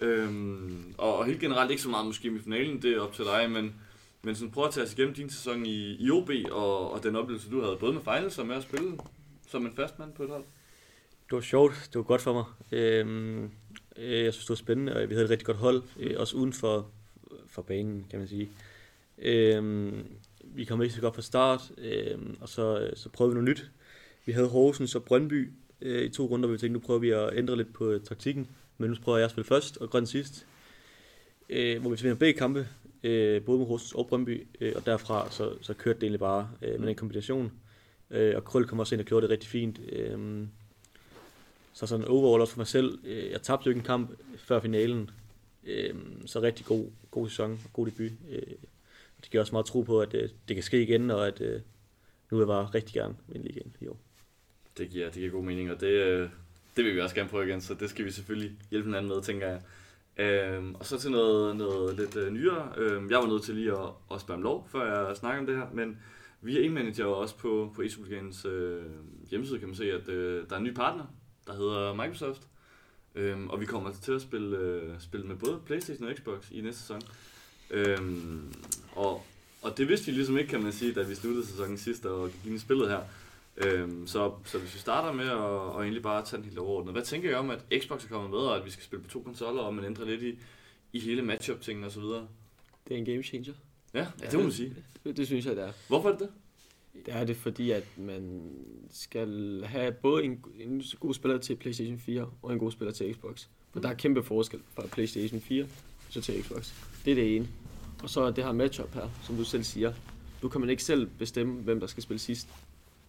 Øhm, 0.00 0.94
og, 0.98 1.16
og 1.18 1.26
helt 1.26 1.40
generelt 1.40 1.70
ikke 1.70 1.82
så 1.82 1.88
meget 1.88 2.06
måske 2.06 2.28
i 2.28 2.38
finalen, 2.38 2.82
det 2.82 2.92
er 2.96 3.00
op 3.00 3.12
til 3.12 3.24
dig, 3.24 3.50
men, 3.50 3.74
men 4.24 4.34
sådan, 4.34 4.50
prøv 4.50 4.64
at 4.64 4.72
tage 4.72 4.84
os 4.84 4.92
igennem 4.92 5.14
din 5.14 5.30
sæson 5.30 5.66
i, 5.66 5.96
i 6.00 6.10
OB, 6.10 6.30
og, 6.50 6.92
og 6.92 7.02
den 7.02 7.16
oplevelse, 7.16 7.50
du 7.50 7.60
havde 7.60 7.76
både 7.80 7.92
med 7.92 8.02
finals 8.02 8.38
og 8.38 8.46
med 8.46 8.56
at 8.56 8.62
spille 8.62 8.98
som 9.48 9.66
en 9.66 9.72
fast 9.76 9.98
mand 9.98 10.12
på 10.12 10.22
et 10.22 10.28
hold. 10.28 10.44
Det 11.10 11.32
var 11.32 11.40
sjovt, 11.40 11.74
det 11.92 11.94
var 11.94 12.02
godt 12.02 12.20
for 12.20 12.32
mig. 12.32 12.44
Øhm, 12.72 13.50
øh, 13.96 14.24
jeg 14.24 14.32
synes, 14.32 14.44
det 14.44 14.50
var 14.50 14.54
spændende, 14.54 14.96
og 14.96 15.08
vi 15.08 15.14
havde 15.14 15.24
et 15.24 15.30
rigtig 15.30 15.46
godt 15.46 15.56
hold, 15.56 15.82
øh, 15.98 16.14
også 16.16 16.36
uden 16.36 16.52
for, 16.52 16.90
for 17.46 17.62
banen, 17.62 18.06
kan 18.10 18.18
man 18.18 18.28
sige. 18.28 18.48
Øhm, 19.18 20.06
vi 20.44 20.64
kom 20.64 20.82
ikke 20.82 20.94
så 20.94 21.00
godt 21.00 21.14
fra 21.14 21.22
start, 21.22 21.72
øhm, 21.78 22.36
og 22.40 22.48
så, 22.48 22.78
øh, 22.80 22.96
så 22.96 23.08
prøvede 23.08 23.34
vi 23.34 23.40
noget 23.40 23.50
nyt. 23.50 23.70
Vi 24.26 24.32
havde 24.32 24.48
Horsens 24.48 24.94
og 24.94 25.04
Brøndby 25.04 25.52
øh, 25.80 26.04
i 26.04 26.08
to 26.08 26.26
runder, 26.26 26.46
hvor 26.46 26.52
vi 26.52 26.58
tænkte, 26.58 26.80
nu 26.80 26.86
prøver 26.86 27.00
vi 27.00 27.10
at 27.10 27.30
ændre 27.38 27.56
lidt 27.56 27.72
på 27.72 27.90
øh, 27.90 28.00
taktikken, 28.00 28.48
men 28.78 28.90
nu 28.90 28.96
prøver 29.02 29.18
jeg 29.18 29.24
at 29.24 29.30
spille 29.30 29.46
først 29.46 29.76
og 29.76 29.90
Grøn 29.90 30.06
sidst. 30.06 30.46
Øh, 31.48 31.80
hvor 31.80 31.90
vi 31.90 31.96
vinder 32.02 32.16
begge 32.16 32.38
kampe, 32.38 32.68
øh, 33.02 33.42
både 33.42 33.58
med 33.58 33.66
Horsens 33.66 33.92
og 33.92 34.06
Brøndby, 34.06 34.46
øh, 34.60 34.72
og 34.76 34.86
derfra 34.86 35.30
så, 35.30 35.52
så 35.60 35.74
kørte 35.74 35.96
det 35.96 36.02
egentlig 36.02 36.20
bare 36.20 36.50
øh, 36.62 36.80
med 36.80 36.88
den 36.88 36.96
kombination. 36.96 37.52
Øh, 38.10 38.36
og 38.36 38.44
Krøl 38.44 38.66
kom 38.66 38.78
også 38.78 38.94
ind 38.94 39.00
og 39.00 39.06
gjorde 39.06 39.22
det 39.22 39.30
rigtig 39.30 39.48
fint. 39.48 39.80
Øh, 39.88 40.46
så 41.72 41.86
sådan 41.86 42.08
overall 42.08 42.40
også 42.40 42.52
for 42.52 42.60
mig 42.60 42.66
selv, 42.66 42.98
øh, 43.04 43.30
jeg 43.30 43.42
tabte 43.42 43.66
jo 43.66 43.70
ikke 43.70 43.78
en 43.78 43.84
kamp 43.84 44.10
før 44.36 44.60
finalen, 44.60 45.10
øh, 45.64 45.94
så 46.26 46.40
rigtig 46.40 46.66
god, 46.66 46.90
god 47.10 47.28
sæson, 47.28 47.60
god 47.72 47.86
debut. 47.86 48.12
Øh, 48.30 48.42
det 49.20 49.30
giver 49.30 49.42
også 49.42 49.52
meget 49.54 49.66
tro 49.66 49.82
på, 49.82 50.00
at 50.00 50.14
øh, 50.14 50.28
det 50.48 50.56
kan 50.56 50.62
ske 50.62 50.82
igen, 50.82 51.10
og 51.10 51.26
at 51.26 51.40
øh, 51.40 51.60
nu 52.30 52.36
vil 52.36 52.42
jeg 52.42 52.46
bare 52.46 52.70
rigtig 52.74 52.94
gerne 52.94 53.14
vinde 53.28 53.46
ligaen 53.46 53.76
i 53.80 53.86
år. 53.86 53.98
Det 54.78 54.90
giver, 54.90 55.04
det 55.04 55.14
giver 55.14 55.30
god 55.30 55.44
mening, 55.44 55.70
og 55.70 55.80
det, 55.80 55.86
øh, 55.86 56.28
det 56.76 56.84
vil 56.84 56.94
vi 56.94 57.00
også 57.00 57.14
gerne 57.14 57.28
prøve 57.28 57.48
igen, 57.48 57.60
så 57.60 57.74
det 57.74 57.90
skal 57.90 58.04
vi 58.04 58.10
selvfølgelig 58.10 58.52
hjælpe 58.70 58.86
hinanden 58.86 59.08
med, 59.08 59.22
tænker 59.22 59.46
jeg. 59.48 59.60
Øhm, 60.16 60.74
og 60.74 60.86
så 60.86 60.98
til 60.98 61.10
noget, 61.10 61.56
noget 61.56 61.96
lidt 61.96 62.16
øh, 62.16 62.32
nyere. 62.32 62.72
Øhm, 62.76 63.10
jeg 63.10 63.18
var 63.18 63.26
nødt 63.26 63.42
til 63.42 63.54
lige 63.54 63.72
at, 63.72 63.88
at 64.12 64.20
spørge 64.20 64.36
om 64.36 64.42
lov, 64.42 64.68
før 64.72 65.06
jeg 65.06 65.16
snakker 65.16 65.40
om 65.40 65.46
det 65.46 65.56
her, 65.56 65.66
men 65.72 65.98
vi 66.40 66.58
er 66.58 66.70
e-manager 66.70 67.04
også 67.04 67.36
på, 67.36 67.72
på 67.74 67.82
e 67.82 67.88
øh, 68.48 68.82
hjemmeside 69.30 69.58
kan 69.58 69.68
man 69.68 69.76
se, 69.76 69.92
at 69.92 70.08
øh, 70.08 70.48
der 70.48 70.54
er 70.54 70.58
en 70.58 70.64
ny 70.64 70.74
partner, 70.74 71.04
der 71.46 71.52
hedder 71.52 71.94
Microsoft. 71.94 72.42
Øhm, 73.14 73.50
og 73.50 73.60
vi 73.60 73.66
kommer 73.66 73.88
altså 73.88 74.02
til 74.02 74.12
at 74.12 74.22
spille, 74.22 74.58
øh, 74.58 74.90
spille 74.98 75.26
med 75.26 75.36
både 75.36 75.60
Playstation 75.66 76.08
og 76.08 76.14
Xbox 76.16 76.50
i 76.50 76.60
næste 76.60 76.80
sæson. 76.80 77.02
Øhm, 77.70 78.54
og, 78.92 79.26
og 79.62 79.78
det 79.78 79.88
vidste 79.88 80.06
vi 80.06 80.12
ligesom 80.12 80.38
ikke, 80.38 80.50
kan 80.50 80.62
man 80.62 80.72
sige, 80.72 80.92
da 80.92 81.02
vi 81.02 81.14
sluttede 81.14 81.46
sæsonen 81.46 81.78
sidst 81.78 82.06
og 82.06 82.30
gik 82.30 82.46
ind 82.46 82.54
i 82.54 82.58
spillet 82.58 82.88
her. 82.88 83.00
Øhm, 83.56 84.06
så, 84.06 84.32
så 84.44 84.58
hvis 84.58 84.74
vi 84.74 84.78
starter 84.78 85.12
med 85.12 85.28
at 85.28 85.36
og 85.36 85.82
egentlig 85.82 86.02
bare 86.02 86.24
tage 86.24 86.36
den 86.36 86.48
helt 86.48 86.58
overordnet. 86.58 86.94
Hvad 86.94 87.02
tænker 87.02 87.30
I 87.30 87.34
om, 87.34 87.50
at 87.50 87.64
Xbox 87.80 88.04
er 88.04 88.08
kommet 88.08 88.30
med, 88.30 88.38
og 88.38 88.56
at 88.56 88.64
vi 88.64 88.70
skal 88.70 88.84
spille 88.84 89.04
på 89.04 89.10
to 89.10 89.22
konsoller, 89.22 89.62
og 89.62 89.74
man 89.74 89.84
ændrer 89.84 90.04
lidt 90.04 90.22
i, 90.22 90.38
i 90.92 91.00
hele 91.00 91.22
matchup-tingene 91.22 91.86
osv.? 91.86 92.02
Det 92.02 92.24
er 92.90 92.96
en 92.96 93.04
game 93.04 93.22
changer. 93.22 93.54
Ja, 93.94 94.06
ja, 94.22 94.26
det 94.26 94.34
må 94.34 94.42
man 94.42 94.52
sige. 94.52 94.76
Det, 95.04 95.16
det 95.16 95.26
synes 95.26 95.46
jeg, 95.46 95.56
det 95.56 95.64
er. 95.64 95.72
Hvorfor 95.88 96.08
er 96.08 96.12
det 96.12 96.20
det? 96.20 96.30
Det 97.06 97.14
er 97.14 97.24
det, 97.24 97.36
fordi 97.36 97.70
at 97.70 97.84
man 97.96 98.52
skal 98.90 99.62
have 99.66 99.92
både 99.92 100.24
en, 100.24 100.44
en 100.60 100.82
god 101.00 101.14
spiller 101.14 101.38
til 101.38 101.56
PlayStation 101.56 101.98
4 101.98 102.30
og 102.42 102.52
en 102.52 102.58
god 102.58 102.72
spiller 102.72 102.92
til 102.92 103.14
Xbox. 103.14 103.46
For 103.72 103.80
der 103.80 103.88
er 103.88 103.94
kæmpe 103.94 104.22
forskel 104.22 104.60
fra 104.74 104.86
PlayStation 104.86 105.40
4 105.40 105.66
så 106.10 106.20
til 106.20 106.44
Xbox. 106.44 106.72
Det 107.04 107.10
er 107.10 107.14
det 107.14 107.36
ene. 107.36 107.48
Og 108.02 108.10
så 108.10 108.30
det 108.30 108.44
her 108.44 108.52
matchup 108.52 108.94
her, 108.94 109.08
som 109.22 109.36
du 109.36 109.44
selv 109.44 109.64
siger. 109.64 109.92
Nu 110.42 110.48
kan 110.48 110.60
man 110.60 110.70
ikke 110.70 110.84
selv 110.84 111.06
bestemme, 111.18 111.62
hvem 111.62 111.80
der 111.80 111.86
skal 111.86 112.02
spille 112.02 112.18
sidst. 112.18 112.48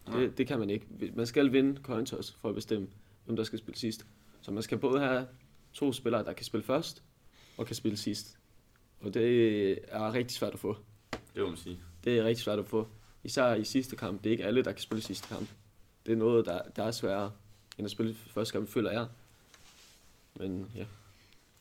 Det, 0.07 0.37
det 0.37 0.47
kan 0.47 0.59
man 0.59 0.69
ikke. 0.69 0.87
Man 1.13 1.27
skal 1.27 1.51
vinde 1.51 1.81
coin 1.81 2.05
toss 2.05 2.31
for 2.41 2.49
at 2.49 2.55
bestemme, 2.55 2.87
hvem 3.25 3.35
der 3.35 3.43
skal 3.43 3.59
spille 3.59 3.77
sidst. 3.77 4.05
Så 4.41 4.51
man 4.51 4.63
skal 4.63 4.77
både 4.77 4.99
have 4.99 5.27
to 5.73 5.93
spillere, 5.93 6.23
der 6.23 6.33
kan 6.33 6.45
spille 6.45 6.63
først 6.63 7.03
og 7.57 7.65
kan 7.65 7.75
spille 7.75 7.97
sidst. 7.97 8.37
Og 9.01 9.13
det 9.13 9.71
er 9.87 10.13
rigtig 10.13 10.37
svært 10.37 10.53
at 10.53 10.59
få. 10.59 10.77
Det 11.11 11.43
må 11.43 11.47
man 11.47 11.57
sige. 11.57 11.79
Det 12.03 12.17
er 12.17 12.23
rigtig 12.23 12.43
svært 12.43 12.59
at 12.59 12.65
få. 12.65 12.87
Især 13.23 13.53
i 13.53 13.63
sidste 13.63 13.95
kamp. 13.95 14.23
Det 14.23 14.29
er 14.29 14.31
ikke 14.31 14.45
alle, 14.45 14.63
der 14.63 14.71
kan 14.71 14.81
spille 14.81 15.01
sidste 15.01 15.27
kamp. 15.27 15.49
Det 16.05 16.11
er 16.11 16.15
noget, 16.15 16.45
der, 16.45 16.61
der 16.75 16.83
er 16.83 16.91
sværere 16.91 17.31
end 17.77 17.85
at 17.85 17.91
spille 17.91 18.13
første 18.13 18.51
kamp, 18.51 18.69
føler 18.69 18.91
jeg. 18.91 19.07
Men 20.39 20.71
ja. 20.75 20.85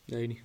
Jeg 0.09 0.19
er 0.19 0.23
enig. 0.23 0.41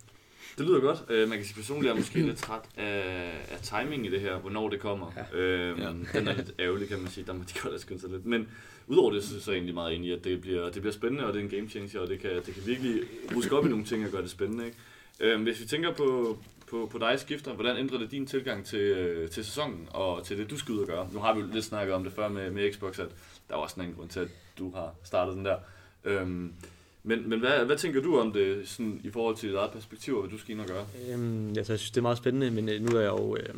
Det 0.58 0.66
lyder 0.66 0.80
godt. 0.80 1.04
Øh, 1.10 1.28
man 1.28 1.38
kan 1.38 1.46
sige 1.46 1.54
personligt, 1.54 1.90
at 1.90 1.94
jeg 1.94 2.00
er 2.00 2.04
måske 2.04 2.20
lidt 2.22 2.36
træt 2.38 2.60
af, 2.76 3.30
af 3.50 3.58
timing 3.62 4.06
i 4.06 4.10
det 4.10 4.20
her, 4.20 4.36
hvornår 4.38 4.68
det 4.68 4.80
kommer. 4.80 5.12
Ja. 5.32 5.38
Øhm, 5.38 5.80
Ja. 5.80 6.18
Den 6.18 6.28
er 6.28 6.36
lidt 6.36 6.52
ærgerlig, 6.58 6.88
kan 6.88 6.98
man 6.98 7.10
sige. 7.10 7.24
Der 7.26 7.32
må 7.32 7.38
de 7.38 7.52
godt 7.62 7.72
have 7.72 7.78
skyndt 7.78 8.00
sig 8.00 8.10
lidt. 8.10 8.26
Men 8.26 8.48
udover 8.86 9.10
det, 9.12 9.24
så 9.24 9.34
er 9.36 9.40
jeg 9.46 9.54
egentlig 9.54 9.74
meget 9.74 9.94
enig 9.94 10.08
i, 10.08 10.12
at 10.12 10.24
det 10.24 10.40
bliver, 10.40 10.64
det 10.70 10.82
bliver 10.82 10.92
spændende, 10.92 11.26
og 11.26 11.32
det 11.32 11.40
er 11.40 11.44
en 11.44 11.50
game 11.50 11.68
changer, 11.68 12.00
og 12.00 12.08
det 12.08 12.20
kan, 12.20 12.30
det 12.46 12.54
kan 12.54 12.62
virkelig 12.66 13.00
ruske 13.36 13.56
op 13.56 13.66
i 13.66 13.68
nogle 13.68 13.84
ting 13.84 14.04
og 14.06 14.10
gøre 14.12 14.22
det 14.22 14.30
spændende. 14.30 14.64
Ikke? 14.66 14.76
Øhm, 15.20 15.42
hvis 15.42 15.60
vi 15.60 15.64
tænker 15.66 15.94
på, 15.94 16.38
på, 16.70 16.88
på 16.92 16.98
dig, 16.98 17.20
Skifter, 17.20 17.52
hvordan 17.52 17.76
ændrer 17.76 17.98
det 17.98 18.10
din 18.10 18.26
tilgang 18.26 18.64
til, 18.66 18.78
øh, 18.80 19.30
til 19.30 19.44
sæsonen 19.44 19.88
og 19.90 20.24
til 20.26 20.38
det, 20.38 20.50
du 20.50 20.58
skal 20.58 20.74
ud 20.74 20.78
og 20.80 20.86
gøre? 20.86 21.08
Nu 21.12 21.18
har 21.18 21.34
vi 21.34 21.40
jo 21.40 21.46
lidt 21.52 21.64
snakket 21.64 21.94
om 21.94 22.04
det 22.04 22.12
før 22.12 22.28
med, 22.28 22.50
med 22.50 22.72
Xbox, 22.72 22.98
at 22.98 23.08
der 23.48 23.54
er 23.54 23.58
også 23.58 23.80
en 23.80 23.94
grund 23.96 24.08
til, 24.08 24.20
at 24.20 24.28
du 24.58 24.74
har 24.74 24.94
startet 25.04 25.36
den 25.36 25.44
der. 25.44 25.56
Øhm, 26.04 26.52
men, 27.02 27.28
men 27.28 27.40
hvad, 27.40 27.64
hvad 27.64 27.76
tænker 27.76 28.00
du 28.00 28.18
om 28.18 28.32
det 28.32 28.68
sådan, 28.68 29.00
i 29.04 29.10
forhold 29.10 29.36
til 29.36 29.48
dit 29.48 29.56
eget 29.56 29.70
perspektiv, 29.72 30.14
og 30.14 30.20
hvad 30.20 30.30
du 30.30 30.38
skal 30.38 30.52
ind 30.52 30.60
og 30.60 30.66
gøre? 30.66 30.86
Øhm, 31.12 31.48
altså, 31.48 31.72
jeg 31.72 31.78
synes, 31.78 31.90
det 31.90 31.96
er 31.96 32.02
meget 32.02 32.18
spændende, 32.18 32.50
men 32.50 32.68
øh, 32.68 32.82
nu 32.82 32.96
er 32.96 33.00
jeg 33.00 33.10
jo 33.10 33.36
øh, 33.36 33.54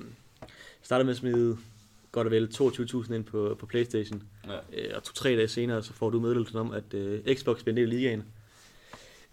startet 0.82 1.06
med 1.06 1.14
at 1.14 1.18
smide 1.18 1.58
godt 2.12 2.26
og 2.26 2.30
vel 2.30 2.48
22.000 2.54 3.14
ind 3.14 3.24
på, 3.24 3.56
på 3.60 3.66
Playstation. 3.66 4.22
Ja. 4.46 4.54
Øh, 4.54 4.92
og 4.94 5.02
to-tre 5.02 5.36
dage 5.36 5.48
senere, 5.48 5.82
så 5.82 5.92
får 5.92 6.10
du 6.10 6.20
meddelelsen 6.20 6.58
om, 6.58 6.72
at 6.72 6.94
øh, 6.94 7.34
Xbox 7.34 7.62
bliver 7.62 7.72
en 7.72 7.76
del 7.76 7.88
af 7.88 7.90
ligaen. 7.90 8.24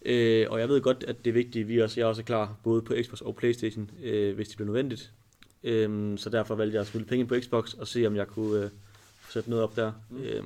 Øh, 0.06 0.48
og 0.50 0.60
jeg 0.60 0.70
ved 0.70 0.82
godt, 0.82 1.04
at 1.08 1.26
det 1.26 1.30
er 1.30 1.34
vigtigt, 1.34 1.68
vi 1.68 1.82
også, 1.82 2.00
jeg 2.00 2.08
også 2.08 2.22
er 2.22 2.26
klar, 2.26 2.56
både 2.64 2.82
på 2.82 2.94
Xbox 3.04 3.22
og 3.22 3.36
Playstation, 3.36 3.92
øh, 4.04 4.36
hvis 4.36 4.48
det 4.48 4.58
bliver 4.58 4.66
nødvendigt. 4.66 5.12
Øh, 5.64 6.18
så 6.18 6.30
derfor 6.30 6.56
valgte 6.56 6.76
jeg 6.76 6.82
at 6.82 6.88
spille 6.88 7.08
penge 7.08 7.26
på 7.26 7.36
Xbox, 7.40 7.74
og 7.74 7.88
se 7.88 8.08
om 8.08 8.16
jeg 8.16 8.28
kunne 8.28 8.64
øh, 8.64 8.70
sat 9.30 9.48
noget 9.48 9.64
op 9.64 9.76
der. 9.76 9.92
Mm. 10.10 10.24
Øh, 10.24 10.44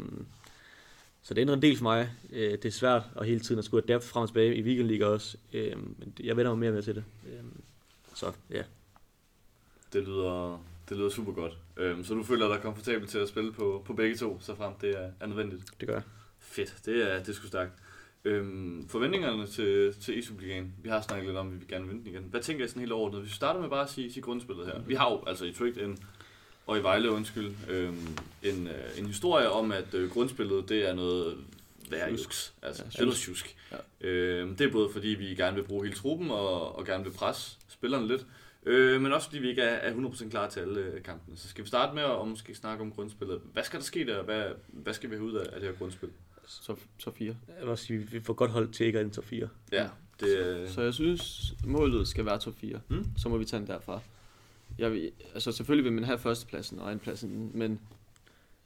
så 1.24 1.34
det 1.34 1.42
ændrer 1.42 1.56
en 1.56 1.62
del 1.62 1.78
for 1.78 1.84
mig. 1.84 2.12
Øh, 2.32 2.52
det 2.52 2.66
er 2.66 2.70
svært 2.70 3.04
at 3.20 3.26
hele 3.26 3.40
tiden 3.40 3.60
at 3.60 3.66
skulle 3.66 3.84
adapte 3.84 4.08
frem 4.08 4.22
og 4.22 4.30
tilbage 4.30 4.56
i 4.56 4.62
Weekend 4.62 4.88
League 4.88 5.08
også. 5.08 5.38
Øh, 5.54 5.78
men 5.78 6.14
jeg 6.24 6.38
vender 6.38 6.52
mig 6.52 6.60
mere 6.60 6.72
med 6.72 6.82
til 6.82 6.96
det. 6.96 7.04
Øh, 7.28 7.44
så 8.16 8.32
ja. 8.52 8.64
Det 9.94 10.04
lyder, 10.04 10.66
det 10.90 10.98
lyder 10.98 11.10
super 11.10 11.32
godt. 11.32 11.58
Øhm, 11.78 12.04
så 12.04 12.14
du 12.14 12.24
føler 12.24 12.48
dig 12.48 12.62
komfortabel 12.62 13.08
til 13.08 13.18
at 13.18 13.30
spille 13.30 13.52
på, 13.52 13.84
på 13.86 13.94
begge 13.94 14.16
to, 14.16 14.38
så 14.42 14.56
frem 14.56 14.74
det 14.82 15.00
er, 15.00 15.12
er 15.20 15.28
nødvendigt? 15.28 15.64
Det 15.80 15.88
gør 15.88 15.96
jeg. 15.96 16.04
Fedt, 16.40 16.76
det 16.86 17.12
er, 17.12 17.20
det 17.20 17.30
er 17.30 17.34
sgu 17.34 17.48
stærkt. 17.48 17.72
Øhm, 18.26 18.88
forventningerne 18.90 19.48
til, 19.48 19.94
til 20.02 20.20
e-Superligaen, 20.20 20.66
vi 20.84 20.90
har 20.90 21.02
snakket 21.02 21.28
lidt 21.28 21.38
om, 21.38 21.48
at 21.48 21.54
vi 21.54 21.58
vil 21.58 21.68
gerne 21.68 21.88
vinde 21.88 22.00
den 22.00 22.14
igen. 22.14 22.24
Hvad 22.24 22.42
tænker 22.42 22.66
I 22.66 22.68
sådan 22.68 22.80
helt 22.80 22.92
overordnet? 22.92 23.22
Hvis 23.22 23.32
vi 23.32 23.36
starter 23.36 23.62
med 23.62 23.70
bare 23.70 23.84
at 23.84 23.90
sige, 23.90 24.14
sige 24.14 24.24
grundspillet 24.24 24.66
her. 24.66 24.82
Vi 24.82 24.94
har 24.94 25.12
jo 25.12 25.24
altså 25.28 25.46
i 25.46 25.54
Tricked 25.54 25.84
en, 25.84 25.98
og 26.68 26.78
i 26.78 26.82
Vejle, 26.82 27.12
undskyld, 27.12 27.52
øhm, 27.70 28.08
en, 28.44 28.68
øh, 28.68 29.00
en 29.00 29.06
historie 29.06 29.50
om, 29.50 29.72
at 29.72 29.94
øh, 29.94 30.10
grundspillet, 30.12 30.70
det 30.70 30.90
er 30.90 30.94
noget 30.94 31.38
værjuks. 31.90 32.54
Altså, 32.62 32.84
Ja, 32.84 32.90
det 32.90 33.00
er 33.00 33.04
noget 33.04 33.18
tjusk. 33.18 33.56
Ja. 33.72 34.08
Øhm, 34.08 34.56
det 34.56 34.68
er 34.68 34.72
både 34.72 34.90
fordi, 34.94 35.08
vi 35.08 35.26
gerne 35.26 35.56
vil 35.56 35.64
bruge 35.64 35.84
hele 35.84 35.96
truppen, 35.96 36.32
og, 36.32 36.76
og 36.76 36.86
gerne 36.86 37.04
vil 37.04 37.12
presse 37.12 37.58
spillerne 37.68 38.08
lidt. 38.08 38.26
Øh, 38.66 39.02
men 39.02 39.14
også 39.14 39.28
fordi 39.28 39.40
vi 39.40 39.50
ikke 39.50 39.62
er, 39.62 39.76
er 39.92 39.94
100% 39.94 40.30
klar 40.30 40.50
til 40.50 40.60
alle 40.60 40.80
øh, 40.80 41.04
kampene. 41.04 41.38
Så 41.38 41.50
skal 41.50 41.64
vi 41.64 41.68
starte 41.68 41.96
med 41.96 42.04
at 42.04 42.10
og 42.10 42.28
måske 42.28 42.56
snakke 42.56 42.84
om 42.84 42.92
grundspillet. 42.92 43.42
Hvad 43.54 43.64
skal 43.64 43.80
der 43.80 43.86
ske 43.86 44.06
der? 44.06 44.24
Hvad, 44.24 44.44
hvad 44.68 44.94
skal 44.94 45.10
vi 45.10 45.16
have 45.16 45.26
ud 45.26 45.34
af, 45.34 45.46
af 45.54 45.60
det 45.60 45.70
her 45.70 45.76
grundspil? 45.76 46.10
Så, 46.48 46.76
så 46.98 47.12
fire. 47.12 47.36
Jeg 47.48 47.56
vil 47.62 47.70
også 47.70 47.86
sige, 47.86 48.00
vi 48.00 48.20
får 48.20 48.34
godt 48.34 48.52
hold 48.52 48.70
til 48.70 48.86
ikke 48.86 49.00
at 49.00 49.06
ind 49.06 49.12
top 49.14 49.26
4. 49.26 49.48
Ja, 49.72 49.88
det 50.20 50.38
øh, 50.38 50.70
Så 50.70 50.82
jeg 50.82 50.94
synes, 50.94 51.54
målet 51.66 52.08
skal 52.08 52.26
være 52.26 52.40
top 52.40 52.54
4. 52.58 52.80
Mm. 52.88 53.06
Så 53.18 53.30
må 53.30 53.38
vi 53.38 53.46
tage 53.46 53.60
den 53.60 53.68
derfra. 53.68 54.02
Jeg 54.78 55.12
altså 55.34 55.52
selvfølgelig 55.52 55.86
vil 55.86 55.94
man 55.94 56.04
have 56.04 56.20
førstepladsen 56.20 56.80
og 56.80 56.88
andenpladsen, 56.88 57.52
men 57.54 57.80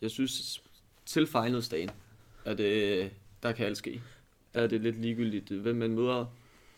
jeg 0.02 0.12
synes, 0.12 0.64
til 1.06 1.28
finalsdagen, 1.28 1.90
at 2.46 2.58
det, 2.58 3.12
der 3.44 3.52
kan 3.52 3.66
alt 3.66 3.78
ske. 3.78 4.02
Der 4.54 4.62
er 4.62 4.68
det 4.68 4.82
lidt 4.82 5.02
ligegyldigt, 5.02 5.50
hvem 5.50 5.76
man 5.76 5.92
møder. 5.92 6.26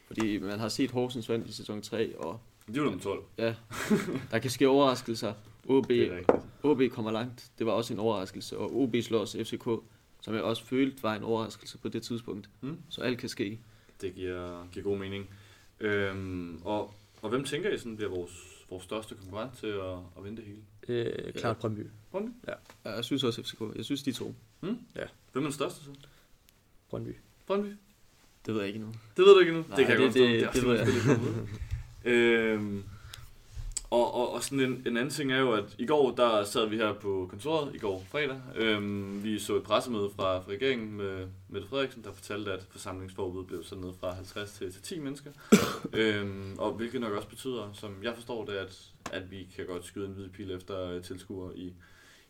Fordi 0.07 0.37
man 0.37 0.59
har 0.59 0.69
set 0.69 0.91
Horsens 0.91 1.29
vand 1.29 1.49
i 1.49 1.51
sæson 1.51 1.81
3, 1.81 2.17
og 2.17 2.39
det 2.67 2.77
er 2.77 2.81
jo 2.81 2.85
nummer 2.85 3.01
12. 3.01 3.23
ja, 3.37 3.55
der 4.31 4.39
kan 4.39 4.51
ske 4.51 4.67
overraskelser 4.67 5.33
OB. 5.67 5.91
OB 6.63 6.81
kommer 6.91 7.11
langt. 7.11 7.51
Det 7.59 7.65
var 7.65 7.71
også 7.71 7.93
en 7.93 7.99
overraskelse. 7.99 8.57
Og 8.57 8.81
OB 8.81 8.95
slår 9.01 9.19
også 9.19 9.43
FCK, 9.43 9.63
som 10.21 10.33
jeg 10.33 10.43
også 10.43 10.65
følte 10.65 11.03
var 11.03 11.15
en 11.15 11.23
overraskelse 11.23 11.77
på 11.77 11.89
det 11.89 12.03
tidspunkt. 12.03 12.49
Mm. 12.61 12.77
Så 12.89 13.01
alt 13.01 13.17
kan 13.17 13.29
ske. 13.29 13.59
Det 14.01 14.15
giver, 14.15 14.67
giver 14.71 14.83
god 14.83 14.97
mening. 14.97 15.29
Øhm, 15.79 16.61
og, 16.63 16.93
og 17.21 17.29
hvem 17.29 17.43
tænker 17.43 17.69
I 17.69 17.77
sådan 17.77 17.95
bliver 17.95 18.09
vores, 18.09 18.48
vores 18.69 18.83
største 18.83 19.15
konkurrent 19.15 19.57
til 19.57 19.67
at, 19.67 19.97
at 20.17 20.23
vinde 20.23 20.37
det 20.37 20.45
hele? 20.45 20.61
Øh, 20.87 21.33
klart 21.33 21.57
Brøndby. 21.57 21.87
Brøndby? 22.11 22.31
Ja, 22.85 22.91
Jeg 22.95 23.05
synes 23.05 23.23
også 23.23 23.43
FCK. 23.43 23.61
Jeg 23.75 23.85
synes 23.85 24.03
de 24.03 24.11
to. 24.11 24.35
Hvem 24.61 24.77
er 25.35 25.39
den 25.41 25.51
største 25.51 25.83
så? 25.85 25.89
Brøndby. 26.89 27.15
Brøndby? 27.47 27.73
Det 28.45 28.53
ved 28.53 28.61
jeg 28.61 28.67
ikke 28.67 28.79
nu. 28.79 28.87
Det 28.87 29.25
ved 29.25 29.33
du 29.33 29.39
ikke 29.39 29.49
endnu? 29.51 29.65
Nej, 29.67 29.75
det 29.77 29.85
kan 29.85 30.01
jeg 30.01 30.13
det- 30.13 30.21
godt 30.51 30.53
det- 30.53 30.63
forstå. 30.63 30.67
det 30.67 30.67
ved 30.67 30.75
er 30.75 30.83
jeg. 30.85 30.87
simpelthen 30.93 31.47
lidt 32.03 32.13
øhm, 32.15 32.83
og, 33.91 34.13
og, 34.13 34.33
og 34.33 34.43
sådan 34.43 34.59
en, 34.59 34.83
en 34.85 34.97
anden 34.97 35.09
ting 35.09 35.31
er 35.31 35.39
jo, 35.39 35.51
at 35.51 35.75
i 35.77 35.85
går, 35.85 36.15
der 36.15 36.43
sad 36.43 36.67
vi 36.67 36.77
her 36.77 36.93
på 36.93 37.27
kontoret, 37.29 37.75
i 37.75 37.77
går 37.77 38.05
fredag. 38.11 38.41
Øhm, 38.55 39.23
vi 39.23 39.39
så 39.39 39.55
et 39.55 39.63
pressemøde 39.63 40.09
fra, 40.15 40.39
fra 40.39 40.51
regeringen 40.51 40.97
med 40.97 41.27
Mette 41.49 41.67
Frederiksen, 41.67 42.03
der 42.03 42.11
fortalte, 42.11 42.51
at 42.51 42.65
forsamlingsforbuddet 42.69 43.47
blev 43.47 43.63
sat 43.63 43.77
ned 43.77 43.93
fra 43.99 44.13
50 44.13 44.51
til, 44.51 44.73
til 44.73 44.81
10 44.81 44.99
mennesker. 44.99 45.31
øhm, 45.93 46.55
og 46.57 46.71
hvilket 46.71 47.01
nok 47.01 47.13
også 47.13 47.27
betyder, 47.27 47.69
som 47.73 47.95
jeg 48.03 48.15
forstår 48.15 48.45
det, 48.45 48.53
at, 48.53 48.79
at 49.11 49.31
vi 49.31 49.47
kan 49.55 49.65
godt 49.65 49.85
skyde 49.85 50.05
en 50.05 50.13
hvid 50.13 50.29
pil 50.29 50.51
efter 50.51 50.89
øh, 50.89 51.03
tilskuere 51.03 51.57
i, 51.57 51.73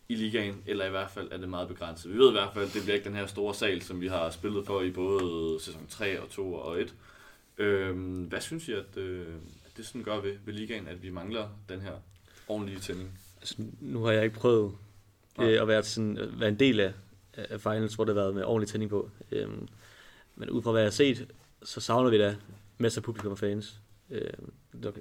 i 0.10 0.15
ligaen, 0.15 0.63
eller 0.65 0.86
i 0.86 0.89
hvert 0.89 1.12
fald 1.12 1.32
er 1.32 1.38
det 1.38 1.50
meget 1.50 1.67
begrænset. 1.67 2.13
Vi 2.13 2.17
ved 2.17 2.30
i 2.30 2.32
hvert 2.32 2.54
fald, 2.54 2.65
at 2.65 2.74
det 2.74 2.82
bliver 2.82 2.95
ikke 2.95 3.10
den 3.10 3.15
her 3.15 3.28
store 3.28 3.54
sal, 3.54 3.82
som 3.82 4.02
vi 4.02 4.08
har 4.08 4.30
spillet 4.30 4.65
for 4.65 4.82
i 4.82 4.91
både 4.91 5.60
sæson 5.62 5.88
3 5.89 6.22
og 6.22 6.30
2 6.30 6.54
og 6.54 6.82
1. 6.82 6.93
Øhm, 7.58 8.24
hvad 8.24 8.41
synes 8.41 8.67
I, 8.67 8.72
at, 8.72 8.98
øh, 8.98 9.28
at 9.28 9.59
det 9.80 9.88
sådan 9.88 10.04
gør 10.04 10.20
ved, 10.20 10.36
ved 10.46 10.54
ligaen, 10.54 10.88
at 10.88 11.04
vi 11.04 11.10
mangler 11.10 11.48
den 11.70 11.82
her 11.82 11.92
ordentlige 12.48 12.80
tænding? 12.80 13.20
Altså, 13.42 13.56
nu 13.80 14.04
har 14.04 14.12
jeg 14.12 14.24
ikke 14.24 14.36
prøvet 14.36 14.72
øh, 15.39 15.62
at 15.62 15.68
være, 15.68 15.84
sådan, 15.84 16.18
at 16.18 16.39
være 16.39 16.50
en 16.50 16.60
del 16.60 16.80
af, 16.80 16.94
af 17.34 17.62
finals, 17.62 17.96
hvor 17.96 18.06
det 18.06 18.15
har 18.15 18.22
været 18.22 18.36
med 18.36 18.44
ordentlig 18.44 18.70
tænding 18.70 18.89
på. 18.89 19.10
Øhm, 19.32 19.68
men 20.36 20.50
ud 20.50 20.62
fra 20.62 20.72
hvad 20.72 20.82
jeg 20.82 20.86
har 20.86 20.92
set, 20.92 21.28
så 21.63 21.82
savner 21.82 22.10
vi 22.10 22.18
da 22.18 22.36
masser 22.78 23.02
af 23.02 23.04
publikum 23.04 23.32
og 23.32 23.39
fans. 23.39 23.80
Øhm, 24.10 24.52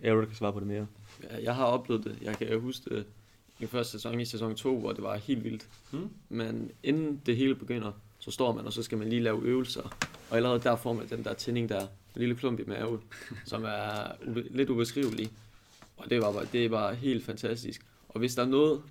Aaron 0.04 0.26
kan 0.26 0.34
svare 0.34 0.52
på 0.52 0.60
det 0.60 0.68
mere. 0.68 0.86
Jeg, 1.30 1.42
jeg 1.42 1.54
har 1.54 1.64
oplevet 1.64 2.04
det. 2.04 2.18
Jeg 2.22 2.38
kan 2.38 2.60
huske 2.60 2.90
det 2.90 3.06
i 3.60 3.66
første 3.66 3.92
sæson, 3.92 4.20
i 4.20 4.24
sæson 4.24 4.54
2, 4.54 4.78
hvor 4.78 4.92
det 4.92 5.02
var 5.02 5.16
helt 5.16 5.44
vildt. 5.44 5.68
Hmm? 5.90 6.10
Men 6.28 6.70
inden 6.82 7.22
det 7.26 7.36
hele 7.36 7.54
begynder, 7.54 7.92
så 8.18 8.30
står 8.30 8.52
man, 8.52 8.66
og 8.66 8.72
så 8.72 8.82
skal 8.82 8.98
man 8.98 9.08
lige 9.08 9.22
lave 9.22 9.42
øvelser. 9.42 9.96
Og 10.30 10.36
allerede 10.36 10.60
der 10.60 10.76
får 10.76 10.92
man 10.92 11.08
den 11.08 11.24
der 11.24 11.34
tænding 11.34 11.68
der, 11.68 11.86
en 12.14 12.20
lille 12.20 12.34
klump 12.34 12.60
i 12.60 12.64
maven, 12.66 13.00
som 13.44 13.64
er 13.64 14.12
ube, 14.26 14.44
lidt 14.50 14.70
ubeskrivelig. 14.70 15.30
Og 15.96 16.10
det 16.10 16.22
var, 16.22 16.32
bare, 16.32 16.46
det 16.52 16.70
var 16.70 16.92
helt 16.92 17.24
fantastisk. 17.24 17.80
Og 18.08 18.18
hvis 18.18 18.34
der 18.34 18.42
er 18.42 18.46
noget, 18.46 18.82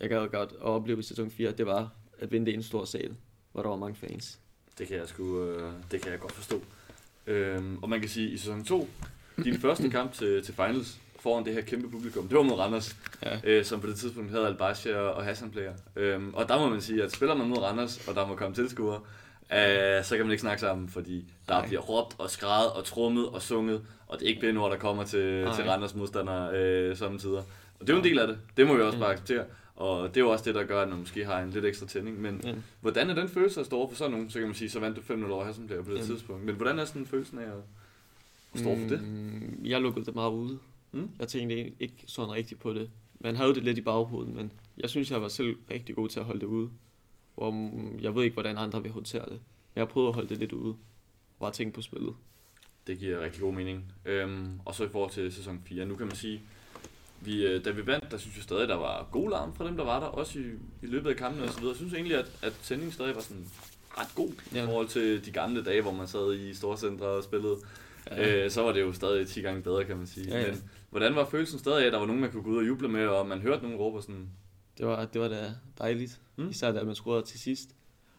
jeg 0.00 0.08
gad 0.08 0.28
godt 0.28 0.50
at 0.50 0.56
opleve 0.60 0.98
i 0.98 1.02
sæson 1.02 1.30
4, 1.30 1.52
det 1.52 1.66
var 1.66 1.90
at 2.18 2.32
vinde 2.32 2.52
en 2.52 2.62
stor 2.62 2.84
sal, 2.84 3.14
hvor 3.52 3.62
der 3.62 3.68
var 3.68 3.76
mange 3.76 3.96
fans. 3.96 4.38
Det 4.78 4.88
kan 4.88 4.96
jeg 4.96 5.08
sgu, 5.08 5.44
øh, 5.44 5.72
det 5.90 6.02
kan 6.02 6.12
jeg 6.12 6.20
godt 6.20 6.32
forstå. 6.32 6.62
Øhm, 7.26 7.78
og 7.82 7.88
man 7.88 8.00
kan 8.00 8.08
sige, 8.08 8.26
at 8.26 8.32
i 8.32 8.36
sæson 8.38 8.64
2, 8.64 8.88
din 9.44 9.58
første 9.64 9.90
kamp 9.90 10.12
til, 10.12 10.44
til 10.44 10.54
finals, 10.54 10.98
foran 11.20 11.44
det 11.44 11.54
her 11.54 11.60
kæmpe 11.60 11.90
publikum, 11.90 12.28
det 12.28 12.36
var 12.36 12.42
mod 12.42 12.58
Randers, 12.58 12.96
Ja. 13.22 13.40
øh, 13.44 13.64
som 13.64 13.80
på 13.80 13.86
det 13.86 13.96
tidspunkt 13.96 14.30
havde 14.30 14.46
Albashi 14.46 14.90
og 14.92 15.24
Hassan 15.24 15.50
Player. 15.50 15.74
Øhm, 15.96 16.34
og 16.34 16.48
der 16.48 16.58
må 16.58 16.68
man 16.68 16.80
sige, 16.80 17.02
at 17.02 17.12
spiller 17.12 17.34
man 17.34 17.48
mod 17.48 17.58
Randers, 17.58 18.08
og 18.08 18.14
der 18.14 18.26
må 18.26 18.36
komme 18.36 18.54
tilskuere, 18.54 19.00
øh, 19.52 20.04
så 20.04 20.16
kan 20.16 20.24
man 20.26 20.30
ikke 20.32 20.40
snakke 20.40 20.60
sammen, 20.60 20.88
fordi 20.88 21.32
der 21.48 21.54
Nej. 21.54 21.66
bliver 21.66 21.80
råbt 21.80 22.14
og 22.18 22.30
skrejet 22.30 22.72
og 22.72 22.84
trummet 22.84 23.28
og 23.28 23.42
sunget, 23.42 23.82
og 24.06 24.18
det 24.18 24.24
er 24.24 24.28
ikke 24.28 24.40
benord, 24.40 24.70
der 24.70 24.76
kommer 24.78 25.04
til, 25.04 25.44
Nej. 25.44 25.54
til 25.54 25.64
Randers 25.64 25.94
modstandere 25.94 26.56
øh, 26.56 26.96
samtidig. 26.96 27.38
Og 27.38 27.46
det 27.80 27.90
er 27.90 27.92
jo 27.94 27.98
en 27.98 28.04
del 28.04 28.18
af 28.18 28.26
det, 28.26 28.38
det 28.56 28.66
må 28.66 28.74
vi 28.76 28.82
også 28.82 28.98
bare 28.98 29.12
acceptere. 29.12 29.44
Og 29.76 30.08
det 30.08 30.16
er 30.16 30.24
jo 30.24 30.30
også 30.30 30.44
det, 30.44 30.54
der 30.54 30.64
gør, 30.64 30.82
at 30.82 30.88
man 30.88 30.98
måske 30.98 31.24
har 31.24 31.40
en 31.40 31.50
lidt 31.50 31.64
ekstra 31.64 31.86
tænding. 31.86 32.20
Men 32.20 32.40
Ja. 32.44 32.54
hvordan 32.80 33.10
er 33.10 33.14
den 33.14 33.28
følelse 33.28 33.60
at 33.60 33.66
stå 33.66 33.76
over 33.76 33.88
for 33.88 33.96
sådan 33.96 34.10
nogen? 34.10 34.30
Så 34.30 34.38
kan 34.38 34.48
man 34.48 34.54
sige, 34.54 34.70
så 34.70 34.80
vandt 34.80 34.96
du 34.96 35.14
5-0 35.14 35.30
over 35.30 35.44
Hassan 35.44 35.66
Player 35.66 35.82
på 35.82 35.90
det 35.90 35.96
Jamen. 35.96 36.10
tidspunkt. 36.10 36.44
Men 36.44 36.54
hvordan 36.54 36.78
er 36.78 36.84
sådan 36.84 37.06
følelsen 37.06 37.38
af 37.38 37.42
at, 37.42 38.60
stå 38.60 38.64
for 38.76 38.88
det? 38.88 39.02
Mm, 39.02 39.60
Jeg 39.64 39.80
lukkede 39.80 40.06
det 40.06 40.14
meget 40.14 40.30
ude. 40.32 40.58
Mm. 40.92 41.10
Jeg 41.18 41.28
tænkte 41.28 41.56
ikke- 41.56 41.72
ikke 41.80 41.94
sådan 42.06 42.32
rigtigt 42.32 42.60
på 42.60 42.72
det. 42.72 42.90
Man 43.20 43.36
havde 43.36 43.54
det 43.54 43.62
lidt 43.64 43.78
i 43.78 43.80
baghovedet, 43.80 44.34
men 44.34 44.52
jeg 44.78 44.90
synes, 44.90 45.10
jeg 45.10 45.22
var 45.22 45.28
selv 45.28 45.56
rigtig 45.70 45.94
god 45.96 46.08
til 46.08 46.18
at 46.20 46.24
holde 46.26 46.40
det 46.40 46.46
ude. 46.46 46.70
Og 47.40 47.54
mm, 47.54 47.98
jeg 48.00 48.14
ved 48.14 48.24
ikke, 48.24 48.34
hvordan 48.34 48.58
andre 48.58 48.82
vil 48.82 48.92
håndtere 48.92 49.24
det. 49.24 49.30
Men 49.30 49.76
jeg 49.76 49.80
har 49.80 49.86
prøvet 49.86 50.08
at 50.08 50.14
holde 50.14 50.28
det 50.28 50.38
lidt 50.38 50.52
ude. 50.52 50.76
Bare 51.40 51.52
tænke 51.52 51.74
på 51.74 51.82
spillet. 51.82 52.14
Det 52.86 52.98
giver 52.98 53.20
rigtig 53.20 53.40
god 53.40 53.52
mening. 53.52 53.92
Øhm, 54.04 54.60
og 54.64 54.74
så 54.74 54.84
i 54.84 54.88
forhold 54.88 55.10
til 55.10 55.32
sæson 55.32 55.62
4, 55.66 55.84
nu 55.84 55.96
kan 55.96 56.06
man 56.06 56.16
sige, 56.16 56.42
vi, 57.20 57.46
øh, 57.46 57.64
da 57.64 57.70
vi 57.70 57.86
vandt, 57.86 58.10
der 58.10 58.18
synes 58.18 58.36
jeg 58.36 58.42
stadig, 58.42 58.68
der 58.68 58.74
var 58.74 59.08
god 59.12 59.30
larm 59.30 59.54
fra 59.54 59.66
dem, 59.66 59.76
der 59.76 59.84
var 59.84 60.00
der, 60.00 60.06
også 60.06 60.38
i, 60.38 60.42
i 60.82 60.86
løbet 60.86 61.10
af 61.10 61.16
kampene 61.16 61.44
og 61.44 61.50
så 61.50 61.58
videre. 61.58 61.72
Jeg 61.72 61.76
synes 61.76 61.94
egentlig, 61.94 62.16
at, 62.16 62.30
at 62.42 62.52
sendingen 62.62 62.92
stadig 62.92 63.14
var 63.14 63.20
sådan 63.20 63.46
ret 63.98 64.14
god. 64.14 64.32
Ja. 64.54 64.62
i 64.62 64.66
forhold 64.66 64.88
til 64.88 65.24
de 65.26 65.30
gamle 65.30 65.64
dage, 65.64 65.82
hvor 65.82 65.92
man 65.92 66.08
sad 66.08 66.34
i 66.34 66.54
storcentre 66.54 67.06
og 67.06 67.24
spillede. 67.24 67.56
Ja. 68.10 68.16
Ja. 68.16 68.44
Øh, 68.44 68.50
så 68.50 68.62
var 68.62 68.72
det 68.72 68.80
jo 68.80 68.92
stadig 68.92 69.28
10 69.28 69.40
gange 69.40 69.62
bedre, 69.62 69.84
kan 69.84 69.96
man 69.96 70.06
sige. 70.06 70.28
Ja, 70.28 70.40
ja. 70.40 70.46
Men 70.46 70.70
hvordan 70.90 71.14
var 71.14 71.24
følelsen 71.24 71.58
stadig 71.58 71.82
af, 71.82 71.86
at 71.86 71.92
der 71.92 71.98
var 71.98 72.06
nogen, 72.06 72.20
man 72.20 72.30
kunne 72.30 72.42
gå 72.42 72.50
ud 72.50 72.56
og 72.56 72.66
juble 72.66 72.88
med, 72.88 73.06
og 73.06 73.26
man 73.26 73.40
hørte 73.40 73.62
nogen 73.62 73.76
råbe 73.78 74.02
sådan, 74.02 74.28
Det 74.80 74.88
var, 74.88 75.04
det 75.04 75.20
var 75.20 75.28
da 75.28 75.52
dejligt. 75.78 76.20
Mm. 76.36 76.48
Især 76.48 76.72
da 76.72 76.82
man 76.84 76.94
scorede 76.94 77.22
til 77.26 77.40
sidst. 77.40 77.70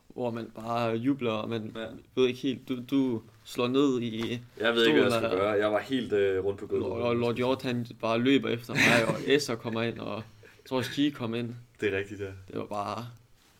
Hvor 0.07 0.31
man 0.31 0.51
bare 0.55 0.95
jubler, 0.95 1.31
og 1.31 1.49
man 1.49 1.71
Ja. 1.75 1.85
ved 2.15 2.27
ikke 2.27 2.39
helt, 2.39 2.69
du, 2.69 2.79
du 2.91 3.21
slår 3.43 3.67
ned 3.67 4.01
i... 4.01 4.39
jeg 4.59 4.73
ved 4.73 4.85
ikke, 4.87 5.01
hvad 5.01 5.11
jeg 5.11 5.21
skulle 5.21 5.37
gøre. 5.37 5.49
Jeg 5.51 5.71
var 5.71 5.79
helt 5.79 6.13
øh, 6.13 6.43
rundt 6.43 6.59
på 6.59 6.67
gulvet. 6.67 6.87
Og 6.91 7.15
Lord 7.15 7.35
Hjort, 7.35 7.61
han 7.61 7.87
bare 8.01 8.19
løber 8.19 8.49
efter 8.49 8.73
mig, 8.73 9.07
og 9.07 9.15
Esser 9.35 9.55
kommer 9.55 9.81
ind, 9.81 9.99
og 9.99 10.15
jeg 10.43 10.65
tror 10.69 10.77
også 10.77 10.91
G 11.01 11.13
kom 11.13 11.35
ind. 11.35 11.55
Det 11.81 11.93
er 11.93 11.97
rigtigt, 11.97 12.19
ja. 12.21 12.25
Det 12.25 12.55
var 12.55 12.65
bare... 12.65 13.05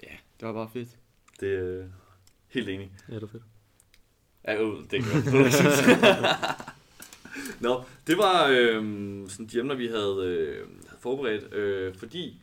Ja, 0.04 0.12
det 0.40 0.48
var 0.48 0.54
bare 0.54 0.70
fedt. 0.74 0.90
Det 1.40 1.54
er 1.56 1.80
øh, 1.80 1.86
helt 2.48 2.70
enig. 2.70 2.92
Ja, 3.10 3.16
det 3.16 3.24
er 3.24 3.28
fedt. 3.28 3.44
Ja, 4.48 4.62
jo, 4.62 4.82
det 4.92 5.04
kan 5.04 5.34
jeg. 5.34 6.36
Nå, 7.60 7.84
det 8.08 8.18
var 8.18 8.48
øh, 8.48 8.76
sådan 9.30 9.46
de 9.52 9.60
emner, 9.60 9.76
vi 9.76 9.88
havde, 9.88 10.16
øh, 10.26 10.68
havde 10.88 11.00
forberedt, 11.02 11.54
øh, 11.54 11.96
fordi 11.96 12.42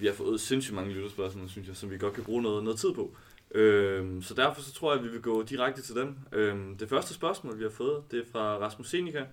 vi 0.00 0.06
har 0.06 0.14
fået 0.14 0.40
sindssygt 0.40 0.74
mange 0.74 0.92
lytterspørgsmål, 0.92 1.48
synes 1.48 1.68
jeg, 1.68 1.76
som 1.76 1.90
vi 1.90 1.98
godt 1.98 2.14
kan 2.14 2.24
bruge 2.24 2.42
noget, 2.42 2.64
noget 2.64 2.78
tid 2.78 2.92
på. 2.92 3.16
Øh, 3.54 4.22
så 4.22 4.34
derfor 4.34 4.62
så 4.62 4.72
tror 4.72 4.92
jeg, 4.92 4.98
at 4.98 5.06
vi 5.06 5.10
vil 5.10 5.22
gå 5.22 5.42
direkte 5.42 5.82
til 5.82 5.94
dem. 5.94 6.16
Øh, 6.32 6.78
det 6.80 6.88
første 6.88 7.14
spørgsmål, 7.14 7.58
vi 7.58 7.62
har 7.62 7.70
fået, 7.70 8.02
det 8.10 8.20
er 8.20 8.24
fra 8.32 8.58
Rasmus 8.58 8.90
Seneca, 8.90 9.26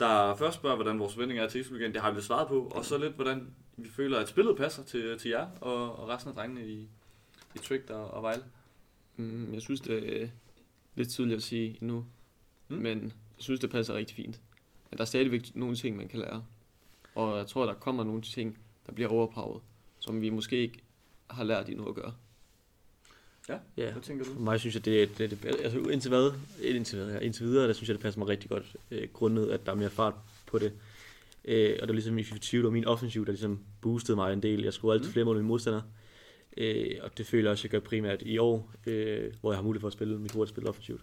der 0.00 0.34
først 0.34 0.56
spørger, 0.56 0.76
hvordan 0.76 0.98
vores 0.98 1.12
forventninger 1.12 1.44
er 1.44 1.48
til 1.48 1.64
Superligaen. 1.64 1.94
Det 1.94 2.02
har 2.02 2.10
vi 2.10 2.20
svaret 2.20 2.48
på, 2.48 2.72
og 2.74 2.84
så 2.84 2.98
lidt, 2.98 3.14
hvordan 3.14 3.46
vi 3.76 3.88
føler, 3.88 4.18
at 4.18 4.28
spillet 4.28 4.56
passer 4.56 4.84
til, 4.84 5.18
til 5.18 5.28
jer 5.30 5.46
og, 5.60 5.98
og 5.98 6.08
resten 6.08 6.28
af 6.28 6.34
drengene 6.34 6.68
i, 6.68 6.88
i 7.54 7.58
Trick 7.58 7.90
og, 7.90 8.10
og 8.10 8.22
Vejle. 8.22 8.42
Mm, 9.16 9.54
jeg 9.54 9.62
synes, 9.62 9.80
det 9.80 10.22
er 10.22 10.28
lidt 10.94 11.10
tidligt 11.10 11.36
at 11.36 11.42
sige. 11.42 11.78
Mm. 11.80 12.04
Mm. 12.68 12.76
Men 12.76 13.02
jeg 13.04 13.12
synes, 13.38 13.60
det 13.60 13.70
passer 13.70 13.94
rigtig 13.94 14.16
fint. 14.16 14.40
Men 14.90 14.98
der 14.98 15.02
er 15.02 15.06
stadigvæk 15.06 15.50
nogle 15.54 15.76
ting, 15.76 15.96
man 15.96 16.08
kan 16.08 16.18
lære. 16.18 16.44
Og 17.14 17.38
jeg 17.38 17.46
tror, 17.46 17.66
der 17.66 17.74
kommer 17.74 18.04
nogle 18.04 18.22
ting, 18.22 18.58
der 18.86 18.92
bliver 18.92 19.10
overpowered, 19.10 19.60
som 20.00 20.20
vi 20.20 20.30
måske 20.30 20.56
ikke 20.56 20.78
har 21.30 21.44
lært 21.44 21.68
endnu 21.68 21.88
at 21.88 21.94
gøre. 21.94 22.12
Ja. 23.48 23.92
Hvad 23.92 24.02
tænker 24.02 24.24
du? 24.24 24.32
For 24.34 24.40
mig 24.40 24.60
synes 24.60 24.74
jeg, 24.74 24.84
det 24.84 25.02
er 25.02 25.06
det, 25.18 25.30
det, 25.30 25.44
altså 25.64 25.78
indtil 25.78 26.08
hvad? 26.08 26.32
Indtil, 26.62 26.98
hvad, 26.98 27.12
ja, 27.14 27.18
indtil 27.18 27.46
videre, 27.46 27.66
der 27.68 27.72
synes 27.72 27.88
jeg, 27.88 27.94
det 27.94 28.02
passer 28.02 28.18
mig 28.18 28.28
rigtig 28.28 28.50
godt, 28.50 28.76
øh, 28.90 29.08
grundet 29.12 29.50
at 29.50 29.66
der 29.66 29.72
er 29.72 29.76
mere 29.76 29.90
fart 29.90 30.14
på 30.46 30.58
det. 30.58 30.72
Øh, 31.44 31.70
og 31.72 31.80
det 31.80 31.88
var 31.88 31.92
ligesom 31.94 32.18
i 32.18 32.22
FIFA 32.22 32.38
20, 32.38 32.58
det 32.58 32.64
var 32.64 32.70
min 32.70 32.84
offensiv, 32.84 33.26
der 33.26 33.32
ligesom 33.32 33.60
boostede 33.80 34.16
mig 34.16 34.32
en 34.32 34.42
del. 34.42 34.62
Jeg 34.62 34.72
skulle 34.72 34.94
altid 34.94 35.08
Mm. 35.08 35.12
flere 35.12 35.24
mål 35.24 35.36
end 35.36 35.42
mine 35.42 35.48
modstandere. 35.48 35.82
Øh, 36.56 36.96
og 37.02 37.18
det 37.18 37.26
føler 37.26 37.44
jeg 37.44 37.52
også, 37.52 37.64
jeg 37.64 37.70
gør 37.70 37.80
primært 37.88 38.22
i 38.22 38.38
år, 38.38 38.72
øh, 38.86 39.32
hvor 39.40 39.52
jeg 39.52 39.58
har 39.58 39.62
mulighed 39.62 39.80
for 39.80 39.86
at 39.86 39.92
spille 39.92 40.18
mit 40.18 40.32
hurtigt 40.32 40.54
spil 40.56 40.68
offensivt. 40.68 41.00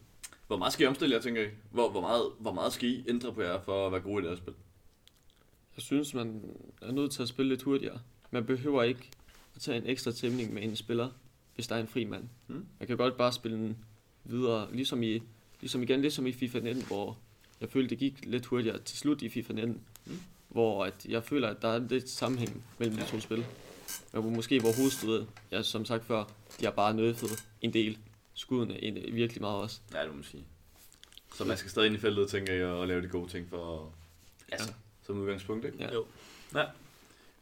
Hvor 0.48 0.58
meget 0.58 0.74
skal 0.74 0.84
I 0.84 0.88
omstille 0.88 1.16
jer, 1.16 1.22
tænker 1.22 1.42
I? 1.44 1.48
Hvor, 1.72 1.90
hvor, 1.92 2.02
meget, 2.02 2.24
hvor 2.40 2.54
meget 2.54 2.74
skal 2.74 2.90
I 2.90 3.06
ændre 3.08 3.34
på 3.34 3.42
jer 3.42 3.62
for 3.62 3.86
at 3.86 3.92
være 3.92 4.02
gode 4.02 4.20
i 4.20 4.22
det 4.22 4.30
her 4.30 4.38
spil? 4.38 4.54
Jeg 5.76 5.82
synes, 5.84 6.14
man 6.14 6.42
er 6.82 6.92
nødt 6.92 7.12
til 7.12 7.22
at 7.22 7.28
spille 7.28 7.50
lidt 7.50 7.62
hurtigere. 7.64 8.00
Man 8.32 8.46
behøver 8.46 8.84
ikke 8.84 9.10
at 9.56 9.62
tage 9.62 9.78
en 9.78 9.88
ekstra 9.88 10.12
tæmning 10.12 10.54
med 10.54 10.64
en 10.64 10.76
spiller, 10.76 11.10
hvis 11.56 11.68
der 11.68 11.76
er 11.76 11.80
en 11.80 11.88
fri 11.88 12.04
mand. 12.04 12.24
Mm. 12.48 12.66
Man 12.80 12.88
kan 12.88 12.98
godt 12.98 13.18
bare 13.18 13.34
spille 13.34 13.58
den 13.58 13.78
videre, 14.24 14.76
ligesom, 14.76 15.04
i, 15.04 15.22
ligesom 15.62 15.84
igen, 15.84 16.02
ligesom 16.02 16.28
i 16.28 16.32
FIFA 16.32 16.60
19, 16.60 16.84
hvor 16.84 17.18
jeg 17.62 17.70
følte, 17.70 17.90
det 17.90 17.98
gik 17.98 18.26
lidt 18.26 18.46
hurtigere 18.46 18.80
til 18.80 18.98
slut 18.98 19.22
i 19.22 19.30
FIFA 19.30 19.54
19. 19.54 19.82
Mm. 20.06 20.20
Hvor 20.50 20.86
at 20.86 21.06
jeg 21.06 21.24
føler, 21.24 21.48
at 21.48 21.62
der 21.62 21.68
er 21.68 21.80
lidt 21.80 22.10
sammenhæng 22.10 22.64
mellem 22.80 22.98
de 22.98 23.06
to 23.06 23.20
spil. 23.20 23.46
Men 24.14 24.36
måske 24.36 24.60
hvor 24.60 24.76
hovedstødet, 24.78 25.28
ja, 25.52 25.62
som 25.62 25.86
sagt 25.86 26.06
før, 26.06 26.24
de 26.60 26.66
har 26.66 26.72
bare 26.72 26.94
nødfet 26.94 27.46
en 27.62 27.74
del 27.74 27.98
skuddene 28.34 28.80
ind, 28.80 29.14
virkelig 29.14 29.42
meget 29.42 29.58
også. 29.58 29.80
Ja, 29.94 30.02
det 30.02 30.10
må 30.10 30.16
man 30.16 30.24
sige. 30.24 30.44
Så 31.36 31.46
man 31.46 31.58
skal 31.58 31.72
stadig 31.72 31.88
ind 31.88 31.96
i 31.96 32.00
feltet, 32.00 32.30
tænker 32.30 32.54
jeg, 32.54 32.66
og 32.66 32.88
lave 32.88 33.02
de 33.02 33.08
gode 33.08 33.30
ting 33.30 33.50
for, 33.50 33.92
altså, 34.52 34.74
som 35.04 35.18
udgangspunkt, 35.18 35.66
ikke? 35.66 35.78
Ja. 35.80 35.94
Jo. 35.94 36.06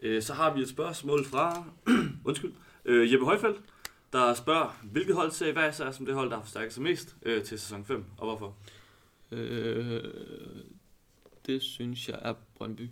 Øh, 0.06 0.22
så 0.22 0.34
har 0.34 0.54
vi 0.54 0.62
et 0.62 0.70
spørgsmål 0.70 1.26
fra, 1.26 1.66
undskyld, 2.26 2.54
øh, 2.86 3.14
Jeppe 3.14 3.26
Højfeldt, 3.26 3.62
der 4.14 4.34
spørger, 4.34 4.80
hvilket 4.84 5.16
hold 5.16 5.32
ser 5.32 5.48
I 5.48 5.52
hver 5.52 5.70
især 5.70 5.92
som 5.92 6.06
det 6.06 6.16
hold, 6.16 6.30
der 6.30 6.36
har 6.36 6.44
forstærket 6.44 6.74
sig 6.74 6.84
mest 6.84 7.16
øh, 7.22 7.44
til 7.44 7.60
sæson 7.60 7.86
5, 7.86 8.06
og 8.18 8.28
hvorfor? 8.28 8.58
Øh, 9.32 10.04
det 11.46 11.62
synes 11.62 12.10
jeg 12.10 12.20
er 12.22 12.34
Brøndby. 12.56 12.90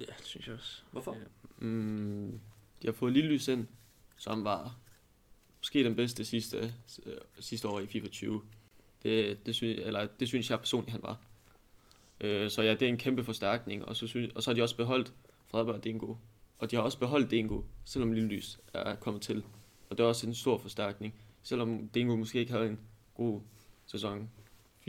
Ja, 0.00 0.12
det 0.18 0.24
synes 0.24 0.46
jeg 0.46 0.54
også. 0.54 0.82
Hvorfor? 0.90 1.14
Ja. 1.14 1.66
Mm, 1.66 2.40
de 2.82 2.86
har 2.86 2.92
fået 2.92 3.12
Lille 3.12 3.30
Lys 3.30 3.48
ind, 3.48 3.66
som 4.16 4.44
var 4.44 4.76
måske 5.58 5.84
den 5.84 5.96
bedste 5.96 6.24
sidste, 6.24 6.74
øh, 7.06 7.16
sidste 7.40 7.68
år 7.68 7.80
i 7.80 7.86
FIFA 7.86 8.08
20. 8.08 8.42
Det, 9.02 9.46
det, 9.46 9.54
synes, 9.54 9.80
eller, 9.82 10.06
det 10.20 10.28
synes 10.28 10.50
jeg 10.50 10.58
personligt, 10.58 10.92
han 10.92 11.02
var. 11.02 11.20
Øh, 12.20 12.50
så 12.50 12.62
ja, 12.62 12.70
det 12.70 12.82
er 12.82 12.88
en 12.88 12.98
kæmpe 12.98 13.24
forstærkning, 13.24 13.84
og 13.84 13.96
så, 13.96 14.06
synes, 14.06 14.32
og 14.34 14.42
så 14.42 14.50
har 14.50 14.54
de 14.54 14.62
også 14.62 14.76
beholdt 14.76 15.12
Fredberg 15.54 15.76
og 15.76 15.84
Dingo. 15.84 16.14
Og 16.58 16.70
de 16.70 16.76
har 16.76 16.82
også 16.82 16.98
beholdt 16.98 17.30
Dingo, 17.30 17.62
selvom 17.84 18.12
Lille 18.12 18.28
Lys 18.28 18.60
er 18.72 18.94
kommet 18.94 19.22
til. 19.22 19.44
Og 19.90 19.98
det 19.98 20.04
er 20.04 20.08
også 20.08 20.26
en 20.26 20.34
stor 20.34 20.58
forstærkning. 20.58 21.14
Selvom 21.42 21.88
Dingo 21.88 22.16
måske 22.16 22.38
ikke 22.38 22.52
havde 22.52 22.66
en 22.66 22.80
god 23.14 23.40
sæson 23.86 24.30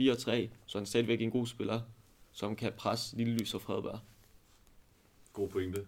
så 0.66 0.78
er 0.78 0.78
han 0.78 0.86
stadigvæk 0.86 1.20
en 1.20 1.30
god 1.30 1.46
spiller, 1.46 1.80
som 2.32 2.56
kan 2.56 2.72
presse 2.76 3.16
Lille 3.16 3.38
Lys 3.38 3.54
og 3.54 3.60
Fredberg. 3.60 4.00
God 5.32 5.48
pointe. 5.48 5.86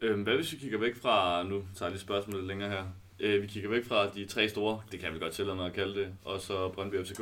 Øhm, 0.00 0.22
hvad 0.22 0.34
hvis 0.34 0.52
vi 0.52 0.56
kigger 0.58 0.78
væk 0.78 0.96
fra, 0.96 1.42
nu 1.42 1.64
tager 1.74 1.88
jeg 1.88 1.90
lige 1.90 2.00
spørgsmålet 2.00 2.44
længere 2.44 2.70
her. 2.70 2.86
Øh, 3.20 3.42
vi 3.42 3.46
kigger 3.46 3.70
væk 3.70 3.84
fra 3.84 4.10
de 4.10 4.26
tre 4.26 4.48
store, 4.48 4.82
det 4.92 5.00
kan 5.00 5.14
vi 5.14 5.18
godt 5.18 5.32
tillade 5.32 5.56
mig 5.56 5.66
at 5.66 5.72
kalde 5.72 6.00
det, 6.00 6.14
og 6.24 6.40
så 6.40 6.68
Brøndby 6.68 7.04
FCK. 7.04 7.20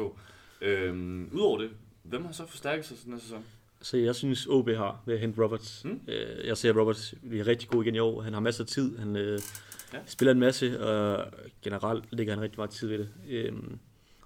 Øhm, 0.60 1.30
Udover 1.32 1.58
det, 1.58 1.70
hvem 2.02 2.24
har 2.24 2.32
så 2.32 2.46
forstærket 2.46 2.84
sig 2.84 2.96
den 3.04 3.12
her 3.12 3.20
sæson? 3.20 3.44
Så 3.82 3.96
jeg 3.96 4.14
synes, 4.14 4.46
OB 4.46 4.68
har 4.68 5.02
ved 5.06 5.14
at 5.14 5.20
hente 5.20 5.42
Roberts. 5.42 5.84
Mm. 5.84 6.00
Øh, 6.08 6.46
jeg 6.46 6.56
ser, 6.56 6.70
at 6.70 6.76
Roberts 6.76 7.14
bliver 7.28 7.46
rigtig 7.46 7.68
god 7.68 7.84
igen 7.84 7.94
i 7.94 7.98
år. 7.98 8.22
Han 8.22 8.32
har 8.32 8.40
masser 8.40 8.64
af 8.64 8.68
tid. 8.68 8.98
Han 8.98 9.16
øh, 9.16 9.40
Ja. 9.92 9.98
spiller 10.06 10.32
en 10.32 10.40
masse, 10.40 10.84
og 10.84 11.32
generelt 11.62 12.04
ligger 12.12 12.34
han 12.34 12.42
rigtig 12.42 12.58
meget 12.58 12.70
tid 12.70 12.88
ved 12.88 12.98
det. 12.98 13.08
Øh, 13.28 13.44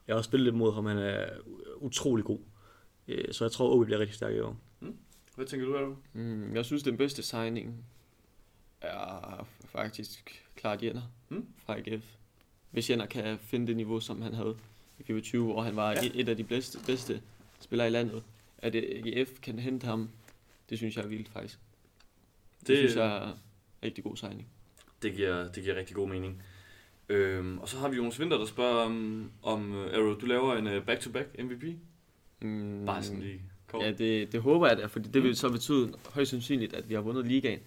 jeg 0.07 0.15
har 0.15 0.17
også 0.19 0.29
spillet 0.29 0.45
lidt 0.45 0.55
mod 0.55 0.75
ham. 0.75 0.87
Han 0.87 0.99
er 0.99 1.27
utrolig 1.77 2.25
god. 2.25 2.39
Øh, 3.09 3.33
så 3.33 3.45
jeg 3.45 3.53
tror, 3.53 3.75
OB 3.77 3.85
bliver 3.85 3.99
rigtig 3.99 4.15
stærk 4.17 4.35
i 4.35 4.41
år. 4.41 4.57
Hvad 5.37 5.47
tænker 5.47 5.67
du, 5.67 5.77
Aaron? 5.77 5.97
Mm, 6.13 6.55
jeg 6.55 6.65
synes, 6.65 6.83
den 6.83 6.97
bedste 6.97 7.23
signing 7.23 7.85
er 8.81 9.47
faktisk 9.65 10.45
klart 10.57 10.83
Jenner 10.83 11.03
Mm. 11.29 11.47
fra 11.67 11.77
AGF. 11.79 12.05
Hvis 12.71 12.91
Jenner 12.91 13.07
kan 13.07 13.39
finde 13.39 13.67
det 13.67 13.77
niveau, 13.77 14.01
som 14.01 14.23
han 14.23 14.35
havde 14.35 14.57
i 14.99 15.03
FIFA 15.03 15.21
20, 15.21 15.45
hvor 15.45 15.63
han 15.63 15.77
var 15.77 15.91
Ja. 15.91 16.03
ja. 16.03 16.11
et 16.15 16.29
af 16.29 16.37
de 16.37 16.45
bedste, 16.45 16.79
bedste 16.87 17.21
spillere 17.61 17.87
i 17.87 17.91
landet, 17.91 18.23
at 18.63 18.75
AGF 18.77 19.41
kan 19.43 19.59
hente 19.59 19.87
ham, 19.87 20.11
det 20.71 20.79
synes 20.79 20.97
jeg 20.97 21.05
er 21.05 21.09
vildt 21.09 21.29
faktisk. 21.29 21.59
Det, 22.61 22.69
Det- 22.69 22.79
synes 22.79 22.97
jeg 22.97 23.17
er 23.29 23.33
rigtig 23.83 24.05
god 24.05 24.17
signing. 24.17 24.49
Det 25.03 25.15
giver, 25.15 25.53
det 25.53 25.63
giver 25.63 25.77
rigtig 25.77 25.97
god 25.97 26.09
mening. 26.09 26.43
Øhm, 27.09 27.59
og 27.59 27.69
så 27.69 27.79
har 27.79 27.89
vi 27.89 27.97
Jonas 27.97 28.21
Winter, 28.21 28.39
der 28.39 28.47
spørger 28.47 28.85
om, 28.85 29.31
om 29.43 29.71
uh, 29.73 29.85
Arrow, 29.85 30.15
du 30.19 30.27
laver 30.27 30.57
en 30.57 30.67
uh, 30.67 30.85
back-to-back 30.85 31.29
MVP? 31.39 31.65
Mm, 32.41 32.83
Bare 32.87 33.03
sådan 33.03 33.21
lige 33.23 33.43
kort. 33.67 33.85
Ja, 33.85 33.93
det, 33.93 34.33
det 34.33 34.41
håber 34.43 34.69
jeg 34.69 34.77
da, 34.79 34.87
fordi 34.87 35.09
det 35.09 35.23
vil 35.23 35.37
så 35.37 35.49
betyde 35.51 35.93
højst 36.15 36.31
sandsynligt, 36.31 36.75
at 36.75 36.89
vi 36.89 36.95
har 36.95 37.01
vundet 37.01 37.27
ligaen. 37.27 37.59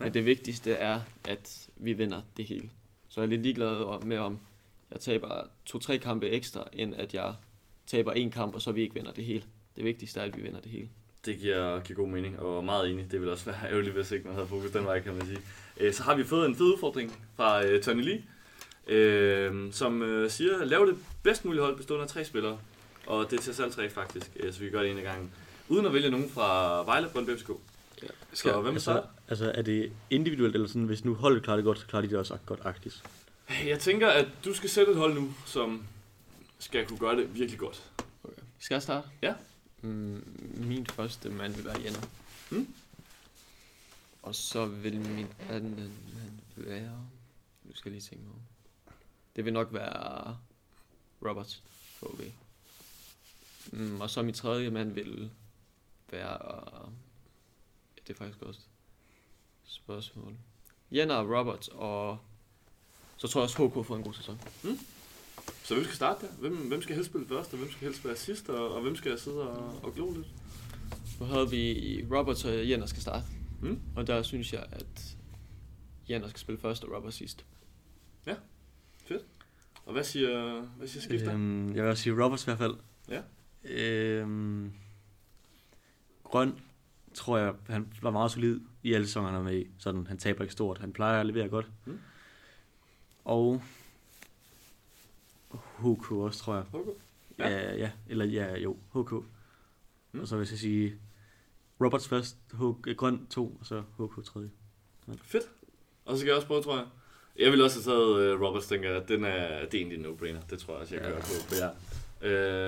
Ja. 0.00 0.04
Men 0.04 0.14
det 0.14 0.24
vigtigste 0.26 0.72
er, 0.72 1.00
at 1.28 1.68
vi 1.76 1.92
vinder 1.92 2.22
det 2.36 2.44
hele. 2.44 2.70
Så 3.08 3.20
jeg 3.20 3.26
er 3.26 3.30
lidt 3.30 3.42
ligeglad 3.42 4.02
med, 4.04 4.18
om 4.18 4.38
jeg 4.90 5.00
taber 5.00 5.42
to-tre 5.66 5.98
kampe 5.98 6.28
ekstra, 6.28 6.68
end 6.72 6.94
at 6.94 7.14
jeg 7.14 7.34
taber 7.86 8.12
en 8.12 8.30
kamp, 8.30 8.54
og 8.54 8.62
så 8.62 8.72
vi 8.72 8.82
ikke 8.82 8.94
vinder 8.94 9.12
det 9.12 9.24
hele. 9.24 9.42
Det 9.76 9.84
vigtigste 9.84 10.20
er, 10.20 10.24
at 10.24 10.36
vi 10.36 10.42
vinder 10.42 10.60
det 10.60 10.70
hele. 10.70 10.88
Det 11.24 11.38
giver, 11.38 11.80
giver 11.80 11.96
god 11.96 12.08
mening, 12.08 12.38
og 12.38 12.64
meget 12.64 12.90
enig. 12.90 13.10
Det 13.10 13.20
vil 13.20 13.28
også 13.28 13.44
være 13.44 13.56
ærgerligt, 13.70 13.94
hvis 13.94 14.10
ikke 14.10 14.24
man 14.24 14.34
havde 14.34 14.48
fokus 14.48 14.70
den 14.70 14.84
vej, 14.84 15.00
kan 15.00 15.14
man 15.14 15.26
sige. 15.26 15.40
Øh, 15.76 15.92
så 15.92 16.02
har 16.02 16.14
vi 16.14 16.24
fået 16.24 16.46
en 16.46 16.56
fed 16.56 16.66
udfordring 16.66 17.26
fra 17.36 17.64
øh, 17.64 17.82
Tony 17.82 18.02
Lee, 18.02 18.22
øh, 18.86 19.72
som 19.72 20.02
øh, 20.02 20.30
siger, 20.30 20.64
lav 20.64 20.86
det 20.86 20.96
bedst 21.22 21.44
mulige 21.44 21.62
hold 21.62 21.76
bestående 21.76 22.02
af 22.02 22.08
tre 22.08 22.24
spillere. 22.24 22.58
Og 23.06 23.30
det 23.30 23.38
er 23.38 23.42
til 23.42 23.54
salg 23.54 23.72
tre 23.72 23.90
faktisk, 23.90 24.30
øh, 24.36 24.52
så 24.52 24.60
vi 24.60 24.70
gør 24.70 24.82
det 24.82 24.90
en 24.90 24.98
af 24.98 25.04
gangen. 25.04 25.32
Uden 25.68 25.86
at 25.86 25.92
vælge 25.92 26.10
nogen 26.10 26.30
fra 26.30 26.82
Vejle, 26.84 27.08
Brøndby 27.12 27.30
FCK. 27.38 27.50
Ja. 28.02 28.08
Så 28.32 28.60
hvem 28.60 28.74
altså, 28.74 28.92
så? 28.92 29.02
altså, 29.28 29.52
er 29.54 29.62
det 29.62 29.92
individuelt, 30.10 30.54
eller 30.54 30.68
sådan, 30.68 30.84
hvis 30.84 31.04
nu 31.04 31.14
holdet 31.14 31.42
klarer 31.42 31.56
det 31.56 31.64
godt, 31.64 31.78
så 31.78 31.86
klarer 31.86 32.02
de 32.02 32.10
det 32.10 32.18
også 32.18 32.38
godt 32.46 32.60
agtigt? 32.64 33.04
Jeg 33.66 33.78
tænker, 33.78 34.08
at 34.08 34.28
du 34.44 34.54
skal 34.54 34.70
sætte 34.70 34.92
et 34.92 34.98
hold 34.98 35.14
nu, 35.14 35.34
som 35.46 35.86
skal 36.58 36.86
kunne 36.86 36.98
gøre 36.98 37.16
det 37.16 37.34
virkelig 37.34 37.58
godt. 37.58 37.82
Okay. 38.24 38.42
Skal 38.58 38.74
jeg 38.74 38.82
starte? 38.82 39.08
Ja. 39.22 39.34
Mm, 39.84 40.22
min 40.56 40.86
første 40.86 41.30
mand 41.30 41.54
vil 41.54 41.64
være 41.64 41.80
Jenner. 41.84 42.00
Mm. 42.50 42.74
Og 44.22 44.34
så 44.34 44.66
vil 44.66 45.00
min 45.00 45.26
anden 45.50 45.76
mand 46.14 46.38
være... 46.56 47.06
Nu 47.64 47.74
skal 47.74 47.90
jeg 47.90 48.00
lige 48.00 48.10
tænke 48.10 48.24
mig 48.24 48.34
om. 48.34 48.40
Det 49.36 49.44
vil 49.44 49.52
nok 49.52 49.72
være 49.72 50.38
Roberts 51.28 51.62
for 51.96 52.06
OB. 52.06 52.20
Mm, 53.72 54.00
og 54.00 54.10
så 54.10 54.22
min 54.22 54.34
tredje 54.34 54.70
mand 54.70 54.92
vil 54.92 55.30
være... 56.10 56.60
Ja, 57.96 58.00
det 58.06 58.10
er 58.10 58.18
faktisk 58.18 58.42
også 58.42 58.60
spørgsmål. 59.64 60.36
Jenner, 60.90 61.38
Roberts 61.38 61.68
og... 61.68 62.18
Så 63.16 63.28
tror 63.28 63.40
jeg 63.40 63.44
også, 63.44 63.68
HK 63.68 63.86
får 63.86 63.96
en 63.96 64.02
god 64.02 64.14
sæson. 64.14 64.40
Så 65.64 65.74
hvem 65.74 65.84
skal 65.84 65.96
starte 65.96 66.26
der? 66.26 66.32
Hvem, 66.32 66.56
hvem 66.56 66.82
skal 66.82 66.94
helst 66.94 67.10
spille 67.10 67.28
først, 67.28 67.52
og 67.52 67.58
hvem 67.58 67.70
skal 67.70 67.86
helst 67.88 68.04
være 68.04 68.16
sidst, 68.16 68.48
og, 68.48 68.74
og 68.74 68.82
hvem 68.82 68.96
skal 68.96 69.18
sidde 69.18 69.50
og, 69.50 69.84
og 69.84 69.94
glo 69.94 70.12
lidt? 70.12 70.26
Nu 71.20 71.26
havde 71.26 71.50
vi 71.50 72.04
Roberts 72.12 72.44
og 72.44 72.68
Jenner 72.68 72.86
skal 72.86 73.02
starte. 73.02 73.26
Mm? 73.62 73.80
Og 73.96 74.06
der 74.06 74.22
synes 74.22 74.52
jeg, 74.52 74.66
at 74.72 75.16
Jenner 76.10 76.28
skal 76.28 76.40
spille 76.40 76.60
først 76.60 76.84
og 76.84 76.96
Roberts 76.96 77.16
sidst. 77.16 77.44
Og 79.86 79.92
hvad 79.92 80.04
siger, 80.04 80.60
hvad 80.60 80.88
siger 80.88 81.02
skifter? 81.02 81.34
Øhm, 81.34 81.74
jeg 81.74 81.82
vil 81.82 81.90
også 81.90 82.02
sige 82.02 82.24
Roberts 82.24 82.42
i 82.42 82.46
hvert 82.46 82.58
fald. 82.58 82.74
Ja. 83.08 83.22
Øhm, 83.64 84.72
Grøn, 86.24 86.60
tror 87.14 87.38
jeg, 87.38 87.54
han 87.68 87.92
var 88.02 88.10
meget 88.10 88.30
solid 88.30 88.60
i 88.82 88.92
alle 88.92 89.06
sæsoner, 89.06 89.28
han 89.28 89.38
er 89.38 89.42
med 89.42 89.60
i. 89.60 89.66
Sådan, 89.78 90.06
han 90.06 90.18
taber 90.18 90.42
ikke 90.42 90.52
stort. 90.52 90.78
Han 90.78 90.92
plejer 90.92 91.20
at 91.20 91.26
levere 91.26 91.48
godt. 91.48 91.70
Mm. 91.84 91.98
Og 93.24 93.62
HK 95.78 96.12
også, 96.12 96.40
tror 96.40 96.54
jeg. 96.54 96.64
HK? 96.72 96.88
Ja. 97.38 97.48
Ja. 97.48 97.62
ja, 97.70 97.76
ja. 97.76 97.90
Eller 98.08 98.24
ja, 98.24 98.56
jo, 98.58 98.76
HK. 98.94 99.12
Mm. 100.12 100.20
Og 100.20 100.28
så 100.28 100.36
vil 100.36 100.48
jeg 100.50 100.58
sige 100.58 100.94
Roberts 101.84 102.08
først, 102.08 102.36
H- 102.52 102.94
Grøn 102.96 103.26
to, 103.30 103.56
og 103.60 103.66
så 103.66 103.82
HK 103.98 104.24
tredje. 104.24 104.50
Fedt. 105.22 105.44
Og 106.04 106.12
så 106.14 106.18
skal 106.20 106.28
jeg 106.28 106.36
også 106.36 106.46
prøve, 106.48 106.62
tror 106.62 106.76
jeg. 106.76 106.86
Jeg 107.38 107.52
vil 107.52 107.62
også 107.62 107.90
have 107.90 107.98
taget 107.98 108.34
uh, 108.34 108.42
Roberts, 108.42 108.66
tænker 108.66 108.90
jeg. 108.92 109.08
Den 109.08 109.24
er, 109.24 109.48
det 109.64 109.74
er 109.74 109.78
egentlig 109.78 109.98
en 109.98 110.04
no-brainer. 110.06 110.46
Det 110.50 110.58
tror 110.58 110.72
jeg 110.74 110.80
også, 110.80 110.94
jeg 110.94 111.04
Ja. 111.04 111.10
gør 111.10 111.20
på, 111.20 111.54
jer. 111.60 111.70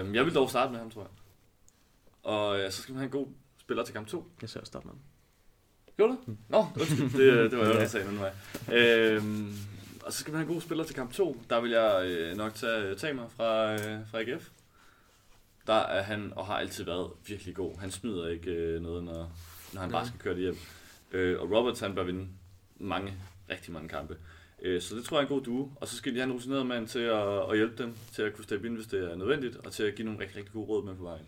Uh, 0.07 0.15
jeg 0.15 0.25
vil 0.25 0.35
dog 0.35 0.51
starte 0.51 0.73
med 0.73 0.79
ham, 0.81 0.91
tror 0.91 1.03
jeg. 1.03 1.11
Og 2.23 2.65
uh, 2.65 2.71
så 2.73 2.83
skal 2.83 2.93
man 2.93 2.99
have 3.01 3.05
en 3.07 3.11
god 3.11 3.27
spiller 3.59 3.85
til 3.85 3.95
kamp 3.95 4.07
2. 4.09 4.27
Jeg 4.41 4.49
ser 4.49 4.61
også 4.61 4.71
starte 4.71 4.87
med 4.87 4.93
ham. 4.95 5.01
Gjorde 5.97 6.13
du? 6.13 6.19
Mm. 6.27 6.37
Nå, 6.49 6.67
undskyld. 6.81 7.11
det, 7.43 7.51
det 7.51 7.59
var 7.59 7.65
der 7.65 7.75
Ja. 7.81 7.87
sagde 7.89 8.07
den 8.09 8.19
vej. 8.19 8.33
Øhm, 8.79 9.53
og 10.07 10.13
så 10.13 10.19
skal 10.19 10.33
man 10.33 10.39
have 10.39 10.49
en 10.49 10.55
god 10.55 10.61
spiller 10.61 10.85
til 10.85 10.95
kamp 10.95 11.13
2. 11.13 11.43
Der 11.51 11.61
vil 11.61 11.71
jeg 11.71 12.07
øh, 12.07 12.37
nok 12.37 12.55
tage 12.55 12.95
Tamer 12.95 13.29
fra, 13.29 13.73
øh, 13.73 14.09
fra 14.11 14.21
AGF. 14.21 14.49
Der 15.67 15.75
er 15.75 16.03
han, 16.03 16.33
og 16.37 16.47
har 16.47 16.59
altid 16.59 16.85
været 16.85 17.11
virkelig 17.27 17.55
god. 17.55 17.79
Han 17.79 17.91
smider 17.91 18.29
ikke 18.29 18.51
øh, 18.51 18.83
noget, 18.83 19.05
når, 19.05 19.33
når 19.73 19.81
han 19.81 19.91
bare 19.91 20.03
Nej. 20.03 20.09
skal 20.09 20.21
køre 20.21 20.35
det 20.35 20.43
hjem. 20.43 20.57
Øh, 21.13 21.41
og 21.41 21.51
Roberts, 21.51 21.81
han 21.81 21.95
bør 21.95 22.03
vinde 22.03 22.29
mange, 22.77 23.15
rigtig 23.51 23.73
mange 23.73 23.89
kampe. 23.89 24.17
Øh, 24.63 24.83
så 24.83 24.97
det 24.97 25.05
tror 25.05 25.17
jeg 25.17 25.23
er 25.23 25.29
en 25.29 25.35
god 25.35 25.43
duo. 25.43 25.71
Og 25.77 25.89
så 25.89 25.97
skal 25.97 26.13
de 26.13 26.19
have 26.19 26.27
en 26.27 26.33
rutineret 26.33 26.67
mand 26.67 26.89
til 26.89 26.99
at, 26.99 27.51
at 27.51 27.57
hjælpe 27.57 27.83
dem, 27.83 27.97
til 28.13 28.23
at 28.23 28.35
kunne 28.35 28.45
steppe 28.45 28.67
ind, 28.67 28.77
hvis 28.77 28.87
det 28.87 29.13
er 29.13 29.17
nødvendigt, 29.17 29.57
og 29.57 29.73
til 29.73 29.83
at 29.83 29.95
give 29.95 30.05
nogle 30.05 30.21
rigtig, 30.21 30.37
rigtig 30.37 30.53
gode 30.53 30.67
råd 30.67 30.85
med 30.85 30.95
på 30.95 31.03
vejen. 31.03 31.27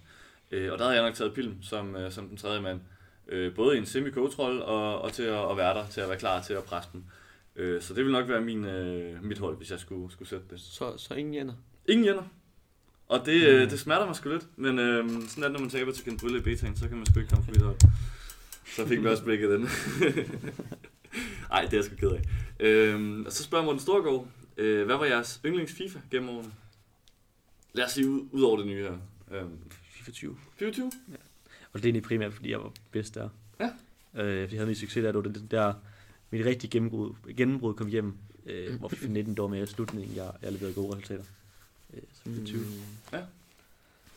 Øh, 0.50 0.72
og 0.72 0.78
der 0.78 0.84
havde 0.84 0.96
jeg 0.96 1.04
nok 1.04 1.14
taget 1.14 1.34
Pilm 1.34 1.62
som, 1.62 1.96
øh, 1.96 2.12
som 2.12 2.28
den 2.28 2.36
tredje 2.36 2.60
mand. 2.60 2.80
Øh, 3.28 3.54
både 3.54 3.76
i 3.76 3.78
en 3.78 3.86
semi 3.86 4.10
og, 4.38 5.02
og 5.02 5.12
til 5.12 5.22
at, 5.22 5.50
at 5.50 5.56
være 5.56 5.74
der, 5.74 5.86
til 5.88 6.00
at 6.00 6.08
være 6.08 6.18
klar 6.18 6.42
til 6.42 6.52
at 6.52 6.64
presse 6.64 6.90
dem. 6.92 7.04
Øh, 7.58 7.82
så 7.82 7.94
det 7.94 8.04
vil 8.04 8.12
nok 8.12 8.28
være 8.28 8.40
min, 8.40 8.64
øh, 8.64 9.24
mit 9.24 9.38
hold, 9.38 9.56
hvis 9.56 9.70
jeg 9.70 9.80
skulle, 9.80 10.12
skulle 10.12 10.28
sætte 10.28 10.46
det. 10.50 10.60
Så, 10.60 10.96
så 10.96 11.14
ingen 11.14 11.34
Jenner. 11.34 11.54
Ingen 11.88 12.06
Jenner. 12.06 12.22
Og 13.08 13.26
det, 13.26 13.48
øh, 13.48 13.70
det 13.70 13.80
smerter 13.80 14.06
mig 14.06 14.16
sgu 14.16 14.28
lidt, 14.28 14.46
men 14.56 14.78
øh, 14.78 15.08
sådan 15.08 15.44
er 15.44 15.48
det, 15.48 15.52
når 15.52 15.60
man 15.60 15.70
taber 15.70 15.92
til 15.92 16.04
Ken 16.04 16.16
Brylle 16.16 16.38
i 16.38 16.42
betaen, 16.42 16.76
så 16.76 16.88
kan 16.88 16.96
man 16.96 17.06
sgu 17.06 17.20
ikke 17.20 17.30
komme 17.30 17.44
for 17.44 17.52
mit 17.52 17.62
hold. 17.62 17.76
Så 18.76 18.86
fik 18.86 19.02
vi 19.02 19.06
også 19.06 19.24
blikket 19.24 19.50
den. 19.50 19.62
Ej, 21.52 21.62
det 21.62 21.72
er 21.72 21.76
jeg 21.76 21.84
sgu 21.84 21.96
ked 21.96 22.10
af. 22.10 22.22
Øh, 22.60 23.20
og 23.26 23.32
så 23.32 23.42
spørger 23.42 23.64
Morten 23.64 23.80
Storgård, 23.80 24.28
øh, 24.56 24.86
hvad 24.86 24.96
var 24.96 25.04
jeres 25.04 25.40
yndlings 25.46 25.72
FIFA 25.72 25.98
gennem 26.10 26.28
årene? 26.28 26.52
Lad 27.72 27.84
os 27.84 27.92
sige 27.92 28.08
ud, 28.08 28.28
ud 28.32 28.42
over 28.42 28.56
det 28.56 28.66
nye 28.66 28.82
her. 28.82 28.98
Øh, 29.30 29.44
FIFA 29.82 30.10
20. 30.10 30.36
24? 30.56 30.86
Og 31.72 31.74
det 31.74 31.84
er 31.84 31.86
egentlig 31.86 32.02
primært, 32.02 32.34
fordi 32.34 32.50
jeg 32.50 32.58
var 32.58 32.72
bedst 32.90 33.14
der. 33.14 33.28
Ja. 33.60 33.66
Øh, 33.66 33.72
fordi 34.14 34.54
jeg 34.54 34.60
havde 34.60 34.66
min 34.66 34.74
succes 34.74 35.02
der, 35.02 35.12
det 35.12 35.14
var 35.14 35.22
det 35.22 35.50
der, 35.50 35.74
mit 36.30 36.46
rigtige 36.46 36.70
gennembrud, 36.70 37.14
gennembrud 37.36 37.74
kom 37.74 37.86
hjem, 37.88 38.14
øh, 38.46 38.78
hvor 38.78 38.88
FIFA 38.88 39.08
19 39.08 39.34
dog 39.34 39.50
med 39.50 39.62
i 39.62 39.66
slutningen, 39.66 40.16
jeg, 40.16 40.32
jeg 40.42 40.52
leverede 40.52 40.74
gode 40.74 40.92
resultater. 40.96 41.24
Øh, 41.94 42.00
så 42.12 42.20
FIFA 42.22 42.44
20. 42.44 42.60
Mm. 42.60 42.66
Ja. 43.12 43.22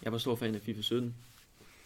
Jeg 0.04 0.12
var 0.12 0.18
stor 0.18 0.36
fan 0.36 0.56
af 0.56 0.62
FIFA 0.62 0.82
17. 0.82 1.16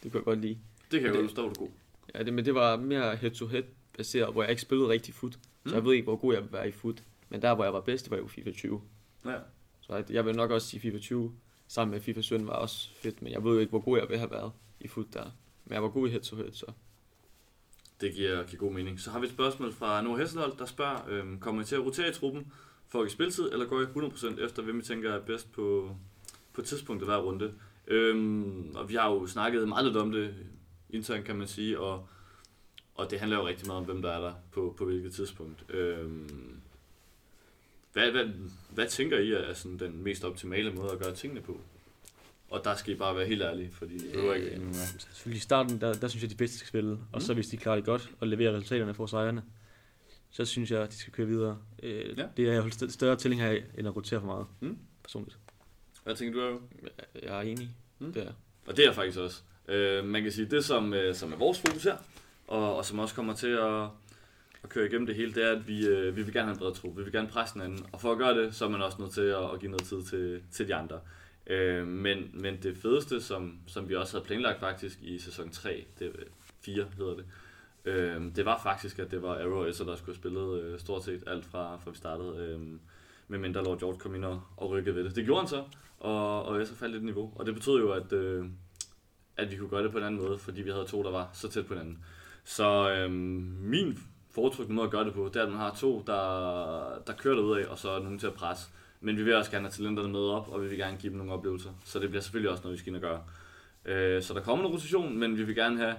Det 0.04 0.12
kunne 0.12 0.20
jeg 0.20 0.26
godt 0.26 0.42
lide. 0.42 0.58
Det 0.92 1.00
kan 1.02 1.04
jeg 1.04 1.14
godt 1.16 1.26
forstå, 1.26 1.50
du 1.50 1.54
god. 1.60 1.70
Ja, 2.16 2.24
det, 2.24 2.34
men 2.34 2.46
det 2.46 2.56
var 2.56 2.76
mere 2.78 3.16
head-to-head 3.16 3.64
baseret, 3.98 4.34
hvor 4.34 4.44
jeg 4.44 4.50
ikke 4.50 4.62
spillede 4.62 4.90
rigtig 4.90 5.14
fod. 5.14 5.32
Så 5.32 5.38
Mm. 5.64 5.74
jeg 5.74 5.86
ved 5.86 5.94
ikke, 5.94 6.04
hvor 6.04 6.16
god 6.16 6.34
jeg 6.34 6.44
være 6.54 6.68
i 6.68 6.72
fod. 6.72 6.94
Men 7.30 7.42
der, 7.42 7.56
hvor 7.56 7.64
jeg 7.64 7.74
var 7.74 7.82
bedst, 7.82 8.06
det 8.06 8.12
var 8.12 8.18
jo 8.18 8.28
FIFA 8.28 8.52
20. 8.52 8.82
Ja. 9.26 9.36
Så 9.82 9.96
jeg, 9.96 10.12
jeg 10.12 10.26
vil 10.26 10.36
nok 10.36 10.52
også 10.52 10.68
sige 10.68 10.80
FIFA 10.80 10.98
20 11.00 11.34
sammen 11.68 11.92
med 11.94 12.02
FIFA 12.02 12.22
17 12.22 12.48
var 12.48 12.54
også 12.54 12.90
fedt, 12.96 13.22
men 13.22 13.32
jeg 13.32 13.44
ved 13.44 13.54
jo 13.54 13.60
ikke, 13.60 13.70
hvor 13.70 13.80
god 13.80 13.98
jeg 14.00 14.10
vil 14.10 14.18
have 14.18 14.32
været 14.32 14.52
i 14.80 14.88
fod 14.88 15.06
der. 15.14 15.32
Men 15.66 15.74
jeg 15.74 15.84
var 15.84 15.90
god 15.90 16.08
i 16.08 16.12
head-to-head, 16.12 16.52
så 16.52 16.66
det 18.02 18.14
giver, 18.14 18.44
giver 18.44 18.60
god 18.60 18.72
mening. 18.72 19.00
Så 19.00 19.12
har 19.12 19.20
vi 19.20 19.26
et 19.26 19.32
spørgsmål 19.32 19.74
fra 19.74 20.02
Noah 20.02 20.20
Hesselholt, 20.20 20.60
der 20.60 20.66
spørger, 20.66 21.10
øhm, 21.10 21.40
kommer 21.40 21.62
I 21.62 21.66
til 21.66 21.76
at 21.76 21.86
rotere 21.86 22.10
i 22.10 22.14
truppen 22.14 22.52
for 22.88 23.02
at 23.02 23.12
spiltid, 23.12 23.52
eller 23.52 23.66
går 23.66 23.82
I 23.82 23.86
100% 23.86 24.44
efter, 24.44 24.64
hvem 24.64 24.80
I 24.80 24.82
tænker 24.82 25.14
er 25.14 25.22
bedst 25.22 25.52
på, 25.52 25.96
på 26.54 26.62
tidspunktet 26.62 27.08
hver 27.08 27.18
runde? 27.18 27.54
Øhm, 27.88 28.76
og 28.76 28.90
vi 28.90 28.96
har 28.96 29.12
jo 29.12 29.28
snakket 29.28 29.68
meget 29.68 29.86
lidt 29.86 29.98
om 29.98 30.12
det 30.12 30.36
internt, 30.90 31.26
kan 31.26 31.36
man 31.36 31.48
sige, 31.48 31.80
og, 31.80 32.08
og 32.96 33.12
det 33.12 33.20
handler 33.20 33.38
jo 33.38 33.48
rigtig 33.48 33.68
meget 33.68 33.80
om, 33.80 33.86
hvem 33.86 34.02
der 34.02 34.12
er 34.12 34.22
der 34.22 34.34
på, 34.52 34.76
på 34.78 34.86
hvilket 34.86 35.14
tidspunkt. 35.14 35.66
Øhm, 35.70 36.62
hvad, 37.94 38.12
hvad, 38.12 38.26
hvad 38.70 38.88
tænker 38.88 39.20
I 39.20 39.32
er 39.32 39.54
sådan 39.54 39.80
den 39.80 40.04
mest 40.04 40.24
optimale 40.24 40.74
måde 40.74 40.92
at 40.92 41.00
gøre 41.00 41.16
tingene 41.16 41.42
på? 41.42 41.62
Og 42.50 42.62
der 42.64 42.76
skal 42.76 42.94
I 42.94 42.98
bare 42.98 43.16
være 43.16 43.26
helt 43.26 43.42
ærlige, 43.42 43.72
fordi 43.74 43.98
det 43.98 44.16
er 44.30 44.34
ikke 44.34 44.52
endnu 44.52 44.66
mere. 44.68 44.76
Selvfølgelig 44.76 45.38
i 45.38 45.42
starten, 45.42 45.82
der, 45.82 45.94
der 45.94 46.08
synes 46.08 46.24
jeg, 46.24 46.30
de 46.32 46.36
bedste 46.36 46.58
skal 46.58 46.68
spille. 46.68 46.98
Og 47.14 47.22
så 47.22 47.34
hvis 47.34 47.48
de 47.48 47.58
klarer 47.58 47.76
det 47.76 47.86
godt 47.86 48.10
og 48.20 48.28
leverer 48.28 48.52
resultaterne 48.54 48.94
for 48.94 49.06
sejrene, 49.06 49.44
så 50.32 50.46
synes 50.46 50.72
jeg, 50.72 50.82
at 50.82 50.92
de 50.92 50.98
skal 50.98 51.14
køre 51.14 51.28
videre. 51.28 51.58
Øh, 51.84 52.18
Ja. 52.18 52.26
Det 52.38 52.50
er 52.50 52.54
jeg 52.54 52.64
st- 52.66 52.90
større 52.92 53.16
tilhænger 53.16 53.48
af, 53.48 53.64
end 53.78 53.88
at 53.88 53.96
rotere 53.96 54.20
for 54.20 54.28
meget, 54.28 54.46
Mm. 54.60 54.78
personligt. 55.04 55.38
Hvad 56.04 56.16
tænker 56.16 56.40
du, 56.40 56.46
Aaron? 56.46 56.62
Jeg 57.24 57.38
er 57.38 57.42
enig. 57.42 57.70
Mm. 58.00 58.06
Mm. 58.06 58.14
Det 58.14 58.24
er. 58.28 58.32
Og 58.68 58.78
det 58.78 58.80
er 58.84 58.88
jeg 58.88 58.96
faktisk 58.96 59.20
også. 59.20 59.42
Øh, 59.68 60.06
man 60.06 60.24
kan 60.24 60.32
sige, 60.32 60.46
det 60.46 60.66
som, 60.66 60.94
øh, 60.94 61.16
som 61.16 61.34
er 61.34 61.38
vores 61.38 61.60
fokus 61.60 61.84
her, 61.84 61.98
og, 62.48 62.76
og 62.78 62.86
som 62.86 63.00
også 63.00 63.16
kommer 63.16 63.34
til 63.34 63.48
at, 63.48 63.82
at 64.64 64.70
køre 64.70 64.86
igennem 64.86 65.06
det 65.08 65.16
hele, 65.16 65.34
det 65.34 65.44
er, 65.46 65.52
at 65.52 65.68
vi, 65.68 65.88
øh, 65.88 66.16
vi 66.16 66.22
vil 66.24 66.34
gerne 66.34 66.46
have 66.48 66.54
en 66.54 66.60
bred 66.60 66.74
tro. 66.74 66.88
Vi 66.90 67.04
vil 67.04 67.12
gerne 67.12 67.28
presse 67.28 67.54
hinanden. 67.54 67.86
Og 67.92 68.02
for 68.02 68.12
at 68.12 68.18
gøre 68.18 68.38
det, 68.44 68.56
så 68.56 68.66
er 68.66 68.70
man 68.70 68.82
også 68.82 68.98
nødt 69.02 69.12
til 69.14 69.22
at, 69.22 69.52
at 69.54 69.60
give 69.60 69.72
noget 69.72 69.84
tid 69.84 70.04
til, 70.04 70.42
til 70.52 70.68
de 70.68 70.76
andre. 70.76 71.00
Øh, 71.48 71.88
men, 71.88 72.32
men 72.34 72.58
det 72.64 72.78
fedeste, 72.78 73.22
som, 73.22 73.60
som 73.68 73.90
vi 73.90 73.96
også 73.96 74.18
havde 74.18 74.26
planlagt 74.26 74.60
faktisk 74.60 75.00
i 75.02 75.20
sæson 75.20 75.50
3, 75.50 75.86
det 76.00 76.14
4 76.62 76.86
hedder 76.98 77.16
det, 77.16 77.26
øh, 77.86 78.36
det 78.36 78.46
var 78.46 78.60
faktisk, 78.64 79.00
at 79.00 79.12
det 79.12 79.22
var 79.22 79.36
Arrow 79.36 79.66
Esser, 79.66 79.86
der 79.86 79.96
skulle 79.96 80.16
have 80.16 80.22
spillet 80.22 80.62
øh, 80.62 80.80
stort 80.80 81.04
set 81.04 81.24
alt 81.28 81.46
fra, 81.46 81.78
fra 81.78 81.92
vi 81.92 81.98
startede. 81.98 82.38
Øh, 82.38 82.80
med 83.28 83.40
mindre 83.40 83.64
Lord 83.64 83.80
George 83.80 84.00
kom 84.00 84.16
ind 84.16 84.26
og, 84.26 84.42
og 84.58 84.70
rykkede 84.70 84.96
ved 84.96 85.04
det. 85.04 85.16
Det 85.16 85.26
gjorde 85.26 85.42
han 85.42 85.48
så, 85.48 85.64
og, 86.00 86.46
og 86.46 86.62
Esser 86.62 86.76
faldt 86.76 86.94
lidt 86.94 87.06
niveau. 87.06 87.34
Og 87.36 87.46
det 87.46 87.54
betød 87.54 87.80
jo, 87.80 87.92
at, 87.92 88.14
øh, 88.14 88.46
at 89.38 89.52
vi 89.52 89.58
kunne 89.58 89.70
gøre 89.70 89.84
det 89.84 89.92
på 89.92 89.98
en 89.98 90.04
anden 90.04 90.22
måde, 90.22 90.38
fordi 90.38 90.62
vi 90.62 90.70
havde 90.70 90.86
to, 90.86 91.04
der 91.04 91.12
var 91.12 91.30
så 91.34 91.50
tæt 91.50 91.66
på 91.66 91.74
hinanden. 91.74 92.04
Så 92.44 92.92
øh, 92.92 93.12
min 93.62 94.00
foretrukne 94.32 94.76
måde 94.76 94.86
at 94.86 94.92
gøre 94.92 95.06
det 95.06 95.14
på, 95.14 95.30
det 95.34 95.40
er, 95.40 95.46
at 95.46 95.52
man 95.52 95.60
har 95.60 95.76
to, 95.76 96.04
der, 96.08 97.00
der 97.08 97.14
kører 97.14 97.36
derud 97.36 97.58
af, 97.58 97.66
og 97.66 97.78
så 97.78 97.90
er 97.90 98.00
nogen 98.00 98.20
til 98.20 98.28
at 98.28 98.34
presse. 98.34 98.70
Men 99.06 99.18
vi 99.18 99.24
vil 99.24 99.36
også 99.36 99.52
gerne 99.52 99.66
have 99.66 99.72
talenterne 99.72 100.12
med 100.12 100.20
op, 100.20 100.48
og 100.48 100.64
vi 100.64 100.68
vil 100.68 100.78
gerne 100.78 100.98
give 100.98 101.10
dem 101.10 101.18
nogle 101.18 101.34
oplevelser. 101.34 101.70
Så 101.84 102.00
det 102.00 102.10
bliver 102.10 102.22
selvfølgelig 102.22 102.52
også 102.52 102.64
noget, 102.64 102.74
vi 102.74 102.80
skal 102.80 102.96
ind 102.96 102.96
og 102.96 103.02
gøre. 103.02 103.24
Øh, 103.86 104.24
så 104.24 104.34
der 104.34 104.42
kommer 104.42 104.66
en 104.66 104.72
rotation, 104.72 105.18
men 105.18 105.38
vi 105.38 105.44
vil 105.44 105.56
gerne 105.56 105.78
have, 105.78 105.96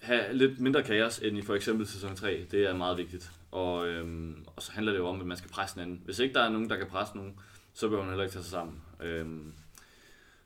have 0.00 0.32
lidt 0.32 0.60
mindre 0.60 0.82
kaos 0.82 1.18
end 1.18 1.38
i 1.38 1.42
for 1.42 1.54
eksempel 1.54 1.86
sæson 1.86 2.16
3. 2.16 2.46
Det 2.50 2.66
er 2.66 2.76
meget 2.76 2.98
vigtigt. 2.98 3.30
Og, 3.50 3.88
øhm, 3.88 4.46
og 4.56 4.62
så 4.62 4.72
handler 4.72 4.92
det 4.92 4.98
jo 4.98 5.08
om, 5.08 5.20
at 5.20 5.26
man 5.26 5.36
skal 5.36 5.50
presse 5.50 5.74
hinanden. 5.74 6.02
Hvis 6.04 6.18
ikke 6.18 6.34
der 6.34 6.42
er 6.42 6.48
nogen, 6.48 6.70
der 6.70 6.76
kan 6.76 6.86
presse 6.86 7.16
nogen, 7.16 7.40
så 7.74 7.88
bør 7.88 7.98
man 7.98 8.08
heller 8.08 8.24
ikke 8.24 8.32
tage 8.32 8.42
sig 8.42 8.50
sammen. 8.50 8.82
Øhm, 9.00 9.52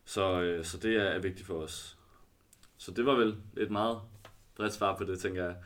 så, 0.05 0.41
øh, 0.41 0.65
så 0.65 0.79
det 0.79 0.97
er, 0.97 1.03
er 1.03 1.19
vigtigt 1.19 1.47
for 1.47 1.55
os. 1.55 1.97
Så 2.79 2.91
det 2.91 3.07
var 3.07 3.15
vel 3.15 3.37
et 3.57 3.71
meget 3.71 3.99
bredt 4.57 4.75
svar 4.75 4.97
på 4.97 5.05
det, 5.05 5.19
tænker 5.19 5.45
jeg. 5.45 5.57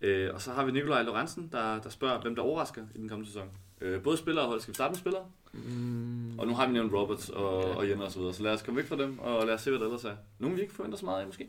Øh, 0.00 0.34
og 0.34 0.40
så 0.42 0.52
har 0.52 0.64
vi 0.64 0.72
Nikolaj 0.72 1.02
Lorentzen, 1.02 1.48
der, 1.52 1.80
der 1.82 1.88
spørger, 1.90 2.20
hvem 2.20 2.34
der 2.34 2.42
overrasker 2.42 2.86
i 2.94 2.98
den 2.98 3.08
kommende 3.08 3.30
sæson. 3.30 3.50
Øh, 3.80 4.02
både 4.02 4.16
spillere 4.16 4.44
og 4.44 4.48
hold. 4.48 4.60
Skal 4.60 4.72
vi 4.72 4.74
starte 4.74 4.90
med 4.92 4.98
spillere? 4.98 5.30
Mm. 5.52 6.38
Og 6.38 6.46
nu 6.46 6.54
har 6.54 6.66
vi 6.66 6.72
nævnt 6.72 6.92
Roberts 6.92 7.28
og, 7.28 7.62
Ja. 7.62 7.74
og 7.76 7.88
Jenner 7.88 8.04
og 8.04 8.12
så 8.12 8.18
videre, 8.18 8.34
så 8.34 8.42
lad 8.42 8.52
os 8.52 8.62
komme 8.62 8.80
væk 8.80 8.88
fra 8.88 8.96
dem, 8.96 9.18
og 9.18 9.46
lad 9.46 9.54
os 9.54 9.60
se, 9.62 9.70
hvad 9.70 9.78
der 9.80 9.86
ellers 9.86 10.04
er. 10.04 10.16
Nogen 10.38 10.56
vi 10.56 10.62
ikke 10.62 10.74
forventer 10.74 10.98
så 10.98 11.04
meget 11.04 11.20
af, 11.20 11.26
måske? 11.26 11.48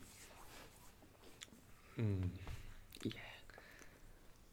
Mm. 1.96 2.30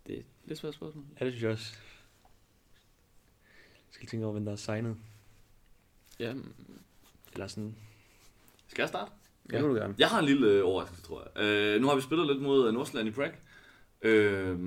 Det 0.07 0.15
er 0.15 0.19
et 0.19 0.25
lidt 0.45 0.59
svært 0.59 0.75
spørgsmål. 0.75 1.05
Ja, 1.21 1.25
det 1.25 1.33
synes 1.33 1.43
jeg 1.43 1.51
også. 1.51 1.75
Jeg 3.69 3.91
skal 3.91 4.09
tænke 4.09 4.27
over, 4.27 4.33
hvem 4.33 4.45
der 4.45 4.53
er 4.53 4.57
signet. 4.57 4.97
Ja, 6.19 6.35
Eller 7.33 7.47
sådan. 7.47 7.77
Skal 8.69 8.83
jeg 8.83 8.89
starte? 8.89 9.13
Ja. 9.53 9.57
Det 9.57 9.65
må 9.65 9.69
du 9.69 9.75
gerne. 9.75 9.95
Jeg 9.99 10.09
har 10.09 10.19
en 10.19 10.25
lille 10.25 10.47
øh, 10.51 10.67
overraskelse, 10.67 11.03
tror 11.03 11.23
jeg. 11.37 11.43
Øh, 11.45 11.81
nu 11.81 11.89
har 11.89 11.95
vi 11.95 12.01
spillet 12.01 12.27
lidt 12.27 12.43
mod 12.43 12.69
øh, 12.69 12.75
Nordsjælland 12.75 13.09
i 13.09 13.13
Prague. 13.13 13.35
Øh, 14.07 14.59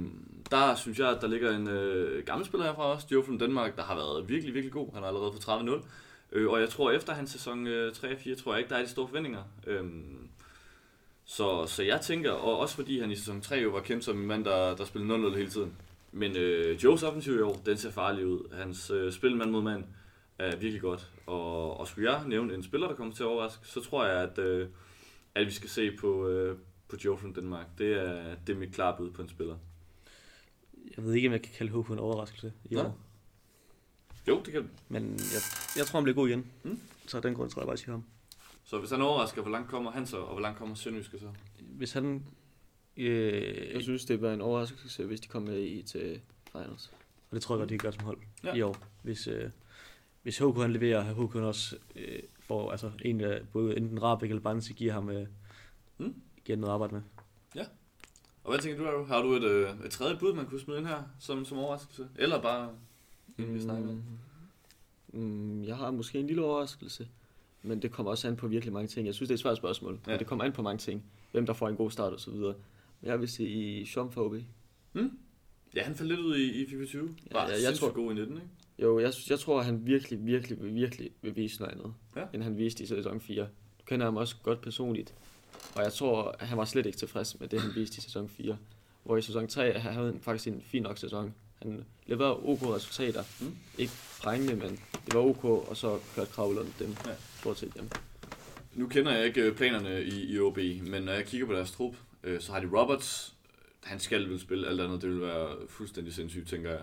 der 0.52 0.76
synes 0.76 1.00
jeg, 1.00 1.10
at 1.10 1.22
der 1.22 1.28
ligger 1.28 1.56
en 1.56 1.68
øh, 1.68 2.26
gammel 2.26 2.46
spiller 2.46 2.66
herfra 2.66 2.84
også, 2.84 3.08
Joe 3.12 3.24
fra 3.24 3.38
Danmark, 3.40 3.76
der 3.76 3.84
har 3.84 3.96
været 3.96 4.30
virkelig, 4.30 4.54
virkelig 4.54 4.74
god. 4.74 4.94
Han 4.94 5.04
er 5.04 5.08
allerede 5.08 5.32
på 5.32 5.38
30-0. 5.38 5.86
Øh, 6.32 6.50
og 6.50 6.60
jeg 6.62 6.70
tror, 6.70 6.92
efter 6.92 7.14
hans 7.14 7.32
sæson 7.32 7.68
øh, 7.68 7.92
3-4, 7.92 8.44
tror 8.44 8.54
jeg 8.54 8.60
ikke, 8.60 8.70
der 8.70 8.76
er 8.76 8.84
de 8.84 8.90
store 8.90 9.08
forventninger. 9.08 9.44
Øh, 9.68 9.84
så, 11.26 11.66
så 11.68 11.84
jeg 11.84 12.02
tænker, 12.02 12.32
og 12.32 12.60
også 12.60 12.76
fordi 12.76 13.00
han 13.00 13.12
i 13.12 13.16
sæson 13.16 13.42
3 13.42 13.56
jo 13.56 13.70
var 13.70 13.82
kendt 13.82 14.04
som 14.04 14.22
en 14.22 14.28
mand, 14.28 14.46
der, 14.46 14.76
der 14.76 14.86
spillede 14.86 15.30
0-0 15.30 15.38
hele 15.38 15.50
tiden. 15.50 15.74
Men 16.12 16.36
øh, 16.36 16.84
Joes 16.84 17.04
offensiv 17.04 17.36
i 17.36 17.42
år, 17.42 17.62
den 17.66 17.78
ser 17.78 17.92
farlig 17.92 18.26
ud. 18.26 18.54
Hans 18.54 18.90
øh, 18.90 19.12
spil 19.12 19.36
mand 19.36 19.52
mod 19.52 19.62
mand 19.62 19.84
er 20.40 20.56
virkelig 20.56 20.82
godt. 20.82 21.08
Og, 21.26 21.80
og 21.80 21.88
skulle 21.88 22.12
jeg 22.12 22.22
nævne 22.28 22.54
en 22.54 22.64
spiller, 22.64 22.88
der 22.88 22.96
kommer 22.96 23.14
til 23.14 23.24
at 23.24 23.28
overraske, 23.28 23.68
så 23.68 23.82
tror 23.82 24.06
jeg, 24.06 24.22
at, 24.22 24.38
øh, 24.40 24.68
at 25.36 25.46
vi 25.46 25.52
skal 25.52 25.70
se 25.70 25.92
på, 25.92 26.28
øh, 26.28 26.58
på 26.90 26.96
Joe 27.06 27.18
fra 27.18 27.28
Danmark. 27.36 27.66
Det 27.78 27.94
er, 27.94 28.36
det 28.48 28.56
er 28.56 28.60
mit 28.60 28.74
klare 28.74 28.98
bud 28.98 29.12
på 29.12 29.22
en 29.22 29.30
spiller. 29.30 29.58
Jeg 30.98 31.06
ved 31.06 31.14
ikke, 31.14 31.28
om 31.28 31.34
jeg 31.34 31.42
kan 31.42 31.54
kalde 31.58 31.82
HK 31.82 31.90
en 31.90 32.00
overraskelse 32.00 32.54
i 32.66 32.74
Nej. 32.76 32.84
år. 32.86 32.98
Jo, 34.28 34.42
det 34.46 34.54
kan 34.54 34.62
du. 34.62 34.68
Men 34.90 35.12
jeg, 35.12 35.42
jeg 35.78 35.86
tror, 35.86 35.98
han 36.00 36.04
bliver 36.04 36.16
god 36.16 36.28
igen. 36.30 36.46
Mm. 36.64 36.80
Så 37.08 37.18
af 37.18 37.22
den 37.24 37.34
grund 37.34 37.50
tror 37.50 37.62
jeg 37.62 37.68
bare, 37.68 37.74
at 37.74 37.88
jeg 37.88 37.94
ham. 37.94 38.04
Så 38.64 38.80
hvis 38.80 38.90
han 38.92 39.02
overrasker, 39.02 39.42
hvor 39.42 39.52
langt 39.52 39.70
kommer 39.70 39.92
han 39.92 40.08
så, 40.08 40.18
og 40.18 40.32
hvor 40.32 40.42
langt 40.42 40.58
kommer 40.60 40.76
Sønderjyske 40.76 41.20
så? 41.20 41.32
Hvis 41.60 41.94
han... 41.94 42.26
Øh, 42.98 43.74
jeg 43.74 43.82
synes, 43.84 44.06
det 44.06 44.22
være 44.22 44.34
en 44.34 44.42
overraskelse, 44.42 45.06
hvis 45.06 45.20
de 45.20 45.28
kommer 45.28 45.52
med 45.52 45.62
i 45.62 45.82
til 45.82 46.22
finals. 46.52 46.92
Og 47.30 47.36
det 47.36 47.42
tror 47.42 47.56
jeg 47.56 47.60
godt, 47.60 47.70
de 47.70 47.78
kan 47.78 47.84
gøre 47.84 47.94
som 47.94 48.04
hold 48.04 48.18
Ja. 48.44 48.54
i 48.54 48.62
år. 48.62 48.78
Hvis, 49.04 49.28
øh, 49.28 49.50
hvis 50.24 50.38
HK 50.38 50.58
han 50.58 50.74
leverer, 50.74 51.14
og 51.14 51.28
HK 51.28 51.36
også 51.36 51.76
øh, 51.96 52.20
får 52.40 52.72
altså, 52.72 52.92
en 53.02 53.22
af 53.22 53.42
både 53.54 53.78
enten 53.78 54.04
Rabeck 54.04 54.30
eller 54.30 54.42
Bansi 54.42 54.74
giver 54.74 54.94
ham 54.94 55.10
øh, 55.10 55.28
Mm. 56.02 56.16
Mm. 56.56 56.62
giver 56.62 56.68
noget 56.68 56.70
at 56.72 56.74
arbejde 56.74 56.94
med. 56.94 57.02
Og 58.44 58.52
hvad 58.52 58.62
tænker 58.62 58.92
du? 58.92 59.04
Har 59.04 59.22
du 59.22 59.34
et, 59.34 59.44
øh, 59.44 59.70
et 59.86 59.92
tredje 59.92 60.18
bud, 60.20 60.34
man 60.34 60.46
kunne 60.46 60.60
smide 60.60 60.80
ind 60.80 60.88
her 60.88 61.04
som, 61.20 61.46
som 61.46 61.58
overraskelse? 61.58 62.08
Eller 62.16 62.42
bare 62.42 62.70
en, 63.38 63.54
vi 63.54 63.62
snakker 63.62 63.90
om? 63.90 64.04
Mm, 65.14 65.64
jeg 65.64 65.76
har 65.78 65.92
måske 65.92 66.20
en 66.20 66.28
lille 66.28 66.44
overraskelse, 66.44 67.08
men 67.64 67.82
det 67.82 67.92
kommer 67.92 68.12
også 68.12 68.28
an 68.28 68.36
på 68.36 68.48
virkelig 68.48 68.74
mange 68.74 68.88
ting. 68.88 69.06
Jeg 69.08 69.16
synes, 69.16 69.28
det 69.28 69.34
er 69.34 69.38
et 69.38 69.40
svært 69.40 69.58
spørgsmål, 69.58 70.00
Ja. 70.08 70.12
ja. 70.12 70.18
det 70.18 70.28
kommer 70.28 70.46
an 70.46 70.52
på 70.52 70.62
mange 70.62 70.78
ting. 70.78 71.04
Hvem 71.32 71.46
der 71.46 71.54
får 71.54 71.70
en 71.70 71.76
god 71.76 71.92
start 71.92 72.14
og 72.14 72.20
så 72.20 72.32
videre. 72.32 72.56
Men 73.02 73.10
jeg 73.12 73.20
vil 73.20 73.28
sige 73.30 73.50
i 73.50 73.86
Sean 73.86 74.12
for 74.12 74.26
OB. 74.26 74.36
Ja, 75.76 75.84
han 75.84 75.96
faldt 75.96 76.10
lidt 76.12 76.20
ud 76.20 76.36
i, 76.38 76.64
i 76.64 76.70
FIFA 76.70 76.86
20. 76.86 77.16
Var 77.32 77.42
Ja, 77.48 77.48
ja, 77.48 77.64
jeg 77.70 77.76
tror 77.76 77.92
god 77.92 78.12
i 78.12 78.16
19, 78.16 78.36
ikke? 78.36 78.48
Jo, 78.80 79.00
jeg, 79.00 79.14
synes- 79.14 79.30
jeg 79.30 79.40
tror, 79.40 79.60
at 79.60 79.66
han 79.66 79.86
virkelig, 79.86 80.26
virkelig, 80.26 80.76
virkelig 80.76 81.10
vil 81.22 81.36
vise 81.36 81.60
noget 81.62 81.74
andet, 81.74 81.94
Ja. 82.16 82.22
ja. 82.22 82.28
end 82.34 82.44
han 82.44 82.58
viste 82.58 82.84
i 82.84 82.88
sæson 82.88 83.22
4. 83.22 83.44
Du 83.80 83.84
kender 83.86 84.06
ham 84.06 84.18
også 84.18 84.36
godt 84.44 84.62
personligt, 84.62 85.16
og 85.76 85.84
jeg 85.84 85.94
tror, 85.94 86.36
han 86.40 86.58
var 86.58 86.66
slet 86.66 86.86
ikke 86.86 86.98
tilfreds 86.98 87.40
med 87.40 87.48
det, 87.48 87.62
han 87.62 87.72
viste 87.76 87.98
i 87.98 88.02
sæson 88.02 88.30
4. 88.30 88.58
Hvor 89.04 89.18
i 89.18 89.22
sæson 89.22 89.48
3 89.48 89.80
han 89.80 89.94
havde 89.94 90.06
han 90.12 90.20
faktisk 90.22 90.48
en 90.48 90.64
fin 90.72 90.84
nok 90.84 90.98
sæson. 90.98 91.34
Han 91.62 91.86
leverede 92.06 92.36
OK 92.36 92.62
resultater. 92.62 93.24
Mm. 93.40 93.56
Ikke 93.78 93.94
prængende, 94.22 94.56
men 94.56 94.80
det 95.06 95.14
var 95.14 95.20
OK, 95.20 95.44
og 95.44 95.78
så 95.78 96.00
kørte 96.16 96.32
Kravlund 96.32 96.68
dem 96.80 96.96
Ja. 97.06 97.12
stort 97.40 97.60
set 97.60 97.72
hjem. 97.74 97.90
Nu 98.74 98.88
kender 98.88 99.12
jeg 99.16 99.26
ikke 99.26 99.42
øh, 99.42 99.56
planerne 99.56 100.04
i, 100.04 100.34
i 100.34 100.40
OB, 100.40 100.58
men 100.82 101.04
når 101.04 101.12
jeg 101.12 101.26
kigger 101.26 101.48
på 101.48 101.54
deres 101.54 101.72
trup, 101.72 101.96
øh, 102.24 102.42
så 102.42 102.52
har 102.52 102.60
de 102.60 102.70
Roberts. 102.80 103.34
Han 103.84 104.00
skal 104.00 104.30
vel 104.30 104.40
spille 104.40 104.68
alt 104.68 104.82
andet, 104.82 105.02
det 105.02 105.10
vil 105.10 105.22
være 105.22 105.56
fuldstændig 105.70 106.14
sindssygt, 106.14 106.48
tænker 106.50 106.70
jeg. 106.72 106.82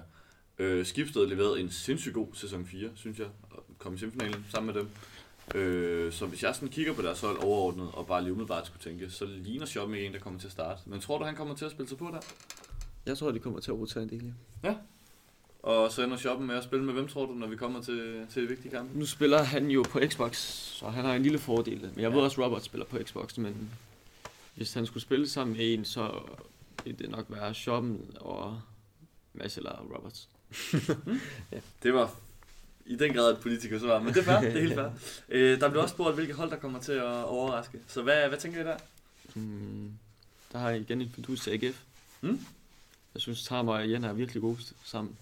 Øh, 0.59 0.87
Skibsted 0.87 1.27
leverede 1.27 1.61
en 1.61 1.71
sindssygt 1.71 2.15
god 2.15 2.29
sæson 2.35 2.67
4, 2.67 2.91
synes 2.95 3.19
jeg, 3.19 3.27
og 3.51 3.65
kom 3.79 3.95
i 3.95 3.99
semifinalen 3.99 4.47
sammen 4.51 4.75
med 4.75 4.81
dem. 4.83 4.89
Øh, 5.55 6.13
så 6.13 6.27
hvis 6.27 6.43
jeg 6.43 6.55
sådan 6.55 6.69
kigger 6.69 6.93
på 6.95 7.03
deres 7.03 7.21
hold 7.21 7.39
overordnet, 7.45 7.89
og 7.93 8.07
bare 8.07 8.23
lige 8.23 8.33
umiddelbart 8.33 8.67
skulle 8.67 8.83
tænke, 8.83 9.11
så 9.11 9.25
ligner 9.25 9.67
Shoppen 9.67 9.97
en, 9.99 10.13
der 10.13 10.19
kommer 10.19 10.41
til 10.41 10.47
at 10.47 10.53
starte. 10.53 10.81
Men 10.87 11.01
tror 11.01 11.19
du, 11.19 11.25
han 11.25 11.35
kommer 11.37 11.55
til 11.55 11.65
at 11.65 11.71
spille 11.71 11.89
sig 11.89 11.99
på 11.99 12.05
der? 12.13 12.21
Jeg 13.07 13.19
tror, 13.19 13.31
de 13.31 13.39
kommer 13.39 13.61
til 13.61 13.71
at 13.71 13.77
rotere 13.79 14.03
en 14.03 14.09
del. 14.11 14.35
ja. 14.65 14.75
Og 15.63 15.93
så 15.93 16.05
ender 16.05 16.17
Shoppen 16.17 16.47
med 16.47 16.55
at 16.55 16.65
spille 16.65 16.85
med 16.85 16.95
hvem, 16.95 17.09
tror 17.09 17.27
du, 17.27 17.33
når 17.33 17.47
vi 17.47 17.57
kommer 17.57 17.83
til, 17.83 18.27
til 18.31 18.43
det 18.43 18.51
vigtige 18.51 18.71
kamp? 18.71 18.91
Nu 18.95 19.07
spiller 19.07 19.43
han 19.43 19.71
jo 19.71 19.85
på 19.91 20.01
Xbox, 20.07 20.37
så 20.53 20.89
han 20.89 21.05
har 21.05 21.15
en 21.15 21.23
lille 21.23 21.39
fordel. 21.39 21.81
Men 21.81 21.91
jeg 21.97 22.03
Ja. 22.03 22.09
ved 22.09 22.19
også, 22.21 22.41
at 22.43 22.47
Robert 22.47 22.65
spiller 22.65 22.85
på 22.87 22.99
Xbox, 23.05 23.39
men 23.39 23.71
hvis 24.55 24.75
han 24.75 24.87
skulle 24.87 25.03
spille 25.03 25.29
sammen 25.29 25.57
med 25.57 25.75
en, 25.75 25.85
så 25.85 26.21
vil 26.85 26.99
det 26.99 27.11
nok 27.11 27.27
være 27.29 27.55
Shoppen 27.55 28.01
og 28.21 28.61
Mads 29.33 29.57
eller 29.57 29.87
Roberts. 29.97 30.29
Det 31.83 31.95
var 31.95 32.15
i 32.87 32.97
den 32.97 33.13
grad 33.15 33.33
et 33.33 33.41
politiker 33.41 33.79
svar, 33.79 33.99
men 33.99 34.15
det 34.15 34.21
er 34.21 34.25
fair, 34.25 34.41
det 34.41 34.57
er 34.57 34.61
helt 34.61 34.75
fair. 34.75 34.91
Øh, 35.29 35.61
der 35.61 35.71
blev 35.71 35.83
også 35.83 35.93
spurgt, 35.93 36.15
hvilke 36.15 36.33
hold 36.35 36.51
der 36.51 36.57
kommer 36.57 36.81
til 36.81 36.93
at 36.93 37.25
overraske. 37.25 37.79
Så 37.87 38.03
hvad, 38.03 38.29
hvad 38.29 38.39
tænker 38.39 38.61
I 38.61 38.65
der? 38.65 38.77
Mm, 39.35 39.93
der 40.53 40.59
har 40.59 40.71
jeg 40.71 40.81
igen 40.81 41.01
en 41.01 41.11
fidus 41.11 41.41
til 41.41 41.51
AGF. 41.51 41.83
Mm. 42.21 42.41
Jeg 43.15 43.21
synes, 43.21 43.45
Tam 43.45 43.69
og 43.69 43.91
Jen 43.91 44.05
er 44.05 44.13
virkelig 44.13 44.41
gode 44.41 44.59
sammen. 44.85 45.19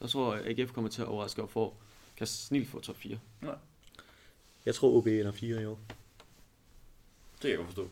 Jeg 0.00 0.10
tror, 0.10 0.32
at 0.34 0.58
AGF 0.58 0.72
kommer 0.72 0.90
til 0.90 1.02
at 1.02 1.08
overraske 1.08 1.42
og 1.42 1.50
få, 1.50 1.74
kan 2.16 2.26
snilt 2.26 2.68
få 2.68 2.80
top 2.80 2.96
4. 2.96 3.18
Jeg 4.66 4.74
tror, 4.74 4.96
OB 4.96 5.06
ender 5.06 5.32
4 5.32 5.62
i 5.62 5.64
år. 5.64 5.80
Det 7.32 7.40
kan 7.40 7.50
jeg 7.50 7.56
godt 7.56 7.68
forstå. 7.68 7.90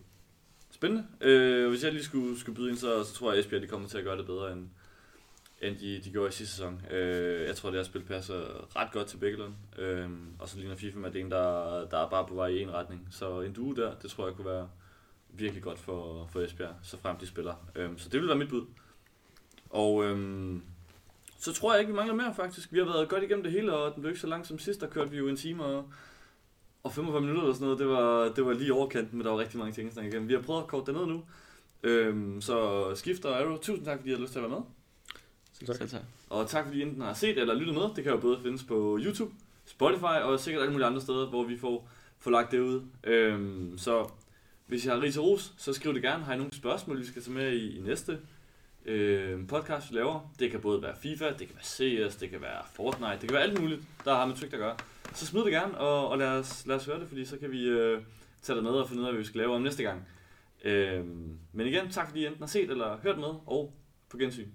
spændende. 0.70 1.06
Øh, 1.20 1.68
hvis 1.70 1.84
jeg 1.84 1.92
lige 1.92 2.04
skulle, 2.04 2.40
skulle 2.40 2.56
byde 2.56 2.70
ind, 2.70 2.78
så, 2.78 3.04
så 3.04 3.14
tror 3.14 3.30
jeg, 3.30 3.38
at 3.38 3.44
Esbjerg 3.44 3.62
de 3.62 3.66
kommer 3.66 3.88
til 3.88 3.98
at 3.98 4.04
gøre 4.04 4.18
det 4.18 4.26
bedre, 4.26 4.52
end, 4.52 4.68
end 5.62 5.76
de, 5.76 6.00
de 6.04 6.10
gjorde 6.10 6.28
i 6.28 6.32
sidste 6.32 6.54
sæson. 6.54 6.82
Øh, 6.90 7.46
jeg 7.46 7.56
tror, 7.56 7.70
det 7.70 7.78
her 7.78 7.84
spil 7.84 8.04
passer 8.04 8.76
ret 8.76 8.92
godt 8.92 9.06
til 9.06 9.16
Bækkelund. 9.16 9.52
Øh, 9.78 10.10
og 10.38 10.48
så 10.48 10.58
ligner 10.58 10.76
FIFA 10.76 10.98
med 10.98 11.10
det 11.10 11.20
en, 11.20 11.30
der, 11.30 11.88
der 11.88 11.98
er 11.98 12.08
bare 12.08 12.26
på 12.26 12.34
vej 12.34 12.48
i 12.48 12.62
en 12.62 12.72
retning. 12.72 13.08
Så 13.10 13.40
en 13.40 13.52
duo 13.52 13.72
der, 13.72 13.94
det 13.94 14.10
tror 14.10 14.26
jeg 14.26 14.36
kunne 14.36 14.46
være 14.46 14.68
virkelig 15.28 15.62
godt 15.62 15.78
for, 15.78 16.28
for 16.32 16.40
Esbjerg, 16.40 16.74
så 16.82 16.96
frem 16.98 17.16
de 17.16 17.26
spiller. 17.26 17.54
Øh, 17.74 17.90
så 17.96 18.08
det 18.08 18.20
vil 18.20 18.28
være 18.28 18.38
mit 18.38 18.48
bud. 18.48 18.66
Og 19.70 20.04
øh, 20.04 20.56
så 21.38 21.52
tror 21.52 21.72
jeg 21.72 21.80
ikke, 21.80 21.92
vi 21.92 21.96
mangler 21.96 22.14
mere 22.14 22.34
faktisk. 22.34 22.72
Vi 22.72 22.78
har 22.78 22.86
været 22.86 23.08
godt 23.08 23.22
igennem 23.22 23.42
det 23.42 23.52
hele, 23.52 23.72
og 23.72 23.94
den 23.94 24.02
blev 24.02 24.10
ikke 24.10 24.20
så 24.20 24.26
lang 24.26 24.46
som 24.46 24.58
sidst. 24.58 24.80
Der 24.80 24.86
kørte 24.86 25.10
vi 25.10 25.16
jo 25.16 25.28
en 25.28 25.36
time 25.36 25.64
og, 25.64 25.84
og 26.82 26.92
45 26.92 27.20
minutter 27.20 27.42
eller 27.42 27.54
sådan 27.54 27.64
noget. 27.64 27.78
Det 27.78 27.88
var, 27.88 28.28
det 28.36 28.46
var 28.46 28.52
lige 28.52 28.74
overkanten, 28.74 29.18
men 29.18 29.24
der 29.24 29.32
var 29.32 29.38
rigtig 29.38 29.58
mange 29.58 29.72
ting 29.72 29.86
at 29.86 29.92
snakke 29.92 30.08
igennem. 30.08 30.28
Vi 30.28 30.34
har 30.34 30.42
prøvet 30.42 30.62
at 30.62 30.68
korte 30.68 30.92
det 30.92 31.00
ned 31.00 31.06
nu. 31.06 31.24
Øhm, 31.82 32.40
så 32.40 32.90
skifter 32.94 33.34
Arrow, 33.34 33.56
tusind 33.56 33.84
tak, 33.84 33.98
fordi 33.98 34.10
I 34.10 34.14
har 34.14 34.20
lyst 34.20 34.32
til 34.32 34.38
at 34.38 34.42
være 34.42 34.58
med. 34.58 34.77
Selv 35.58 35.66
tak. 35.66 35.76
Selv 35.76 35.88
tak. 35.88 36.00
Og 36.30 36.48
tak, 36.48 36.64
fordi 36.64 36.78
I 36.78 36.82
enten 36.82 37.02
har 37.02 37.14
set 37.14 37.38
eller 37.38 37.54
lyttet 37.54 37.74
med. 37.74 37.82
Det 37.96 38.04
kan 38.04 38.12
jo 38.12 38.18
både 38.18 38.40
findes 38.42 38.62
på 38.62 38.98
YouTube, 39.02 39.34
Spotify 39.66 40.04
og 40.22 40.40
sikkert 40.40 40.62
alle 40.62 40.72
mulige 40.72 40.86
andre 40.86 41.00
steder, 41.00 41.26
hvor 41.26 41.44
vi 41.44 41.58
får, 41.58 41.88
får 42.18 42.30
lagt 42.30 42.52
det 42.52 42.60
ud. 42.60 42.82
Øhm, 43.04 43.78
så 43.78 44.10
hvis 44.66 44.84
I 44.84 44.88
har 44.88 45.00
til 45.00 45.20
ros, 45.20 45.52
så 45.56 45.72
skriv 45.72 45.94
det 45.94 46.02
gerne. 46.02 46.24
Har 46.24 46.34
I 46.34 46.36
nogle 46.36 46.54
spørgsmål, 46.54 47.00
vi 47.00 47.06
skal 47.06 47.22
tage 47.22 47.34
med 47.34 47.52
i, 47.52 47.78
i 47.78 47.80
næste 47.80 48.18
øh, 48.84 49.46
podcast, 49.46 49.90
vi 49.90 49.96
laver. 49.96 50.32
Det 50.38 50.50
kan 50.50 50.60
både 50.60 50.82
være 50.82 50.96
FIFA, 51.02 51.30
det 51.30 51.38
kan 51.38 51.54
være 51.54 52.08
CS, 52.10 52.16
det 52.16 52.30
kan 52.30 52.40
være 52.40 52.62
Fortnite, 52.74 53.12
det 53.12 53.20
kan 53.20 53.32
være 53.32 53.42
alt 53.42 53.60
muligt, 53.60 53.80
der 54.04 54.14
har 54.14 54.26
med 54.26 54.34
Twitch 54.36 54.54
at 54.54 54.60
gøre. 54.60 54.76
Så 55.14 55.26
smid 55.26 55.44
det 55.44 55.52
gerne, 55.52 55.78
og, 55.78 56.08
og 56.08 56.18
lad, 56.18 56.28
os, 56.28 56.66
lad 56.66 56.76
os 56.76 56.86
høre 56.86 57.00
det, 57.00 57.08
fordi 57.08 57.24
så 57.24 57.38
kan 57.38 57.50
vi 57.50 57.62
øh, 57.64 58.02
tage 58.42 58.56
det 58.56 58.64
med 58.64 58.72
og 58.72 58.88
finde 58.88 59.02
ud 59.02 59.06
af, 59.06 59.12
hvad 59.12 59.20
vi 59.20 59.26
skal 59.26 59.38
lave 59.38 59.54
om 59.54 59.62
næste 59.62 59.82
gang. 59.82 60.08
Øh, 60.64 61.04
men 61.52 61.66
igen, 61.66 61.90
tak 61.90 62.08
fordi 62.08 62.20
I 62.20 62.26
enten 62.26 62.42
har 62.42 62.48
set 62.48 62.70
eller 62.70 62.98
hørt 63.02 63.18
med, 63.18 63.34
og 63.46 63.72
på 64.10 64.16
gensyn. 64.16 64.48